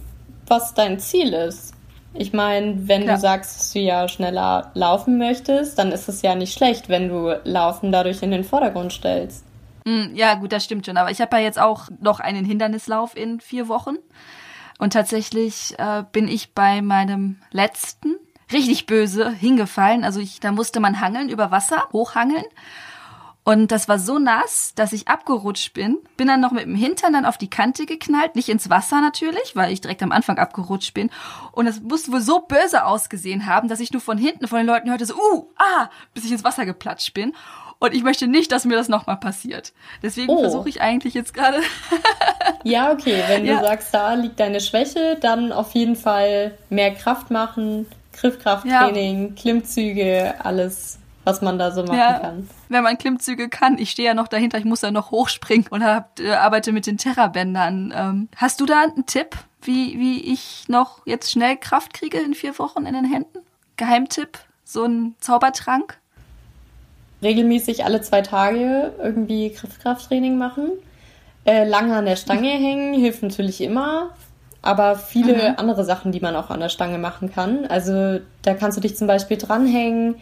was 0.46 0.74
dein 0.74 0.98
Ziel 0.98 1.32
ist. 1.32 1.74
Ich 2.14 2.32
meine, 2.34 2.88
wenn 2.88 3.04
Klar. 3.04 3.16
du 3.16 3.20
sagst, 3.20 3.58
dass 3.58 3.72
du 3.72 3.78
ja 3.78 4.06
schneller 4.06 4.70
laufen 4.74 5.16
möchtest, 5.16 5.78
dann 5.78 5.92
ist 5.92 6.08
es 6.08 6.20
ja 6.20 6.34
nicht 6.34 6.52
schlecht, 6.52 6.90
wenn 6.90 7.08
du 7.08 7.40
Laufen 7.44 7.90
dadurch 7.90 8.22
in 8.22 8.30
den 8.30 8.44
Vordergrund 8.44 8.92
stellst. 8.92 9.44
Mm, 9.86 10.14
ja, 10.14 10.34
gut, 10.34 10.52
das 10.52 10.64
stimmt 10.64 10.84
schon. 10.84 10.98
Aber 10.98 11.10
ich 11.10 11.20
habe 11.22 11.36
ja 11.36 11.42
jetzt 11.42 11.58
auch 11.58 11.88
noch 12.00 12.20
einen 12.20 12.44
Hindernislauf 12.44 13.16
in 13.16 13.40
vier 13.40 13.68
Wochen. 13.68 13.96
Und 14.78 14.92
tatsächlich 14.92 15.74
äh, 15.78 16.04
bin 16.12 16.28
ich 16.28 16.52
bei 16.52 16.82
meinem 16.82 17.38
letzten 17.50 18.16
richtig 18.52 18.86
böse 18.86 19.30
hingefallen. 19.30 20.04
Also 20.04 20.20
ich, 20.20 20.40
da 20.40 20.52
musste 20.52 20.80
man 20.80 21.00
hangeln 21.00 21.30
über 21.30 21.50
Wasser, 21.50 21.84
hochhangeln. 21.92 22.44
Und 23.44 23.72
das 23.72 23.88
war 23.88 23.98
so 23.98 24.20
nass, 24.20 24.72
dass 24.76 24.92
ich 24.92 25.08
abgerutscht 25.08 25.74
bin. 25.74 25.98
Bin 26.16 26.28
dann 26.28 26.40
noch 26.40 26.52
mit 26.52 26.64
dem 26.64 26.76
Hintern 26.76 27.12
dann 27.12 27.26
auf 27.26 27.38
die 27.38 27.50
Kante 27.50 27.86
geknallt, 27.86 28.36
nicht 28.36 28.48
ins 28.48 28.70
Wasser 28.70 29.00
natürlich, 29.00 29.56
weil 29.56 29.72
ich 29.72 29.80
direkt 29.80 30.02
am 30.02 30.12
Anfang 30.12 30.38
abgerutscht 30.38 30.94
bin. 30.94 31.10
Und 31.50 31.66
es 31.66 31.80
muss 31.80 32.10
wohl 32.12 32.20
so 32.20 32.40
böse 32.40 32.84
ausgesehen 32.84 33.46
haben, 33.46 33.68
dass 33.68 33.80
ich 33.80 33.92
nur 33.92 34.00
von 34.00 34.16
hinten 34.16 34.46
von 34.46 34.58
den 34.58 34.66
Leuten 34.66 34.90
hörte, 34.90 35.06
so, 35.06 35.14
uh, 35.14 35.48
ah, 35.56 35.90
bis 36.14 36.24
ich 36.24 36.30
ins 36.30 36.44
Wasser 36.44 36.66
geplatscht 36.66 37.14
bin. 37.14 37.34
Und 37.80 37.94
ich 37.94 38.04
möchte 38.04 38.28
nicht, 38.28 38.52
dass 38.52 38.64
mir 38.64 38.76
das 38.76 38.88
nochmal 38.88 39.16
passiert. 39.16 39.72
Deswegen 40.04 40.30
oh. 40.30 40.38
versuche 40.38 40.68
ich 40.68 40.80
eigentlich 40.80 41.14
jetzt 41.14 41.34
gerade. 41.34 41.58
ja, 42.62 42.92
okay. 42.92 43.24
Wenn 43.26 43.44
ja. 43.44 43.58
du 43.58 43.66
sagst, 43.66 43.92
da 43.92 44.14
liegt 44.14 44.38
deine 44.38 44.60
Schwäche, 44.60 45.18
dann 45.20 45.50
auf 45.50 45.72
jeden 45.72 45.96
Fall 45.96 46.56
mehr 46.70 46.94
Kraft 46.94 47.32
machen, 47.32 47.86
Griffkrafttraining, 48.12 49.30
ja. 49.30 49.34
Klimmzüge, 49.34 50.34
alles 50.44 51.00
was 51.24 51.42
man 51.42 51.58
da 51.58 51.70
so 51.70 51.82
machen 51.82 51.98
ja, 51.98 52.18
kann. 52.18 52.48
Wenn 52.68 52.82
man 52.82 52.98
Klimmzüge 52.98 53.48
kann, 53.48 53.78
ich 53.78 53.90
stehe 53.90 54.08
ja 54.08 54.14
noch 54.14 54.28
dahinter, 54.28 54.58
ich 54.58 54.64
muss 54.64 54.82
ja 54.82 54.90
noch 54.90 55.10
hochspringen 55.10 55.66
und 55.70 55.84
hab, 55.84 56.18
äh, 56.20 56.32
arbeite 56.32 56.72
mit 56.72 56.86
den 56.86 56.98
Terrabändern. 56.98 57.92
Ähm, 57.94 58.28
hast 58.36 58.60
du 58.60 58.66
da 58.66 58.82
einen 58.82 59.06
Tipp, 59.06 59.36
wie, 59.62 59.98
wie 59.98 60.32
ich 60.32 60.64
noch 60.68 61.06
jetzt 61.06 61.30
schnell 61.30 61.56
Kraft 61.56 61.94
kriege 61.94 62.18
in 62.18 62.34
vier 62.34 62.58
Wochen 62.58 62.86
in 62.86 62.94
den 62.94 63.04
Händen? 63.04 63.38
Geheimtipp? 63.76 64.38
So 64.64 64.84
ein 64.84 65.14
Zaubertrank? 65.20 65.98
Regelmäßig 67.22 67.84
alle 67.84 68.00
zwei 68.00 68.22
Tage 68.22 68.92
irgendwie 69.00 69.50
Griffkrafttraining 69.50 70.36
machen. 70.36 70.70
Äh, 71.44 71.68
lange 71.68 71.94
an 71.94 72.06
der 72.06 72.16
Stange 72.16 72.48
hängen 72.50 72.94
hilft 72.94 73.22
natürlich 73.22 73.60
immer 73.60 74.10
aber 74.62 74.96
viele 74.96 75.34
mhm. 75.34 75.54
andere 75.56 75.84
Sachen, 75.84 76.12
die 76.12 76.20
man 76.20 76.36
auch 76.36 76.50
an 76.50 76.60
der 76.60 76.68
Stange 76.68 76.98
machen 76.98 77.32
kann. 77.32 77.66
Also 77.66 78.20
da 78.42 78.54
kannst 78.54 78.78
du 78.78 78.80
dich 78.80 78.96
zum 78.96 79.08
Beispiel 79.08 79.36
dranhängen 79.36 80.14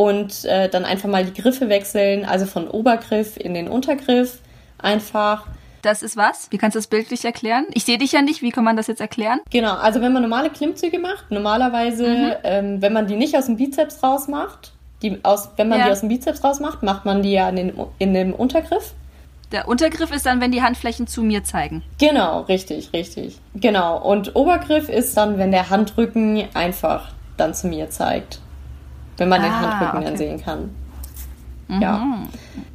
und 0.00 0.46
äh, 0.46 0.70
dann 0.70 0.86
einfach 0.86 1.10
mal 1.10 1.26
die 1.26 1.42
Griffe 1.42 1.68
wechseln, 1.68 2.24
also 2.24 2.46
von 2.46 2.68
Obergriff 2.68 3.36
in 3.36 3.52
den 3.52 3.68
Untergriff 3.68 4.38
einfach. 4.78 5.46
Das 5.82 6.02
ist 6.02 6.16
was? 6.16 6.46
Wie 6.50 6.56
kannst 6.56 6.74
du 6.74 6.78
das 6.78 6.86
bildlich 6.86 7.22
erklären? 7.26 7.66
Ich 7.74 7.84
sehe 7.84 7.98
dich 7.98 8.12
ja 8.12 8.22
nicht, 8.22 8.40
wie 8.40 8.50
kann 8.50 8.64
man 8.64 8.78
das 8.78 8.86
jetzt 8.86 9.02
erklären? 9.02 9.40
Genau, 9.50 9.74
also 9.74 10.00
wenn 10.00 10.14
man 10.14 10.22
normale 10.22 10.48
Klimmzüge 10.48 10.98
macht, 10.98 11.30
normalerweise, 11.30 12.08
mhm. 12.08 12.32
ähm, 12.44 12.82
wenn 12.82 12.94
man 12.94 13.08
die 13.08 13.16
nicht 13.16 13.36
aus 13.36 13.44
dem 13.44 13.58
Bizeps 13.58 14.02
rausmacht, 14.02 14.72
die 15.02 15.18
aus, 15.22 15.50
wenn 15.56 15.68
man 15.68 15.80
ja. 15.80 15.84
die 15.84 15.92
aus 15.92 16.00
dem 16.00 16.08
Bizeps 16.08 16.42
rausmacht, 16.42 16.82
macht 16.82 17.04
man 17.04 17.22
die 17.22 17.32
ja 17.32 17.50
in, 17.50 17.56
den, 17.56 17.72
in 17.98 18.14
dem 18.14 18.32
Untergriff. 18.32 18.94
Der 19.52 19.68
Untergriff 19.68 20.12
ist 20.12 20.24
dann, 20.24 20.40
wenn 20.40 20.50
die 20.50 20.62
Handflächen 20.62 21.08
zu 21.08 21.22
mir 21.22 21.44
zeigen. 21.44 21.82
Genau, 21.98 22.40
richtig, 22.42 22.94
richtig. 22.94 23.38
Genau. 23.54 24.00
Und 24.02 24.34
Obergriff 24.34 24.88
ist 24.88 25.14
dann, 25.18 25.36
wenn 25.36 25.50
der 25.50 25.68
Handrücken 25.68 26.44
einfach 26.54 27.12
dann 27.36 27.52
zu 27.52 27.66
mir 27.66 27.90
zeigt 27.90 28.40
wenn 29.20 29.28
man 29.28 29.42
ah, 29.42 29.44
den 29.44 29.60
Handrücken 29.60 29.98
okay. 29.98 30.04
dann 30.04 30.16
sehen 30.16 30.42
kann. 30.42 30.70
Mhm. 31.68 31.82
Ja. 31.82 32.22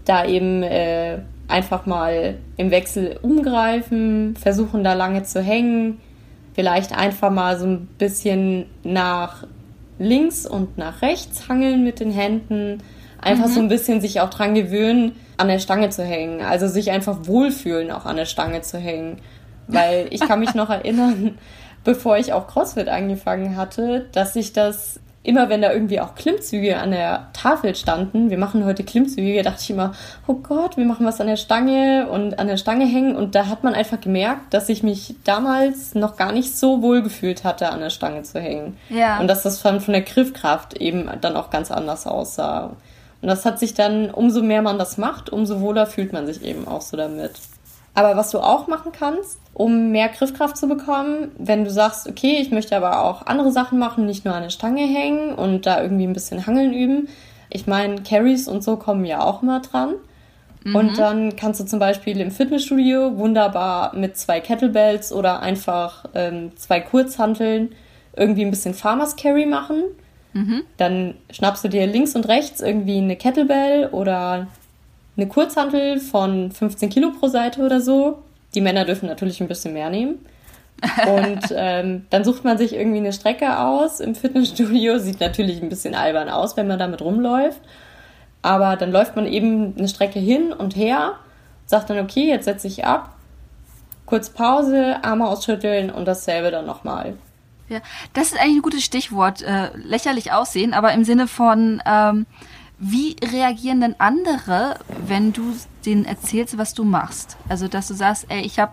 Da 0.06 0.26
eben 0.26 0.62
äh, 0.62 1.18
einfach 1.48 1.88
mal 1.88 2.36
im 2.56 2.70
Wechsel 2.70 3.18
umgreifen, 3.24 4.36
versuchen 4.36 4.84
da 4.84 4.94
lange 4.94 5.24
zu 5.24 5.42
hängen, 5.42 6.00
vielleicht 6.54 6.96
einfach 6.96 7.32
mal 7.32 7.58
so 7.58 7.66
ein 7.66 7.88
bisschen 7.98 8.68
nach 8.84 9.48
links 9.98 10.46
und 10.46 10.78
nach 10.78 11.02
rechts 11.02 11.50
hangeln 11.50 11.84
mit 11.84 12.00
den 12.00 12.12
Händen, 12.12 12.84
einfach 13.20 13.48
mhm. 13.48 13.52
so 13.52 13.60
ein 13.62 13.68
bisschen 13.68 14.00
sich 14.00 14.22
auch 14.22 14.30
dran 14.30 14.54
gewöhnen, 14.54 15.14
an 15.38 15.48
der 15.48 15.60
Stange 15.60 15.90
zu 15.90 16.04
hängen, 16.04 16.42
also 16.44 16.68
sich 16.68 16.92
einfach 16.92 17.26
wohlfühlen, 17.26 17.90
auch 17.90 18.06
an 18.06 18.18
der 18.18 18.26
Stange 18.26 18.62
zu 18.62 18.78
hängen. 18.78 19.18
Weil 19.68 20.08
ich 20.12 20.20
kann 20.20 20.40
mich 20.40 20.54
noch 20.54 20.70
erinnern, 20.70 21.40
bevor 21.84 22.18
ich 22.18 22.34
auch 22.34 22.46
CrossFit 22.46 22.88
angefangen 22.88 23.58
hatte, 23.58 24.06
dass 24.12 24.36
ich 24.36 24.54
das 24.54 25.00
immer 25.26 25.50
wenn 25.50 25.62
da 25.62 25.72
irgendwie 25.72 26.00
auch 26.00 26.16
Klimmzüge 26.16 26.78
an 26.78 26.92
der 26.92 27.28
Tafel 27.34 27.76
standen, 27.76 28.30
wir 28.30 28.38
machen 28.38 28.64
heute 28.66 28.84
Klimmzüge, 28.84 29.42
dachte 29.42 29.62
ich 29.62 29.70
immer, 29.70 29.94
oh 30.28 30.36
Gott, 30.36 30.78
wir 30.78 30.86
machen 30.86 31.06
was 31.06 31.20
an 31.20 31.28
der 31.28 31.36
Stange 31.36 32.08
und 32.10 32.40
an 32.40 32.48
der 32.48 32.58
Stange 32.58 32.86
hängen. 32.86 33.16
Und 33.16 33.36
da 33.36 33.48
hat 33.48 33.64
man 33.64 33.74
einfach 33.74 34.00
gemerkt, 34.00 34.54
dass 34.54 34.70
ich 34.70 34.84
mich 34.84 35.16
damals 35.24 35.96
noch 35.96 36.16
gar 36.16 36.32
nicht 36.32 36.58
so 36.58 36.82
wohl 36.82 37.02
gefühlt 37.02 37.44
hatte, 37.44 37.70
an 37.70 37.80
der 37.80 37.90
Stange 37.90 38.24
zu 38.24 38.40
hängen. 38.40 38.78
Ja. 38.90 39.20
Und 39.20 39.28
dass 39.28 39.44
das 39.44 39.60
von, 39.60 39.82
von 39.82 39.94
der 39.94 40.04
Griffkraft 40.04 40.78
eben 40.78 41.10
dann 41.22 41.36
auch 41.36 41.50
ganz 41.50 41.72
anders 41.72 42.06
aussah. 42.08 42.76
Und 43.22 43.28
das 43.28 43.46
hat 43.46 43.60
sich 43.60 43.74
dann, 43.74 44.12
umso 44.12 44.44
mehr 44.44 44.62
man 44.62 44.78
das 44.78 44.98
macht, 44.98 45.32
umso 45.32 45.60
wohler 45.60 45.88
fühlt 45.88 46.14
man 46.14 46.28
sich 46.28 46.44
eben 46.44 46.68
auch 46.68 46.82
so 46.82 46.96
damit. 46.96 47.32
Aber 47.96 48.16
was 48.18 48.30
du 48.30 48.40
auch 48.40 48.68
machen 48.68 48.92
kannst, 48.92 49.40
um 49.56 49.92
mehr 49.92 50.10
Griffkraft 50.10 50.58
zu 50.58 50.68
bekommen, 50.68 51.32
wenn 51.38 51.64
du 51.64 51.72
sagst, 51.72 52.10
okay, 52.10 52.40
ich 52.42 52.52
möchte 52.52 52.76
aber 52.76 53.02
auch 53.06 53.26
andere 53.26 53.54
Sachen 53.54 53.80
machen, 53.80 54.06
nicht 54.06 54.26
nur 54.26 54.36
an 54.36 54.44
der 54.44 54.50
Stange 54.50 54.82
hängen 54.82 55.34
und 55.34 55.66
da 55.66 55.82
irgendwie 55.82 56.06
ein 56.06 56.14
bisschen 56.14 56.46
Hangeln 56.46 56.74
üben. 56.74 57.08
Ich 57.50 57.66
meine, 57.66 58.02
Carries 58.02 58.50
und 58.50 58.66
so 58.66 58.76
kommen 58.76 59.06
ja 59.06 59.22
auch 59.22 59.42
immer 59.42 59.62
dran. 59.62 59.94
Mhm. 60.66 60.76
Und 60.76 60.98
dann 60.98 61.38
kannst 61.38 61.62
du 61.62 61.66
zum 61.66 61.80
Beispiel 61.80 62.20
im 62.20 62.32
Fitnessstudio 62.32 63.18
wunderbar 63.18 63.96
mit 63.96 64.18
zwei 64.18 64.42
Kettlebells 64.42 65.14
oder 65.14 65.40
einfach 65.40 66.04
ähm, 66.14 66.52
zwei 66.58 66.82
Kurzhanteln 66.82 67.74
irgendwie 68.14 68.44
ein 68.44 68.52
bisschen 68.52 68.74
Farmers 68.74 69.16
Carry 69.16 69.46
machen. 69.46 69.84
Mhm. 70.34 70.64
Dann 70.76 71.16
schnappst 71.32 71.64
du 71.64 71.70
dir 71.70 71.88
links 71.88 72.14
und 72.14 72.28
rechts 72.28 72.60
irgendwie 72.60 72.98
eine 72.98 73.16
Kettlebell 73.16 73.88
oder 73.94 74.48
eine 75.16 75.28
Kurzhantel 75.30 76.02
von 76.02 76.52
15 76.52 76.90
Kilo 76.90 77.12
pro 77.12 77.30
Seite 77.30 77.62
oder 77.62 77.80
so. 77.80 78.20
Die 78.56 78.62
Männer 78.62 78.86
dürfen 78.86 79.08
natürlich 79.08 79.42
ein 79.42 79.48
bisschen 79.48 79.74
mehr 79.74 79.90
nehmen. 79.90 80.26
Und 81.08 81.42
ähm, 81.52 82.06
dann 82.10 82.24
sucht 82.24 82.44
man 82.44 82.58
sich 82.58 82.74
irgendwie 82.74 82.98
eine 83.00 83.14
Strecke 83.14 83.60
aus 83.60 84.00
im 84.00 84.16
Fitnessstudio. 84.16 84.98
Sieht 84.98 85.20
natürlich 85.20 85.62
ein 85.62 85.70
bisschen 85.70 85.96
albern 85.96 86.30
aus, 86.30 86.58
wenn 86.58 86.68
man 86.68 86.80
damit 86.80 87.02
rumläuft. 87.02 87.62
Aber 88.42 88.76
dann 88.76 88.92
läuft 88.92 89.16
man 89.16 89.26
eben 89.26 89.76
eine 89.78 89.88
Strecke 89.88 90.20
hin 90.20 90.54
und 90.54 90.76
her, 90.76 91.14
sagt 91.66 91.90
dann, 91.90 92.00
okay, 92.00 92.28
jetzt 92.28 92.46
setze 92.46 92.68
ich 92.68 92.86
ab, 92.86 93.16
kurz 94.06 94.30
Pause, 94.30 94.98
Arme 95.04 95.28
ausschütteln 95.28 95.90
und 95.90 96.06
dasselbe 96.06 96.52
dann 96.52 96.68
nochmal. 96.68 97.16
Ja, 97.70 97.80
das 98.14 98.28
ist 98.28 98.40
eigentlich 98.40 98.58
ein 98.58 98.62
gutes 98.62 98.84
Stichwort. 98.84 99.42
Äh, 99.42 99.76
lächerlich 99.76 100.32
aussehen, 100.32 100.76
aber 100.76 100.94
im 100.94 101.04
Sinne 101.04 101.28
von, 101.28 101.82
ähm, 101.88 102.28
wie 102.78 103.16
reagieren 103.32 103.82
denn 103.82 103.96
andere, 103.98 104.76
wenn 105.08 105.34
du 105.34 105.56
denen 105.86 106.06
erzählst, 106.06 106.58
was 106.58 106.74
du 106.74 106.84
machst? 106.84 107.38
Also, 107.50 107.68
dass 107.68 107.88
du 107.88 107.94
sagst, 107.94 108.26
ey, 108.30 108.42
ich 108.42 108.60
habe 108.60 108.72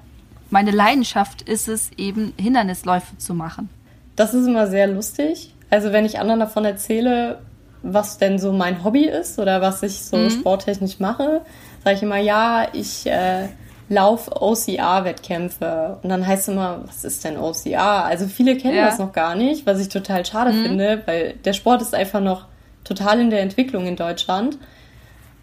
meine 0.51 0.71
Leidenschaft 0.71 1.43
ist 1.43 1.69
es 1.69 1.91
eben 1.97 2.35
Hindernisläufe 2.39 3.17
zu 3.17 3.33
machen. 3.33 3.71
Das 4.17 4.35
ist 4.35 4.47
immer 4.47 4.67
sehr 4.67 4.87
lustig. 4.87 5.55
Also, 5.71 5.93
wenn 5.93 6.05
ich 6.05 6.19
anderen 6.19 6.41
davon 6.41 6.65
erzähle, 6.65 7.41
was 7.83 8.19
denn 8.19 8.39
so 8.39 8.53
mein 8.53 8.85
Hobby 8.85 9.05
ist 9.05 9.39
oder 9.39 9.61
was 9.61 9.83
ich 9.83 10.05
so 10.05 10.17
mhm. 10.17 10.31
sporttechnisch 10.31 11.01
mache, 11.01 11.43
sage 11.83 11.97
ich 11.97 12.03
immer, 12.03 12.19
ja, 12.19 12.69
ich 12.73 13.07
äh, 13.07 13.49
laufe 13.89 14.31
OCR-Wettkämpfe. 14.41 15.99
Und 16.03 16.09
dann 16.09 16.27
heißt 16.27 16.43
es 16.43 16.49
immer, 16.49 16.83
was 16.87 17.05
ist 17.05 17.25
denn 17.25 17.37
OCR? 17.37 18.05
Also 18.05 18.27
viele 18.27 18.57
kennen 18.57 18.77
ja. 18.77 18.87
das 18.87 18.99
noch 18.99 19.13
gar 19.13 19.35
nicht, 19.35 19.67
was 19.67 19.81
ich 19.81 19.89
total 19.89 20.25
schade 20.25 20.53
mhm. 20.53 20.63
finde, 20.63 21.03
weil 21.07 21.35
der 21.45 21.53
Sport 21.53 21.83
ist 21.83 21.95
einfach 21.95 22.21
noch 22.21 22.47
total 22.85 23.21
in 23.21 23.31
der 23.31 23.41
Entwicklung 23.41 23.87
in 23.87 23.97
Deutschland. 23.97 24.59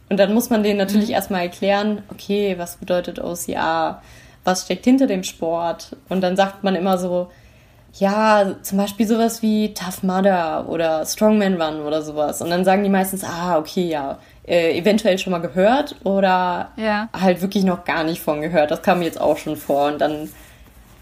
Und 0.10 0.18
dann 0.18 0.34
muss 0.34 0.50
man 0.50 0.64
denen 0.64 0.78
natürlich 0.78 1.10
mhm. 1.10 1.14
erstmal 1.16 1.44
erklären, 1.44 2.04
okay, 2.12 2.56
was 2.58 2.78
bedeutet 2.78 3.20
OCR? 3.20 4.02
Was 4.44 4.64
steckt 4.64 4.86
hinter 4.86 5.08
dem 5.08 5.24
Sport? 5.24 5.96
Und 6.10 6.22
dann 6.22 6.36
sagt 6.36 6.64
man 6.64 6.76
immer 6.76 6.98
so, 6.98 7.30
ja, 7.94 8.56
zum 8.62 8.78
Beispiel 8.78 9.08
sowas 9.08 9.42
wie 9.42 9.74
Tough 9.74 10.04
Mudder 10.04 10.68
oder 10.68 11.06
Strongman 11.06 11.62
Run 11.62 11.82
oder 11.82 12.02
sowas. 12.02 12.42
Und 12.42 12.50
dann 12.50 12.66
sagen 12.66 12.84
die 12.84 12.90
meistens, 12.90 13.24
ah, 13.24 13.58
okay, 13.58 13.88
ja, 13.88 14.20
äh, 14.48 14.78
eventuell 14.78 15.18
schon 15.18 15.32
mal 15.32 15.40
gehört 15.40 15.96
oder 16.04 16.72
ja. 16.76 17.10
halt 17.14 17.42
wirklich 17.42 17.64
noch 17.64 17.86
gar 17.86 18.04
nicht 18.04 18.22
von 18.22 18.42
gehört. 18.42 18.72
Das 18.72 18.82
kam 18.82 19.02
jetzt 19.02 19.20
auch 19.20 19.38
schon 19.38 19.58
vor. 19.58 19.88
Und 19.88 20.02
dann 20.02 20.30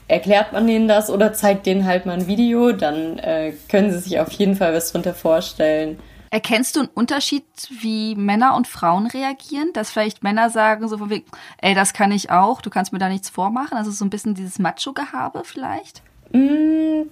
erklärt 0.07 0.53
man 0.53 0.67
denen 0.67 0.87
das 0.87 1.09
oder 1.09 1.33
zeigt 1.33 1.65
denen 1.65 1.85
halt 1.85 2.05
mal 2.05 2.13
ein 2.13 2.27
Video, 2.27 2.71
dann 2.71 3.19
äh, 3.19 3.53
können 3.69 3.91
sie 3.91 3.99
sich 3.99 4.19
auf 4.19 4.31
jeden 4.31 4.55
Fall 4.55 4.73
was 4.73 4.91
drunter 4.91 5.13
vorstellen. 5.13 5.99
Erkennst 6.29 6.75
du 6.75 6.81
einen 6.81 6.89
Unterschied, 6.93 7.43
wie 7.81 8.15
Männer 8.15 8.55
und 8.55 8.67
Frauen 8.67 9.07
reagieren? 9.07 9.71
Dass 9.73 9.91
vielleicht 9.91 10.23
Männer 10.23 10.49
sagen 10.49 10.87
so 10.87 10.97
von 10.97 11.09
wegen, 11.09 11.25
ey, 11.59 11.73
das 11.73 11.93
kann 11.93 12.11
ich 12.11 12.29
auch, 12.31 12.61
du 12.61 12.69
kannst 12.69 12.93
mir 12.93 12.99
da 12.99 13.09
nichts 13.09 13.29
vormachen. 13.29 13.77
Also 13.77 13.91
so 13.91 14.05
ein 14.05 14.09
bisschen 14.09 14.35
dieses 14.35 14.59
Macho-Gehabe 14.59 15.43
vielleicht? 15.43 16.01
Mm, 16.31 17.03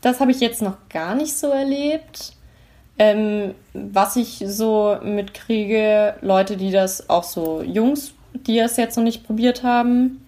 das 0.00 0.20
habe 0.20 0.30
ich 0.30 0.40
jetzt 0.40 0.62
noch 0.62 0.76
gar 0.88 1.14
nicht 1.14 1.36
so 1.36 1.48
erlebt. 1.48 2.34
Ähm, 2.98 3.54
was 3.74 4.16
ich 4.16 4.42
so 4.46 4.98
mitkriege, 5.02 6.16
Leute, 6.20 6.56
die 6.56 6.72
das 6.72 7.08
auch 7.08 7.22
so 7.22 7.62
Jungs, 7.62 8.12
die 8.34 8.56
das 8.56 8.76
jetzt 8.76 8.96
noch 8.96 9.04
nicht 9.04 9.24
probiert 9.24 9.62
haben, 9.62 10.24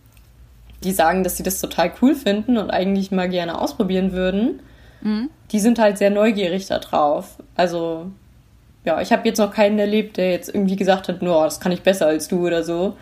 die 0.84 0.92
sagen, 0.92 1.24
dass 1.24 1.36
sie 1.36 1.42
das 1.42 1.60
total 1.60 1.92
cool 2.00 2.14
finden 2.14 2.56
und 2.56 2.70
eigentlich 2.70 3.10
mal 3.10 3.28
gerne 3.28 3.60
ausprobieren 3.60 4.12
würden. 4.12 4.60
Mhm. 5.00 5.30
Die 5.52 5.60
sind 5.60 5.78
halt 5.78 5.98
sehr 5.98 6.10
neugierig 6.10 6.66
da 6.66 6.78
drauf. 6.78 7.36
Also, 7.56 8.10
ja, 8.84 9.00
ich 9.00 9.12
habe 9.12 9.26
jetzt 9.26 9.38
noch 9.38 9.52
keinen 9.52 9.78
erlebt, 9.78 10.16
der 10.16 10.30
jetzt 10.30 10.48
irgendwie 10.48 10.76
gesagt 10.76 11.08
hat, 11.08 11.22
no, 11.22 11.44
das 11.44 11.60
kann 11.60 11.72
ich 11.72 11.82
besser 11.82 12.06
als 12.06 12.28
du 12.28 12.46
oder 12.46 12.62
so. 12.62 12.96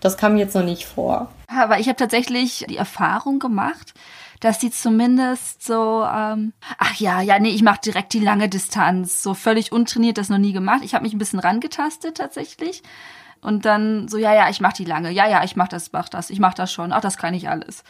Das 0.00 0.16
kam 0.16 0.36
jetzt 0.36 0.54
noch 0.54 0.64
nicht 0.64 0.84
vor. 0.84 1.30
Aber 1.48 1.78
ich 1.78 1.88
habe 1.88 1.96
tatsächlich 1.96 2.66
die 2.68 2.76
Erfahrung 2.76 3.38
gemacht, 3.38 3.94
dass 4.40 4.60
sie 4.60 4.70
zumindest 4.70 5.64
so, 5.64 6.04
ähm, 6.04 6.52
ach 6.78 6.94
ja, 6.96 7.22
ja, 7.22 7.38
nee, 7.38 7.48
ich 7.48 7.62
mache 7.62 7.80
direkt 7.82 8.12
die 8.12 8.20
lange 8.20 8.48
Distanz, 8.48 9.22
so 9.22 9.32
völlig 9.32 9.72
untrainiert, 9.72 10.18
das 10.18 10.28
noch 10.28 10.38
nie 10.38 10.52
gemacht. 10.52 10.82
Ich 10.84 10.94
habe 10.94 11.04
mich 11.04 11.14
ein 11.14 11.18
bisschen 11.18 11.38
rangetastet 11.38 12.18
tatsächlich. 12.18 12.82
Und 13.40 13.64
dann 13.64 14.08
so, 14.08 14.18
ja, 14.18 14.34
ja, 14.34 14.50
ich 14.50 14.60
mach 14.60 14.72
die 14.72 14.84
lange, 14.84 15.10
ja, 15.10 15.28
ja, 15.28 15.44
ich 15.44 15.56
mach 15.56 15.68
das, 15.68 15.92
mach 15.92 16.08
das, 16.08 16.30
ich 16.30 16.40
mach 16.40 16.54
das 16.54 16.72
schon, 16.72 16.92
ach, 16.92 17.00
das 17.00 17.16
kann 17.16 17.34
ich 17.34 17.48
alles. 17.48 17.84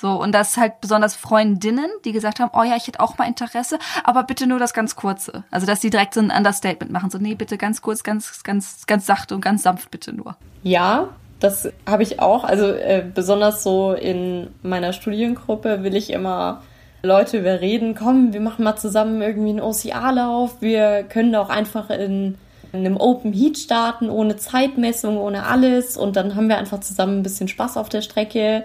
So, 0.00 0.12
und 0.12 0.32
das 0.32 0.56
halt 0.56 0.80
besonders 0.80 1.14
Freundinnen, 1.14 1.90
die 2.06 2.12
gesagt 2.12 2.40
haben, 2.40 2.50
oh 2.54 2.62
ja, 2.62 2.74
ich 2.74 2.86
hätte 2.86 3.00
auch 3.00 3.18
mal 3.18 3.28
Interesse, 3.28 3.78
aber 4.02 4.22
bitte 4.22 4.46
nur 4.46 4.58
das 4.58 4.72
ganz 4.72 4.96
kurze. 4.96 5.44
Also, 5.50 5.66
dass 5.66 5.80
die 5.80 5.90
direkt 5.90 6.14
so 6.14 6.20
ein 6.20 6.30
Understatement 6.30 6.90
machen, 6.90 7.10
so, 7.10 7.18
nee, 7.18 7.34
bitte 7.34 7.58
ganz 7.58 7.82
kurz, 7.82 8.02
ganz, 8.02 8.42
ganz, 8.42 8.86
ganz 8.86 9.04
sachte 9.04 9.34
und 9.34 9.42
ganz 9.42 9.62
sanft 9.62 9.90
bitte 9.90 10.14
nur. 10.14 10.36
Ja, 10.62 11.08
das 11.38 11.70
habe 11.86 12.02
ich 12.02 12.18
auch. 12.18 12.44
Also, 12.44 12.68
äh, 12.68 13.04
besonders 13.14 13.62
so 13.62 13.92
in 13.92 14.48
meiner 14.62 14.94
Studiengruppe 14.94 15.82
will 15.82 15.94
ich 15.94 16.10
immer 16.10 16.62
Leute 17.02 17.38
überreden, 17.38 17.94
komm, 17.94 18.32
wir 18.32 18.40
machen 18.40 18.64
mal 18.64 18.76
zusammen 18.76 19.20
irgendwie 19.20 19.50
einen 19.50 19.60
OCA-Lauf, 19.60 20.62
wir 20.62 21.02
können 21.02 21.34
auch 21.34 21.50
einfach 21.50 21.90
in 21.90 22.38
in 22.72 22.86
einem 22.86 22.96
Open 22.98 23.32
Heat 23.32 23.58
starten, 23.58 24.08
ohne 24.08 24.36
Zeitmessung, 24.36 25.18
ohne 25.18 25.46
alles. 25.46 25.96
Und 25.96 26.16
dann 26.16 26.36
haben 26.36 26.48
wir 26.48 26.58
einfach 26.58 26.80
zusammen 26.80 27.18
ein 27.18 27.22
bisschen 27.22 27.48
Spaß 27.48 27.76
auf 27.76 27.88
der 27.88 28.00
Strecke. 28.02 28.64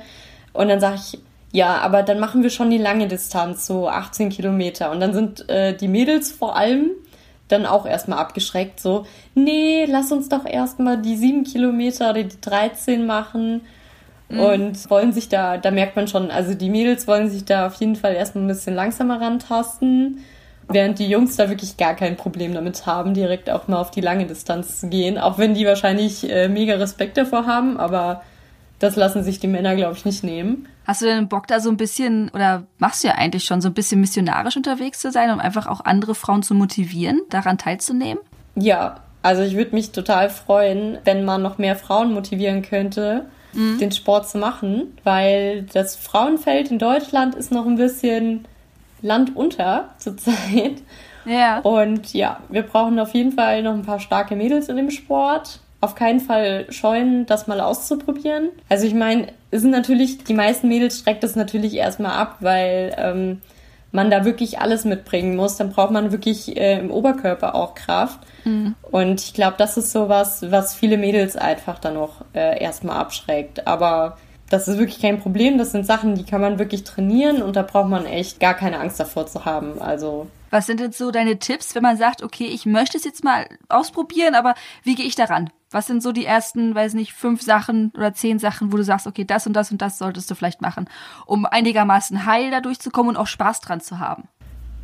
Und 0.55 0.69
dann 0.69 0.79
sage 0.79 0.95
ich, 0.95 1.19
ja, 1.51 1.77
aber 1.77 2.03
dann 2.03 2.19
machen 2.19 2.43
wir 2.43 2.49
schon 2.49 2.69
die 2.69 2.77
lange 2.77 3.07
Distanz, 3.07 3.65
so 3.65 3.87
18 3.87 4.29
Kilometer. 4.29 4.91
Und 4.91 4.99
dann 4.99 5.13
sind 5.13 5.47
äh, 5.49 5.75
die 5.75 5.87
Mädels 5.87 6.31
vor 6.31 6.55
allem 6.55 6.91
dann 7.47 7.65
auch 7.65 7.85
erstmal 7.85 8.19
abgeschreckt, 8.19 8.79
so, 8.79 9.05
nee, 9.35 9.85
lass 9.87 10.11
uns 10.11 10.29
doch 10.29 10.45
erstmal 10.45 11.01
die 11.01 11.15
7 11.15 11.43
Kilometer 11.43 12.09
oder 12.09 12.23
die 12.23 12.41
13 12.41 13.05
machen. 13.05 13.61
Mhm. 14.29 14.39
Und 14.39 14.89
wollen 14.89 15.13
sich 15.13 15.29
da, 15.29 15.57
da 15.57 15.71
merkt 15.71 15.95
man 15.95 16.07
schon, 16.07 16.31
also 16.31 16.55
die 16.55 16.69
Mädels 16.69 17.07
wollen 17.07 17.29
sich 17.29 17.45
da 17.45 17.67
auf 17.67 17.75
jeden 17.75 17.95
Fall 17.95 18.15
erstmal 18.15 18.43
ein 18.43 18.47
bisschen 18.47 18.73
langsamer 18.73 19.21
rantasten, 19.21 20.21
während 20.67 20.97
die 20.97 21.07
Jungs 21.07 21.35
da 21.35 21.47
wirklich 21.49 21.77
gar 21.77 21.93
kein 21.93 22.17
Problem 22.17 22.53
damit 22.53 22.87
haben, 22.87 23.13
direkt 23.13 23.51
auch 23.51 23.67
mal 23.67 23.79
auf 23.79 23.91
die 23.91 24.01
lange 24.01 24.25
Distanz 24.25 24.79
zu 24.79 24.89
gehen. 24.89 25.19
Auch 25.19 25.37
wenn 25.37 25.53
die 25.53 25.65
wahrscheinlich 25.65 26.29
äh, 26.29 26.49
mega 26.49 26.75
Respekt 26.75 27.17
davor 27.17 27.45
haben, 27.45 27.79
aber 27.79 28.23
das 28.85 28.95
lassen 28.95 29.23
sich 29.23 29.39
die 29.39 29.47
Männer, 29.47 29.75
glaube 29.75 29.95
ich, 29.97 30.05
nicht 30.05 30.23
nehmen. 30.23 30.67
Hast 30.85 31.01
du 31.01 31.05
denn 31.05 31.27
Bock 31.27 31.47
da 31.47 31.59
so 31.59 31.69
ein 31.69 31.77
bisschen, 31.77 32.29
oder 32.29 32.63
machst 32.77 33.03
du 33.03 33.07
ja 33.07 33.15
eigentlich 33.15 33.43
schon 33.43 33.59
so 33.59 33.69
ein 33.69 33.73
bisschen 33.73 33.99
missionarisch 33.99 34.55
unterwegs 34.55 34.99
zu 34.99 35.11
sein, 35.11 35.31
um 35.31 35.39
einfach 35.39 35.65
auch 35.67 35.83
andere 35.83 36.13
Frauen 36.13 36.43
zu 36.43 36.53
motivieren, 36.53 37.21
daran 37.29 37.57
teilzunehmen? 37.57 38.19
Ja, 38.55 39.01
also 39.23 39.41
ich 39.41 39.55
würde 39.55 39.73
mich 39.73 39.91
total 39.91 40.29
freuen, 40.29 40.99
wenn 41.03 41.25
man 41.25 41.41
noch 41.41 41.57
mehr 41.57 41.75
Frauen 41.75 42.13
motivieren 42.13 42.61
könnte, 42.61 43.25
mhm. 43.53 43.79
den 43.79 43.91
Sport 43.91 44.29
zu 44.29 44.37
machen, 44.37 44.95
weil 45.03 45.63
das 45.73 45.95
Frauenfeld 45.95 46.69
in 46.69 46.77
Deutschland 46.77 47.33
ist 47.33 47.51
noch 47.51 47.65
ein 47.65 47.77
bisschen 47.77 48.47
Land 49.01 49.35
unter 49.35 49.89
zurzeit. 49.97 50.83
Ja. 51.25 51.59
Und 51.61 52.13
ja, 52.13 52.39
wir 52.49 52.61
brauchen 52.61 52.99
auf 52.99 53.15
jeden 53.15 53.31
Fall 53.31 53.63
noch 53.63 53.73
ein 53.73 53.81
paar 53.81 53.99
starke 53.99 54.35
Mädels 54.35 54.69
in 54.69 54.77
dem 54.77 54.91
Sport 54.91 55.59
auf 55.85 55.95
keinen 55.95 56.19
Fall 56.19 56.65
scheuen, 56.69 57.25
das 57.25 57.47
mal 57.47 57.61
auszuprobieren. 57.61 58.49
Also 58.67 58.85
ich 58.85 58.93
meine, 58.93 59.27
es 59.51 59.61
sind 59.61 59.71
natürlich, 59.71 60.23
die 60.23 60.33
meisten 60.33 60.67
Mädels 60.67 60.99
streckt 60.99 61.23
das 61.23 61.35
natürlich 61.35 61.75
erstmal 61.75 62.11
ab, 62.11 62.37
weil 62.41 62.93
ähm, 62.97 63.41
man 63.91 64.11
da 64.11 64.25
wirklich 64.25 64.59
alles 64.59 64.83
mitbringen 64.83 65.35
muss. 65.35 65.57
Dann 65.57 65.71
braucht 65.71 65.91
man 65.91 66.11
wirklich 66.11 66.57
äh, 66.57 66.79
im 66.79 66.91
Oberkörper 66.91 67.55
auch 67.55 67.75
Kraft. 67.75 68.19
Mhm. 68.43 68.75
Und 68.81 69.21
ich 69.21 69.33
glaube, 69.33 69.55
das 69.57 69.77
ist 69.77 69.91
so 69.91 70.09
was, 70.09 70.51
was 70.51 70.75
viele 70.75 70.97
Mädels 70.97 71.37
einfach 71.37 71.79
dann 71.79 71.93
noch 71.93 72.25
äh, 72.33 72.61
erstmal 72.61 72.97
abschreckt. 72.97 73.65
Aber 73.67 74.17
das 74.49 74.67
ist 74.67 74.77
wirklich 74.77 75.01
kein 75.01 75.19
Problem. 75.19 75.57
Das 75.57 75.71
sind 75.71 75.85
Sachen, 75.85 76.15
die 76.15 76.25
kann 76.25 76.41
man 76.41 76.59
wirklich 76.59 76.83
trainieren 76.83 77.41
und 77.41 77.55
da 77.55 77.61
braucht 77.61 77.89
man 77.89 78.05
echt 78.05 78.39
gar 78.39 78.53
keine 78.53 78.79
Angst 78.79 78.99
davor 78.99 79.25
zu 79.27 79.45
haben. 79.45 79.81
Also 79.81 80.27
was 80.55 80.67
sind 80.67 80.79
jetzt 80.79 80.97
so 80.97 81.11
deine 81.11 81.37
Tipps, 81.37 81.75
wenn 81.75 81.83
man 81.83 81.97
sagt, 81.97 82.23
okay, 82.23 82.45
ich 82.45 82.65
möchte 82.65 82.97
es 82.97 83.03
jetzt 83.03 83.25
mal 83.25 83.45
ausprobieren, 83.67 84.35
aber 84.35 84.55
wie 84.83 84.95
gehe 84.95 85.05
ich 85.05 85.15
daran? 85.15 85.49
Was 85.71 85.87
sind 85.87 86.01
so 86.03 86.11
die 86.11 86.25
ersten, 86.25 86.75
weiß 86.75 86.93
nicht, 86.93 87.13
fünf 87.13 87.41
Sachen 87.41 87.91
oder 87.95 88.13
zehn 88.13 88.39
Sachen, 88.39 88.71
wo 88.71 88.77
du 88.77 88.83
sagst, 88.83 89.07
okay, 89.07 89.25
das 89.25 89.47
und 89.47 89.53
das 89.53 89.71
und 89.71 89.81
das 89.81 89.97
solltest 89.97 90.29
du 90.29 90.35
vielleicht 90.35 90.61
machen, 90.61 90.87
um 91.25 91.45
einigermaßen 91.45 92.25
heil 92.25 92.51
da 92.51 92.61
durchzukommen 92.61 93.15
und 93.15 93.17
auch 93.17 93.27
Spaß 93.27 93.61
dran 93.61 93.81
zu 93.81 93.99
haben? 93.99 94.27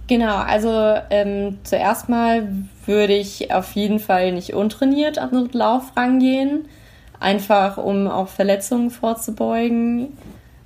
Genau, 0.07 0.35
also 0.37 0.95
ähm, 1.09 1.59
zuerst 1.63 2.09
mal 2.09 2.47
würde 2.85 3.13
ich 3.13 3.53
auf 3.53 3.71
jeden 3.73 3.99
Fall 3.99 4.33
nicht 4.33 4.53
untrainiert 4.53 5.17
an 5.17 5.31
den 5.31 5.49
Lauf 5.53 5.95
rangehen, 5.95 6.67
einfach 7.19 7.77
um 7.77 8.07
auch 8.07 8.27
Verletzungen 8.27 8.89
vorzubeugen. 8.89 10.17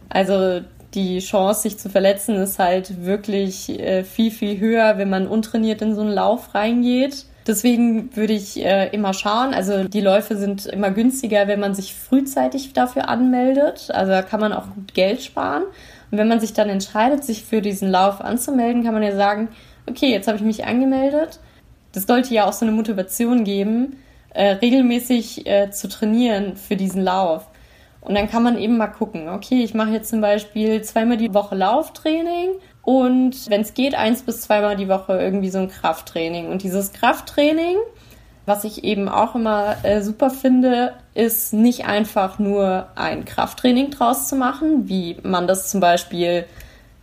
Also 0.10 0.62
die 0.96 1.20
Chance, 1.20 1.62
sich 1.62 1.78
zu 1.78 1.90
verletzen, 1.90 2.36
ist 2.36 2.58
halt 2.58 3.06
wirklich 3.06 3.80
äh, 3.80 4.04
viel, 4.04 4.32
viel 4.32 4.60
höher, 4.60 4.98
wenn 4.98 5.10
man 5.10 5.28
untrainiert 5.28 5.82
in 5.82 5.94
so 5.94 6.02
einen 6.02 6.12
Lauf 6.12 6.56
reingeht. 6.56 7.26
Deswegen 7.48 8.16
würde 8.16 8.34
ich 8.34 8.64
äh, 8.64 8.90
immer 8.90 9.14
schauen. 9.14 9.54
Also 9.54 9.84
die 9.88 10.02
Läufe 10.02 10.36
sind 10.36 10.66
immer 10.66 10.90
günstiger, 10.90 11.48
wenn 11.48 11.60
man 11.60 11.76
sich 11.76 11.94
frühzeitig 11.94 12.74
dafür 12.74 13.08
anmeldet. 13.08 13.90
Also 13.92 14.12
da 14.12 14.24
kann 14.24 14.40
man 14.40 14.52
auch 14.52 14.68
gut 14.74 14.96
Geld 14.96 15.22
sparen. 15.22 15.64
Und 16.10 16.18
wenn 16.18 16.28
man 16.28 16.40
sich 16.40 16.54
dann 16.54 16.70
entscheidet, 16.70 17.24
sich 17.24 17.44
für 17.44 17.62
diesen 17.62 17.90
Lauf 17.90 18.20
anzumelden, 18.20 18.84
kann 18.84 18.94
man 18.94 19.04
ja 19.04 19.16
sagen, 19.16 19.50
okay, 19.88 20.12
jetzt 20.12 20.28
habe 20.28 20.38
ich 20.38 20.44
mich 20.44 20.66
angemeldet. 20.66 21.40
Das 21.92 22.08
sollte 22.08 22.34
ja 22.34 22.46
auch 22.46 22.54
so 22.54 22.66
eine 22.66 22.76
Motivation 22.76 23.44
geben, 23.44 23.98
äh, 24.34 24.54
regelmäßig 24.54 25.46
äh, 25.46 25.70
zu 25.70 25.88
trainieren 25.88 26.56
für 26.58 26.76
diesen 26.76 27.04
Lauf. 27.04 27.48
Und 28.02 28.16
dann 28.16 28.30
kann 28.30 28.44
man 28.44 28.58
eben 28.58 28.78
mal 28.78 28.88
gucken, 28.88 29.30
okay, 29.30 29.64
ich 29.64 29.74
mache 29.74 29.92
jetzt 29.92 30.10
zum 30.10 30.22
Beispiel 30.22 30.82
zweimal 30.84 31.18
die 31.18 31.34
Woche 31.34 31.56
Lauftraining 31.56 32.50
und 32.86 33.50
wenn 33.50 33.62
es 33.62 33.74
geht, 33.74 33.96
eins 33.96 34.22
bis 34.22 34.42
zweimal 34.42 34.76
die 34.76 34.88
Woche 34.88 35.20
irgendwie 35.20 35.50
so 35.50 35.58
ein 35.58 35.70
Krafttraining. 35.70 36.48
Und 36.48 36.62
dieses 36.62 36.94
Krafttraining, 36.94 37.78
was 38.46 38.64
ich 38.64 38.84
eben 38.84 39.10
auch 39.10 39.34
immer 39.34 39.76
äh, 39.84 40.02
super 40.02 40.30
finde, 40.30 40.94
ist 41.16 41.52
nicht 41.52 41.88
einfach 41.88 42.38
nur 42.38 42.88
ein 42.94 43.26
Krafttraining 43.26 43.90
draus 43.90 44.28
zu 44.28 44.36
machen, 44.36 44.88
wie 44.88 45.18
man 45.24 45.48
das 45.48 45.72
zum 45.72 45.80
Beispiel, 45.80 46.46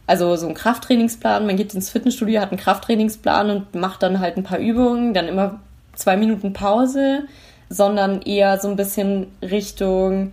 also 0.06 0.36
so 0.36 0.46
ein 0.46 0.54
Krafttrainingsplan, 0.54 1.46
man 1.46 1.56
geht 1.56 1.74
ins 1.74 1.90
Fitnessstudio, 1.90 2.40
hat 2.40 2.52
einen 2.52 2.60
Krafttrainingsplan 2.60 3.50
und 3.50 3.74
macht 3.74 4.04
dann 4.04 4.20
halt 4.20 4.36
ein 4.36 4.44
paar 4.44 4.58
Übungen, 4.58 5.14
dann 5.14 5.26
immer 5.26 5.58
zwei 5.96 6.16
Minuten 6.16 6.52
Pause, 6.52 7.24
sondern 7.68 8.22
eher 8.22 8.60
so 8.60 8.68
ein 8.68 8.76
bisschen 8.76 9.26
Richtung 9.42 10.32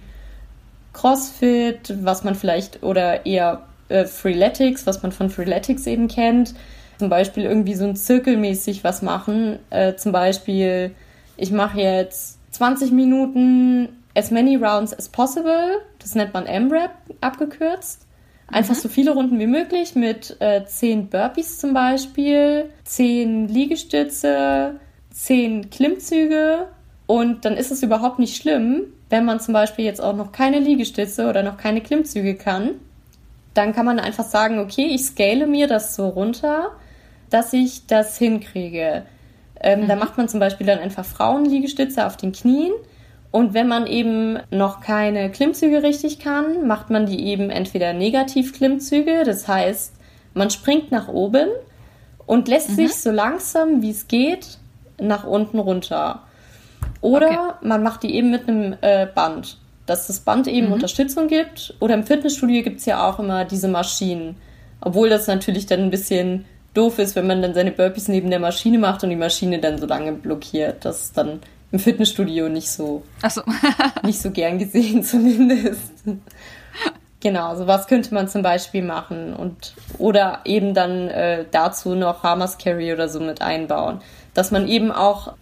CrossFit, 0.93 1.95
was 2.03 2.23
man 2.23 2.35
vielleicht 2.35 2.83
oder 2.83 3.25
eher 3.25 3.63
äh, 3.89 4.05
Freeletics, 4.05 4.87
was 4.87 5.01
man 5.03 5.11
von 5.11 5.29
Freeletics 5.29 5.85
eben 5.87 6.07
kennt. 6.07 6.53
Zum 6.97 7.09
Beispiel 7.09 7.43
irgendwie 7.43 7.75
so 7.75 7.85
ein 7.85 7.95
Zirkelmäßig 7.95 8.83
was 8.83 9.01
machen. 9.01 9.59
Äh, 9.69 9.95
zum 9.95 10.11
Beispiel, 10.11 10.91
ich 11.37 11.51
mache 11.51 11.79
jetzt 11.79 12.39
20 12.51 12.91
Minuten 12.91 13.89
as 14.15 14.31
many 14.31 14.55
rounds 14.55 14.93
as 14.93 15.09
possible. 15.09 15.81
Das 15.99 16.15
nennt 16.15 16.33
man 16.33 16.45
M-Rap 16.45 16.91
abgekürzt. 17.21 18.05
Einfach 18.47 18.75
mhm. 18.75 18.79
so 18.79 18.89
viele 18.89 19.11
Runden 19.11 19.39
wie 19.39 19.47
möglich 19.47 19.95
mit 19.95 20.35
äh, 20.39 20.65
10 20.65 21.09
Burpees 21.09 21.59
zum 21.59 21.73
Beispiel, 21.73 22.69
10 22.83 23.47
Liegestütze, 23.47 24.79
10 25.11 25.69
Klimmzüge. 25.69 26.67
Und 27.05 27.45
dann 27.45 27.55
ist 27.55 27.71
es 27.71 27.81
überhaupt 27.83 28.19
nicht 28.19 28.35
schlimm, 28.35 28.83
wenn 29.09 29.25
man 29.25 29.39
zum 29.39 29.53
Beispiel 29.53 29.85
jetzt 29.85 30.01
auch 30.01 30.15
noch 30.15 30.31
keine 30.31 30.59
Liegestütze 30.59 31.27
oder 31.27 31.43
noch 31.43 31.57
keine 31.57 31.81
Klimmzüge 31.81 32.35
kann, 32.35 32.71
dann 33.53 33.73
kann 33.73 33.85
man 33.85 33.99
einfach 33.99 34.25
sagen, 34.25 34.59
okay, 34.59 34.87
ich 34.91 35.05
scale 35.05 35.47
mir 35.47 35.67
das 35.67 35.95
so 35.95 36.07
runter, 36.07 36.71
dass 37.29 37.53
ich 37.53 37.87
das 37.87 38.17
hinkriege. 38.17 39.03
Ähm, 39.59 39.81
mhm. 39.81 39.87
Da 39.87 39.95
macht 39.95 40.17
man 40.17 40.29
zum 40.29 40.39
Beispiel 40.39 40.67
dann 40.67 40.79
einfach 40.79 41.05
Frauenliegestütze 41.05 42.05
auf 42.05 42.17
den 42.17 42.31
Knien. 42.31 42.71
Und 43.31 43.53
wenn 43.53 43.67
man 43.67 43.85
eben 43.85 44.39
noch 44.49 44.81
keine 44.81 45.29
Klimmzüge 45.29 45.83
richtig 45.83 46.19
kann, 46.19 46.65
macht 46.65 46.89
man 46.89 47.05
die 47.05 47.27
eben 47.27 47.51
entweder 47.51 47.93
Negativ-Klimmzüge, 47.93 49.23
das 49.23 49.47
heißt, 49.47 49.93
man 50.33 50.49
springt 50.49 50.91
nach 50.91 51.07
oben 51.07 51.47
und 52.25 52.47
lässt 52.47 52.71
mhm. 52.71 52.75
sich 52.75 52.95
so 52.95 53.11
langsam 53.11 53.81
wie 53.81 53.91
es 53.91 54.07
geht 54.07 54.57
nach 54.99 55.25
unten 55.25 55.59
runter. 55.59 56.23
Oder 57.01 57.27
okay. 57.27 57.67
man 57.67 57.83
macht 57.83 58.03
die 58.03 58.15
eben 58.15 58.31
mit 58.31 58.47
einem 58.47 58.75
äh, 58.81 59.05
Band, 59.05 59.57
dass 59.89 60.07
das 60.07 60.19
Band 60.19 60.47
eben 60.47 60.67
mhm. 60.67 60.73
Unterstützung 60.73 61.27
gibt. 61.27 61.73
Oder 61.79 61.95
im 61.95 62.03
Fitnessstudio 62.03 62.63
gibt 62.63 62.79
es 62.79 62.85
ja 62.85 63.09
auch 63.09 63.19
immer 63.19 63.45
diese 63.45 63.67
Maschinen. 63.67 64.35
Obwohl 64.81 65.09
das 65.09 65.27
natürlich 65.27 65.65
dann 65.65 65.81
ein 65.81 65.89
bisschen 65.89 66.45
doof 66.73 66.99
ist, 66.99 67.15
wenn 67.15 67.27
man 67.27 67.41
dann 67.41 67.53
seine 67.53 67.71
Burpees 67.71 68.07
neben 68.07 68.29
der 68.29 68.39
Maschine 68.39 68.77
macht 68.77 69.03
und 69.03 69.09
die 69.09 69.15
Maschine 69.15 69.59
dann 69.59 69.77
so 69.77 69.87
lange 69.87 70.13
blockiert. 70.13 70.85
Das 70.85 71.05
ist 71.05 71.17
dann 71.17 71.39
im 71.71 71.79
Fitnessstudio 71.79 72.49
nicht 72.49 72.69
so, 72.69 73.03
so. 73.27 73.41
nicht 74.03 74.21
so 74.21 74.31
gern 74.31 74.59
gesehen 74.59 75.03
zumindest. 75.03 75.91
Genau, 77.19 77.55
so 77.55 77.67
was 77.67 77.87
könnte 77.87 78.13
man 78.13 78.27
zum 78.27 78.43
Beispiel 78.43 78.81
machen 78.81 79.33
und 79.33 79.73
oder 79.97 80.39
eben 80.45 80.73
dann 80.73 81.09
äh, 81.09 81.45
dazu 81.51 81.95
noch 81.95 82.23
Hamas 82.23 82.57
Carry 82.57 82.93
oder 82.93 83.09
so 83.09 83.19
mit 83.19 83.41
einbauen, 83.41 84.01
dass 84.33 84.51
man 84.51 84.67
eben 84.67 84.91
auch 84.91 85.33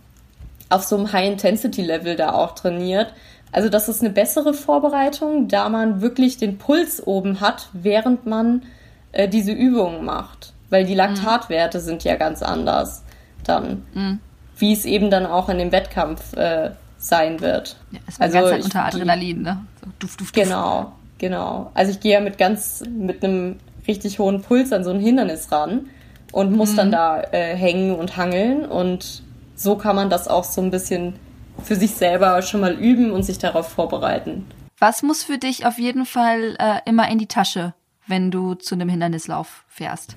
auf 0.70 0.84
so 0.84 0.98
einem 0.98 1.14
High-Intensity-Level 1.14 2.16
da 2.16 2.34
auch 2.34 2.56
trainiert. 2.56 3.14
Also 3.52 3.70
das 3.70 3.90
ist 3.90 4.02
eine 4.02 4.12
bessere 4.12 4.54
Vorbereitung, 4.54 5.48
da 5.48 5.70
man 5.70 6.02
wirklich 6.02 6.38
den 6.38 6.58
Puls 6.58 7.06
oben 7.06 7.40
hat, 7.40 7.70
während 7.74 8.26
man 8.26 8.64
äh, 9.12 9.28
diese 9.28 9.52
Übungen 9.52 10.06
macht. 10.06 10.54
Weil 10.70 10.86
die 10.86 10.96
Laktatwerte 10.96 11.80
sind 11.80 12.04
ja 12.04 12.16
ganz 12.16 12.44
anders 12.44 13.04
dann. 13.44 13.86
Mhm. 13.94 14.20
Wie 14.58 14.74
es 14.74 14.86
eben 14.86 15.10
dann 15.10 15.26
auch 15.26 15.50
in 15.50 15.60
dem 15.60 15.72
Wettkampf 15.72 16.34
äh, 16.34 16.72
sein 16.98 17.40
wird. 17.40 17.78
Ja, 17.92 18.00
ist 18.08 18.22
Also 18.22 18.40
ganz 18.40 18.66
unter 18.66 18.86
Adrenalin, 18.86 19.42
ne? 19.44 19.66
So 19.80 19.86
duft, 19.86 20.04
duft, 20.04 20.22
duft. 20.22 20.34
Genau, 20.34 20.92
genau. 21.18 21.72
Also 21.74 21.92
ich 21.92 22.00
gehe 22.00 22.14
ja 22.14 22.20
mit 22.20 22.38
ganz, 22.38 22.84
mit 22.90 23.24
einem 23.24 23.58
richtig 23.88 24.20
hohen 24.20 24.42
Puls 24.42 24.74
an 24.74 24.84
so 24.84 24.90
ein 24.90 25.00
Hindernis 25.00 25.52
ran 25.52 25.88
und 26.32 26.52
muss 26.52 26.76
dann 26.76 26.92
da 26.92 27.22
äh, 27.32 27.56
hängen 27.56 27.96
und 27.96 28.18
hangeln 28.18 28.66
und 28.66 29.24
so 29.56 29.76
kann 29.76 29.96
man 29.96 30.10
das 30.10 30.28
auch 30.28 30.44
so 30.44 30.62
ein 30.62 30.72
bisschen 30.72 31.16
für 31.64 31.76
sich 31.76 31.92
selber 31.92 32.42
schon 32.42 32.62
mal 32.62 32.74
üben 32.74 33.12
und 33.12 33.24
sich 33.24 33.38
darauf 33.38 33.70
vorbereiten. 33.70 34.46
Was 34.80 35.04
muss 35.04 35.24
für 35.24 35.38
dich 35.38 35.66
auf 35.66 35.80
jeden 35.80 36.06
Fall 36.06 36.56
äh, 36.60 36.80
immer 36.86 37.10
in 37.10 37.18
die 37.18 37.28
Tasche, 37.28 37.74
wenn 38.06 38.32
du 38.32 38.54
zu 38.54 38.76
einem 38.76 38.90
Hindernislauf 38.90 39.64
fährst? 39.68 40.16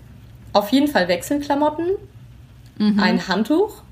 Auf 0.52 0.70
jeden 0.70 0.88
Fall 0.88 1.08
Wechselklamotten, 1.08 1.86
ein 2.98 3.28
Handtuch, 3.28 3.82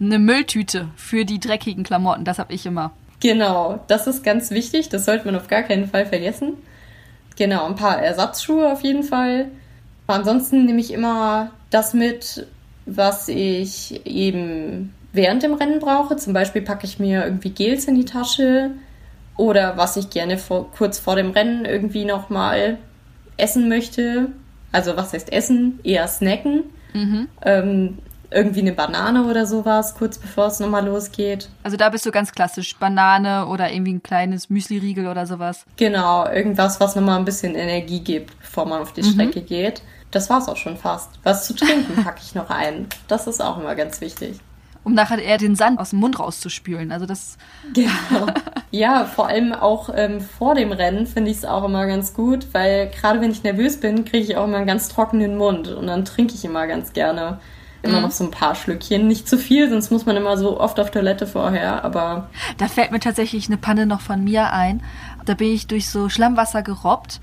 Eine 0.00 0.18
Mülltüte 0.18 0.88
für 0.96 1.24
die 1.24 1.40
dreckigen 1.40 1.84
Klamotten, 1.84 2.24
das 2.24 2.38
habe 2.38 2.54
ich 2.54 2.64
immer. 2.64 2.92
Genau, 3.20 3.80
das 3.86 4.06
ist 4.06 4.24
ganz 4.24 4.50
wichtig. 4.50 4.88
Das 4.88 5.04
sollte 5.04 5.26
man 5.26 5.36
auf 5.36 5.48
gar 5.48 5.62
keinen 5.62 5.86
Fall 5.86 6.06
vergessen. 6.06 6.54
Genau, 7.36 7.66
ein 7.66 7.74
paar 7.74 8.02
Ersatzschuhe 8.02 8.72
auf 8.72 8.82
jeden 8.82 9.02
Fall. 9.02 9.50
Ansonsten 10.06 10.64
nehme 10.64 10.80
ich 10.80 10.92
immer 10.92 11.50
das 11.68 11.92
mit, 11.92 12.46
was 12.86 13.28
ich 13.28 14.06
eben 14.06 14.94
während 15.12 15.42
dem 15.42 15.54
Rennen 15.54 15.80
brauche. 15.80 16.16
Zum 16.16 16.32
Beispiel 16.32 16.62
packe 16.62 16.86
ich 16.86 16.98
mir 16.98 17.24
irgendwie 17.24 17.50
Gels 17.50 17.86
in 17.86 17.94
die 17.94 18.04
Tasche 18.04 18.72
oder 19.36 19.76
was 19.76 19.96
ich 19.96 20.10
gerne 20.10 20.38
vor, 20.38 20.70
kurz 20.70 20.98
vor 20.98 21.16
dem 21.16 21.30
Rennen 21.30 21.64
irgendwie 21.64 22.04
nochmal 22.04 22.78
essen 23.36 23.68
möchte. 23.68 24.28
Also 24.72 24.96
was 24.96 25.12
heißt 25.12 25.32
essen? 25.32 25.80
Eher 25.82 26.06
snacken. 26.08 26.64
Ähm, 27.42 27.98
irgendwie 28.30 28.60
eine 28.60 28.72
Banane 28.72 29.24
oder 29.24 29.46
sowas, 29.46 29.94
kurz 29.94 30.18
bevor 30.18 30.46
es 30.46 30.60
nochmal 30.60 30.86
losgeht. 30.86 31.48
Also 31.62 31.76
da 31.76 31.88
bist 31.88 32.06
du 32.06 32.12
ganz 32.12 32.32
klassisch. 32.32 32.76
Banane 32.76 33.46
oder 33.46 33.72
irgendwie 33.72 33.94
ein 33.94 34.02
kleines 34.02 34.50
Müsli-Riegel 34.50 35.08
oder 35.08 35.26
sowas. 35.26 35.64
Genau, 35.76 36.28
irgendwas, 36.28 36.80
was 36.80 36.94
nochmal 36.94 37.18
ein 37.18 37.24
bisschen 37.24 37.54
Energie 37.54 38.00
gibt, 38.00 38.38
bevor 38.40 38.66
man 38.66 38.82
auf 38.82 38.92
die 38.92 39.02
Strecke 39.02 39.42
geht. 39.42 39.82
Das 40.10 40.30
war's 40.30 40.48
auch 40.48 40.56
schon 40.56 40.76
fast. 40.76 41.10
Was 41.22 41.46
zu 41.46 41.54
trinken 41.54 42.02
packe 42.04 42.20
ich 42.22 42.34
noch 42.34 42.50
ein. 42.50 42.86
Das 43.08 43.26
ist 43.26 43.42
auch 43.42 43.58
immer 43.58 43.74
ganz 43.74 44.00
wichtig. 44.00 44.38
Um 44.82 44.94
nachher 44.94 45.22
eher 45.22 45.38
den 45.38 45.56
Sand 45.56 45.78
aus 45.78 45.90
dem 45.90 45.98
Mund 45.98 46.18
rauszuspülen. 46.18 46.90
Also 46.90 47.06
das, 47.06 47.36
Genau. 47.74 48.26
Ja, 48.70 49.04
vor 49.04 49.26
allem 49.26 49.52
auch 49.52 49.90
ähm, 49.94 50.20
vor 50.20 50.54
dem 50.54 50.72
Rennen 50.72 51.06
finde 51.06 51.30
ich 51.30 51.38
es 51.38 51.44
auch 51.44 51.64
immer 51.64 51.86
ganz 51.86 52.14
gut, 52.14 52.46
weil 52.52 52.88
gerade 52.88 53.20
wenn 53.20 53.30
ich 53.30 53.42
nervös 53.42 53.80
bin, 53.80 54.04
kriege 54.04 54.24
ich 54.24 54.36
auch 54.36 54.44
immer 54.44 54.58
einen 54.58 54.66
ganz 54.66 54.88
trockenen 54.88 55.36
Mund 55.36 55.68
und 55.68 55.86
dann 55.88 56.04
trinke 56.04 56.34
ich 56.34 56.44
immer 56.44 56.66
ganz 56.66 56.92
gerne 56.92 57.40
immer 57.82 58.00
noch 58.00 58.10
so 58.10 58.24
ein 58.24 58.30
paar 58.30 58.54
Schlückchen. 58.54 59.06
Nicht 59.08 59.28
zu 59.28 59.38
viel, 59.38 59.68
sonst 59.70 59.90
muss 59.90 60.06
man 60.06 60.16
immer 60.16 60.36
so 60.36 60.60
oft 60.60 60.78
auf 60.78 60.90
Toilette 60.90 61.26
vorher, 61.26 61.84
aber 61.84 62.28
da 62.58 62.68
fällt 62.68 62.92
mir 62.92 63.00
tatsächlich 63.00 63.48
eine 63.48 63.56
Panne 63.56 63.86
noch 63.86 64.00
von 64.00 64.22
mir 64.22 64.52
ein. 64.52 64.82
Da 65.24 65.34
bin 65.34 65.52
ich 65.52 65.66
durch 65.66 65.88
so 65.88 66.08
Schlammwasser 66.08 66.62
gerobbt 66.62 67.20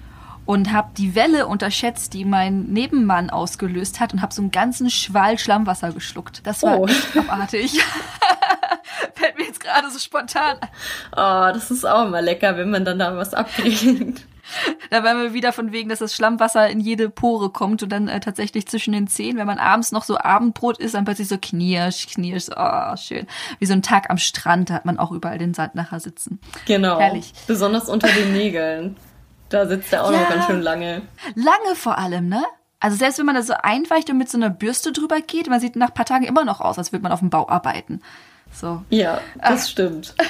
und 0.48 0.72
habe 0.72 0.90
die 0.98 1.14
Welle 1.14 1.46
unterschätzt, 1.46 2.14
die 2.14 2.26
mein 2.26 2.64
Nebenmann 2.64 3.30
ausgelöst 3.30 4.00
hat 4.00 4.14
und 4.14 4.22
habe 4.24 4.34
so 4.34 4.42
einen 4.42 4.50
ganzen 4.52 4.90
Schwall 4.90 5.38
Schlammwasser 5.38 5.92
geschluckt. 5.92 6.42
Das 6.48 6.64
war 6.64 6.80
Oh. 6.80 6.88
echt 6.88 7.16
abartig. 7.16 7.80
fällt 9.14 9.38
mir 9.38 9.46
jetzt 9.46 9.60
gerade 9.60 9.90
so 9.92 10.00
spontan. 10.00 10.58
oh, 11.12 11.52
das 11.54 11.70
ist 11.70 11.86
auch 11.86 12.06
immer 12.08 12.22
lecker, 12.22 12.58
wenn 12.58 12.70
man 12.72 12.86
dann 12.86 12.98
da 13.00 13.16
was 13.16 13.34
abkriegt. 13.34 14.26
Da 14.90 15.04
waren 15.04 15.22
wir 15.22 15.34
wieder 15.34 15.52
von 15.52 15.74
wegen, 15.74 15.90
dass 15.90 16.00
das 16.00 16.16
Schlammwasser 16.16 16.70
in 16.70 16.80
jede 16.80 17.10
Pore 17.10 17.50
kommt 17.50 17.84
und 17.84 17.90
dann 17.92 18.08
äh, 18.08 18.22
tatsächlich 18.22 18.66
zwischen 18.70 18.94
den 18.94 19.08
Zähnen, 19.08 19.38
wenn 19.38 19.46
man 19.48 19.58
abends 19.60 19.92
noch 19.92 20.06
so 20.06 20.18
Abendbrot 20.18 20.78
isst, 20.78 20.96
dann 20.96 21.04
plötzlich 21.04 21.28
so 21.28 21.38
knirsch, 21.38 22.08
knirsch, 22.08 22.46
oh, 22.56 22.96
schön. 22.96 23.28
Wie 23.60 23.66
so 23.66 23.74
ein 23.74 23.82
Tag 23.82 24.10
am 24.10 24.18
Strand, 24.18 24.70
da 24.70 24.76
hat 24.76 24.86
man 24.86 25.00
auch 25.00 25.12
überall 25.12 25.38
den 25.38 25.54
Sand 25.54 25.76
nachher 25.76 26.00
sitzen. 26.00 26.40
Genau. 26.66 26.98
Herrlich. 26.98 27.34
Besonders 27.46 27.90
unter 27.90 28.08
den 28.08 28.32
Nägeln. 28.32 28.96
Da 29.50 29.68
sitzt 29.68 29.92
er 29.94 30.04
auch 30.06 30.12
Ja. 30.12 30.22
noch 30.22 30.30
ganz 30.30 30.46
schön 30.46 30.62
lange. 30.62 31.02
Lange 31.36 31.76
vor 31.76 31.98
allem, 31.98 32.30
ne? 32.30 32.44
Also 32.80 32.96
selbst 32.98 33.18
wenn 33.18 33.26
man 33.26 33.36
da 33.36 33.42
so 33.42 33.54
einweicht 33.54 34.10
und 34.10 34.18
mit 34.18 34.30
so 34.30 34.38
einer 34.38 34.50
Bürste 34.52 34.92
drüber 34.92 35.20
geht, 35.22 35.50
man 35.50 35.60
sieht 35.60 35.76
nach 35.76 35.88
ein 35.88 35.94
paar 35.94 36.06
Tagen 36.06 36.26
immer 36.26 36.46
noch 36.46 36.62
aus, 36.62 36.78
als 36.78 36.92
würde 36.92 37.04
man 37.04 37.12
auf 37.12 37.20
dem 37.20 37.30
Bau 37.32 37.50
arbeiten. 37.50 38.02
So. 38.54 38.84
Ja, 38.90 39.20
das 39.42 39.70
stimmt. 39.70 40.14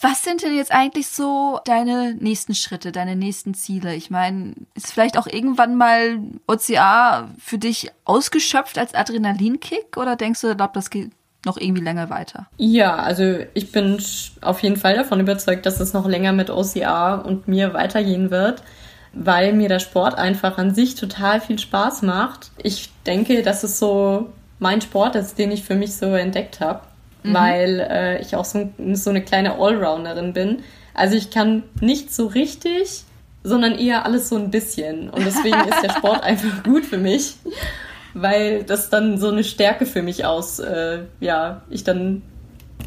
Was 0.00 0.22
sind 0.22 0.42
denn 0.44 0.54
jetzt 0.54 0.70
eigentlich 0.70 1.08
so 1.08 1.58
deine 1.64 2.14
nächsten 2.14 2.54
Schritte, 2.54 2.92
deine 2.92 3.16
nächsten 3.16 3.54
Ziele? 3.54 3.96
Ich 3.96 4.10
meine, 4.10 4.54
ist 4.74 4.92
vielleicht 4.92 5.18
auch 5.18 5.26
irgendwann 5.26 5.74
mal 5.74 6.20
OCA 6.46 7.28
für 7.40 7.58
dich 7.58 7.90
ausgeschöpft 8.04 8.78
als 8.78 8.94
Adrenalinkick 8.94 9.96
oder 9.96 10.14
denkst 10.14 10.40
du, 10.42 10.54
glaub, 10.54 10.72
das 10.72 10.90
geht 10.90 11.10
noch 11.44 11.56
irgendwie 11.56 11.82
länger 11.82 12.10
weiter? 12.10 12.48
Ja, 12.56 12.96
also 12.96 13.36
ich 13.54 13.72
bin 13.72 14.02
auf 14.40 14.62
jeden 14.62 14.76
Fall 14.76 14.94
davon 14.94 15.20
überzeugt, 15.20 15.66
dass 15.66 15.80
es 15.80 15.92
noch 15.92 16.06
länger 16.06 16.32
mit 16.32 16.50
OCA 16.50 17.16
und 17.16 17.48
mir 17.48 17.74
weitergehen 17.74 18.30
wird, 18.30 18.62
weil 19.12 19.52
mir 19.52 19.68
der 19.68 19.78
Sport 19.78 20.16
einfach 20.18 20.58
an 20.58 20.74
sich 20.74 20.94
total 20.94 21.40
viel 21.40 21.58
Spaß 21.58 22.02
macht. 22.02 22.50
Ich 22.62 22.90
denke, 23.06 23.42
dass 23.42 23.62
es 23.62 23.78
so 23.78 24.32
mein 24.58 24.80
Sport 24.80 25.14
ist, 25.14 25.38
den 25.38 25.52
ich 25.52 25.62
für 25.62 25.76
mich 25.76 25.94
so 25.94 26.06
entdeckt 26.06 26.60
habe, 26.60 26.80
weil 27.22 27.80
äh, 27.80 28.20
ich 28.20 28.34
auch 28.34 28.44
so, 28.44 28.70
so 28.92 29.10
eine 29.10 29.22
kleine 29.22 29.58
Allrounderin 29.58 30.32
bin. 30.32 30.62
Also 30.94 31.16
ich 31.16 31.30
kann 31.30 31.62
nicht 31.80 32.12
so 32.12 32.26
richtig, 32.26 33.04
sondern 33.44 33.78
eher 33.78 34.04
alles 34.04 34.28
so 34.28 34.36
ein 34.36 34.50
bisschen. 34.50 35.10
Und 35.10 35.24
deswegen 35.24 35.60
ist 35.60 35.82
der 35.82 35.92
Sport 35.92 36.22
einfach 36.24 36.64
gut 36.64 36.84
für 36.84 36.98
mich 36.98 37.36
weil 38.14 38.62
das 38.64 38.90
dann 38.90 39.18
so 39.18 39.28
eine 39.28 39.44
Stärke 39.44 39.86
für 39.86 40.02
mich 40.02 40.24
aus, 40.24 40.58
äh, 40.58 41.00
ja, 41.20 41.62
ich 41.70 41.84
dann 41.84 42.22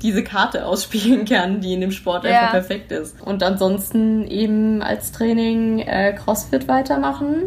diese 0.01 0.23
Karte 0.23 0.65
ausspielen 0.67 1.25
kann, 1.25 1.61
die 1.61 1.73
in 1.73 1.81
dem 1.81 1.91
Sport 1.91 2.23
Ja. 2.25 2.31
einfach 2.31 2.51
perfekt 2.51 2.91
ist. 2.91 3.15
Und 3.21 3.43
ansonsten 3.43 4.27
eben 4.27 4.81
als 4.81 5.11
Training 5.11 5.79
äh, 5.79 6.13
CrossFit 6.13 6.67
weitermachen, 6.67 7.43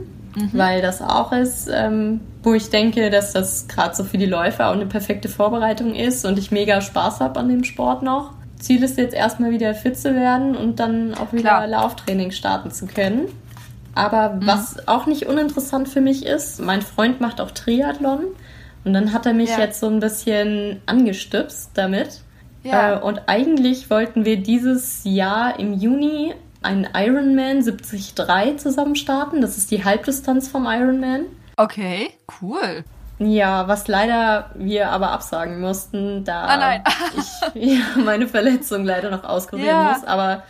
weil 0.52 0.82
das 0.82 1.00
auch 1.00 1.30
ist, 1.30 1.70
ähm, 1.72 2.20
wo 2.42 2.54
ich 2.54 2.68
denke, 2.68 3.08
dass 3.10 3.32
das 3.32 3.68
gerade 3.68 3.94
so 3.94 4.02
für 4.02 4.18
die 4.18 4.26
Läufer 4.26 4.68
auch 4.68 4.72
eine 4.72 4.86
perfekte 4.86 5.28
Vorbereitung 5.28 5.94
ist 5.94 6.26
und 6.26 6.38
ich 6.40 6.50
mega 6.50 6.80
Spaß 6.80 7.20
habe 7.20 7.38
an 7.38 7.48
dem 7.48 7.62
Sport 7.62 8.02
noch. 8.02 8.32
Ziel 8.58 8.82
ist 8.82 8.98
jetzt 8.98 9.14
erstmal 9.14 9.52
wieder 9.52 9.74
fit 9.74 9.96
zu 9.96 10.12
werden 10.14 10.56
und 10.56 10.80
dann 10.80 11.14
auch 11.14 11.32
wieder 11.32 11.42
Klar. 11.50 11.66
Lauftraining 11.68 12.32
starten 12.32 12.72
zu 12.72 12.86
können. 12.86 13.28
Aber 13.94 14.38
was 14.42 14.88
auch 14.88 15.06
nicht 15.06 15.26
uninteressant 15.26 15.88
für 15.88 16.00
mich 16.00 16.26
ist, 16.26 16.60
mein 16.60 16.82
Freund 16.82 17.20
macht 17.20 17.40
auch 17.40 17.50
Triathlon 17.52 18.24
und 18.84 18.92
dann 18.92 19.12
hat 19.12 19.26
er 19.26 19.34
mich 19.34 19.50
Ja. 19.50 19.58
jetzt 19.60 19.80
so 19.80 19.86
ein 19.88 20.00
bisschen 20.00 20.82
angestüpst 20.86 21.70
damit. 21.74 22.20
Ja. 22.62 22.94
Äh, 22.94 23.00
und 23.00 23.22
eigentlich 23.26 23.90
wollten 23.90 24.24
wir 24.24 24.36
dieses 24.38 25.00
Jahr 25.04 25.58
im 25.58 25.74
Juni 25.74 26.34
einen 26.62 26.88
Ironman 26.94 27.62
73 27.62 28.14
zusammen 28.58 28.96
starten. 28.96 29.40
Das 29.42 29.56
ist 29.58 29.70
die 29.70 29.84
Halbdistanz 29.84 30.48
vom 30.48 30.64
Ironman. 30.66 31.26
Okay, 31.56 32.10
cool. 32.40 32.84
Ja, 33.20 33.68
was 33.68 33.86
leider 33.86 34.50
wir 34.56 34.88
aber 34.90 35.12
absagen 35.12 35.60
mussten, 35.60 36.24
da 36.24 36.46
Ah, 36.46 36.82
ich 37.54 37.62
ja, 37.78 37.84
meine 38.04 38.26
Verletzung 38.26 38.84
leider 38.84 39.10
noch 39.10 39.24
auskurieren 39.28 39.68
Ja. 39.68 39.92
muss. 39.94 40.04
Aber 40.04 40.42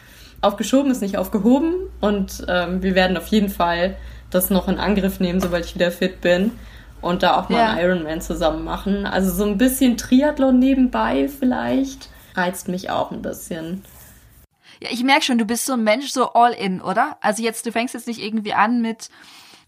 aufgeschoben 0.45 0.91
ist 0.93 1.03
nicht 1.03 1.17
aufgehoben 1.17 1.75
und 2.01 2.45
ähm, 2.49 2.83
wir 2.83 2.95
werden 2.95 3.17
auf 3.17 3.27
jeden 3.29 3.49
Fall 3.49 3.97
das 4.31 4.51
noch 4.51 4.69
in 4.69 4.79
Angriff 4.79 5.21
nehmen, 5.21 5.41
sobald 5.41 5.65
ich 5.65 5.75
wieder 5.75 5.91
fit 5.91 6.21
bin 6.21 6.53
und 7.01 7.23
da 7.23 7.41
auch 7.41 7.49
mal 7.49 7.59
Ja. 7.59 7.69
einen 7.71 7.79
Ironman 7.81 8.21
zusammen 8.21 8.65
machen. 8.65 9.07
Also 9.07 9.33
so 9.33 9.45
ein 9.45 9.59
bisschen 9.59 9.97
Triathlon 9.97 10.59
nebenbei 10.59 11.29
vielleicht 11.29 12.09
reizt 12.35 12.69
mich 12.69 12.91
auch 12.91 13.11
ein 13.13 13.23
bisschen. 13.23 13.85
Ja, 14.81 14.89
ich 14.91 15.05
merke 15.05 15.23
schon, 15.23 15.39
du 15.39 15.45
bist 15.45 15.67
so 15.67 15.75
ein 15.75 15.85
Mensch, 15.85 16.09
so 16.11 16.33
all 16.33 16.53
in, 16.53 16.81
oder? 16.81 17.17
Also 17.21 17.43
jetzt, 17.43 17.65
du 17.65 17.73
fängst 17.73 17.95
jetzt 17.95 18.09
nicht 18.09 18.21
irgendwie 18.21 18.55
an 18.55 18.81
mit 18.83 19.09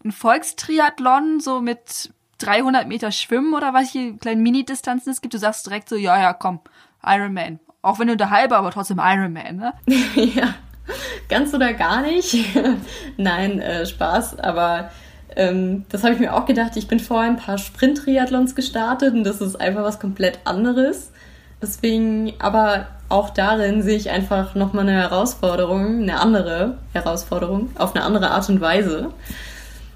einem 0.02 0.12
Volkstriathlon, 0.12 1.40
so 1.40 1.60
mit 1.60 2.10
300 2.38 2.86
Meter 2.88 3.12
Schwimmen 3.12 3.54
oder 3.54 3.72
was 3.72 3.90
hier 3.90 4.16
kleinen 4.18 4.42
Mini-Distanzen 4.42 5.12
es 5.12 5.20
gibt. 5.20 5.34
Du 5.34 5.38
sagst 5.38 5.64
direkt 5.66 5.88
so, 5.88 5.96
ja, 5.96 6.20
ja, 6.20 6.32
komm, 6.32 6.60
Ironman. 7.04 7.60
Auch 7.82 7.98
wenn 8.00 8.08
du 8.08 8.16
der 8.16 8.30
halbe, 8.30 8.56
aber 8.56 8.70
trotzdem 8.72 8.98
Ironman, 9.00 9.56
ne? 9.56 9.72
ja, 10.16 10.54
ganz 11.28 11.54
oder 11.54 11.72
gar 11.72 12.02
nicht. 12.02 12.36
Nein, 13.16 13.60
äh, 13.60 13.86
Spaß, 13.86 14.38
aber 14.38 14.90
ähm, 15.34 15.84
das 15.90 16.02
habe 16.02 16.14
ich 16.14 16.20
mir 16.20 16.34
auch 16.34 16.46
gedacht. 16.46 16.76
Ich 16.76 16.88
bin 16.88 17.00
vorher 17.00 17.30
ein 17.30 17.36
paar 17.36 17.58
Sprint-Triathlons 17.58 18.54
gestartet 18.54 19.14
und 19.14 19.24
das 19.24 19.40
ist 19.40 19.60
einfach 19.60 19.82
was 19.82 20.00
komplett 20.00 20.40
anderes. 20.44 21.12
Deswegen, 21.60 22.34
aber 22.38 22.86
auch 23.08 23.30
darin 23.30 23.82
sehe 23.82 23.96
ich 23.96 24.10
einfach 24.10 24.54
nochmal 24.54 24.88
eine 24.88 25.00
Herausforderung, 25.00 26.02
eine 26.02 26.20
andere 26.20 26.78
Herausforderung, 26.92 27.70
auf 27.76 27.94
eine 27.94 28.04
andere 28.04 28.30
Art 28.30 28.48
und 28.48 28.60
Weise. 28.60 29.10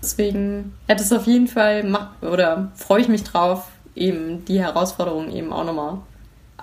Deswegen 0.03 0.75
hätte 0.87 1.03
es 1.03 1.13
auf 1.13 1.27
jeden 1.27 1.49
Fall, 1.49 1.85
oder 2.23 2.71
freue 2.75 3.03
ich 3.03 3.09
mich 3.09 3.25
drauf, 3.25 3.69
eben 3.95 4.45
die 4.47 4.61
Herausforderung 4.61 5.31
eben 5.31 5.53
auch 5.53 5.65
nochmal 5.65 5.99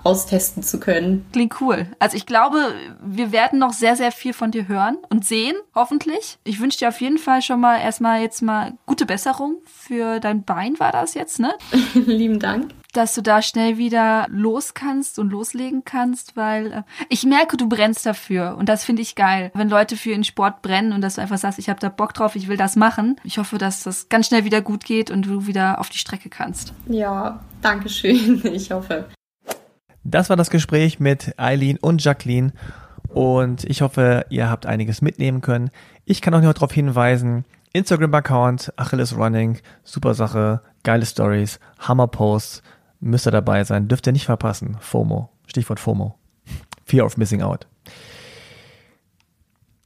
austesten 0.04 0.62
zu 0.62 0.80
können. 0.80 1.26
Klingt 1.32 1.60
cool. 1.60 1.86
Also 1.98 2.16
ich 2.16 2.26
glaube, 2.26 2.74
wir 3.02 3.32
werden 3.32 3.58
noch 3.58 3.72
sehr, 3.72 3.96
sehr 3.96 4.12
viel 4.12 4.32
von 4.32 4.50
dir 4.50 4.68
hören 4.68 4.98
und 5.10 5.24
sehen, 5.24 5.56
hoffentlich. 5.74 6.38
Ich 6.44 6.60
wünsche 6.60 6.78
dir 6.78 6.88
auf 6.88 7.00
jeden 7.00 7.18
Fall 7.18 7.42
schon 7.42 7.60
mal 7.60 7.78
erstmal 7.80 8.20
jetzt 8.22 8.42
mal 8.42 8.74
gute 8.86 9.06
Besserung 9.06 9.56
für 9.64 10.20
dein 10.20 10.44
Bein, 10.44 10.78
war 10.78 10.92
das 10.92 11.14
jetzt, 11.14 11.40
ne? 11.40 11.52
Lieben 11.94 12.38
Dank 12.38 12.72
dass 12.92 13.14
du 13.14 13.22
da 13.22 13.42
schnell 13.42 13.78
wieder 13.78 14.26
los 14.28 14.74
kannst 14.74 15.18
und 15.18 15.30
loslegen 15.30 15.84
kannst, 15.84 16.36
weil 16.36 16.72
äh, 16.72 16.82
ich 17.08 17.24
merke, 17.24 17.56
du 17.56 17.68
brennst 17.68 18.06
dafür 18.06 18.56
und 18.58 18.68
das 18.68 18.84
finde 18.84 19.02
ich 19.02 19.14
geil. 19.14 19.50
Wenn 19.54 19.68
Leute 19.68 19.96
für 19.96 20.10
ihren 20.10 20.24
Sport 20.24 20.62
brennen 20.62 20.92
und 20.92 21.00
dass 21.00 21.16
du 21.16 21.20
einfach 21.20 21.38
sagst, 21.38 21.58
ich 21.58 21.68
habe 21.68 21.80
da 21.80 21.90
Bock 21.90 22.14
drauf, 22.14 22.34
ich 22.34 22.48
will 22.48 22.56
das 22.56 22.76
machen. 22.76 23.16
Ich 23.24 23.38
hoffe, 23.38 23.58
dass 23.58 23.82
das 23.82 24.08
ganz 24.08 24.26
schnell 24.26 24.44
wieder 24.44 24.62
gut 24.62 24.84
geht 24.84 25.10
und 25.10 25.26
du 25.26 25.46
wieder 25.46 25.80
auf 25.80 25.90
die 25.90 25.98
Strecke 25.98 26.28
kannst. 26.28 26.72
Ja, 26.86 27.40
danke 27.62 27.88
schön. 27.88 28.42
Ich 28.58 28.72
hoffe. 28.72 29.04
Das 30.10 30.30
war 30.30 30.36
das 30.36 30.48
Gespräch 30.48 31.00
mit 31.00 31.34
Eileen 31.36 31.76
und 31.76 32.02
Jacqueline 32.02 32.52
und 33.08 33.64
ich 33.64 33.82
hoffe, 33.82 34.24
ihr 34.30 34.48
habt 34.48 34.64
einiges 34.64 35.02
mitnehmen 35.02 35.42
können. 35.42 35.70
Ich 36.06 36.22
kann 36.22 36.32
auch 36.32 36.40
noch 36.40 36.54
darauf 36.54 36.72
hinweisen, 36.72 37.44
Instagram-Account 37.74 38.72
Achilles 38.76 39.14
Running, 39.14 39.58
super 39.84 40.14
Sache, 40.14 40.62
geile 40.82 41.04
Stories, 41.04 41.60
Hammer 41.78 42.06
Posts, 42.06 42.62
müsst 43.00 43.26
ihr 43.26 43.32
dabei 43.32 43.64
sein, 43.64 43.88
dürft 43.88 44.06
ihr 44.06 44.14
nicht 44.14 44.24
verpassen. 44.24 44.78
FOMO, 44.80 45.28
Stichwort 45.46 45.78
FOMO, 45.78 46.14
Fear 46.86 47.04
of 47.04 47.18
Missing 47.18 47.42
Out. 47.42 47.66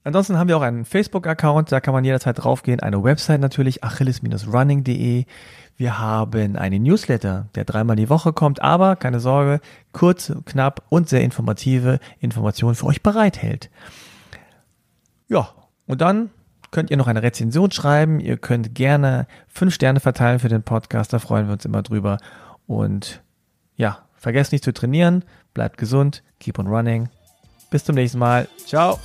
Ansonsten 0.04 0.38
haben 0.38 0.48
wir 0.48 0.56
auch 0.56 0.62
einen 0.62 0.84
Facebook-Account, 0.84 1.72
da 1.72 1.80
kann 1.80 1.94
man 1.94 2.04
jederzeit 2.04 2.42
draufgehen. 2.42 2.78
Eine 2.78 3.02
Website 3.02 3.40
natürlich, 3.40 3.82
achilles-running.de. 3.82 5.24
Wir 5.82 5.98
haben 5.98 6.54
einen 6.54 6.84
Newsletter, 6.84 7.48
der 7.56 7.64
dreimal 7.64 7.96
die 7.96 8.08
Woche 8.08 8.32
kommt, 8.32 8.62
aber 8.62 8.94
keine 8.94 9.18
Sorge, 9.18 9.60
kurz, 9.90 10.32
knapp 10.44 10.84
und 10.90 11.08
sehr 11.08 11.22
informative 11.22 11.98
Informationen 12.20 12.76
für 12.76 12.86
euch 12.86 13.02
bereithält. 13.02 13.68
Ja, 15.26 15.48
und 15.88 16.00
dann 16.00 16.30
könnt 16.70 16.92
ihr 16.92 16.96
noch 16.96 17.08
eine 17.08 17.24
Rezension 17.24 17.72
schreiben. 17.72 18.20
Ihr 18.20 18.36
könnt 18.36 18.76
gerne 18.76 19.26
fünf 19.48 19.74
Sterne 19.74 19.98
verteilen 19.98 20.38
für 20.38 20.48
den 20.48 20.62
Podcast, 20.62 21.12
da 21.12 21.18
freuen 21.18 21.48
wir 21.48 21.54
uns 21.54 21.64
immer 21.64 21.82
drüber. 21.82 22.18
Und 22.68 23.20
ja, 23.74 24.06
vergesst 24.14 24.52
nicht 24.52 24.62
zu 24.62 24.72
trainieren, 24.72 25.24
bleibt 25.52 25.78
gesund, 25.78 26.22
keep 26.38 26.60
on 26.60 26.68
running. 26.68 27.08
Bis 27.70 27.84
zum 27.84 27.96
nächsten 27.96 28.20
Mal. 28.20 28.46
Ciao. 28.66 29.00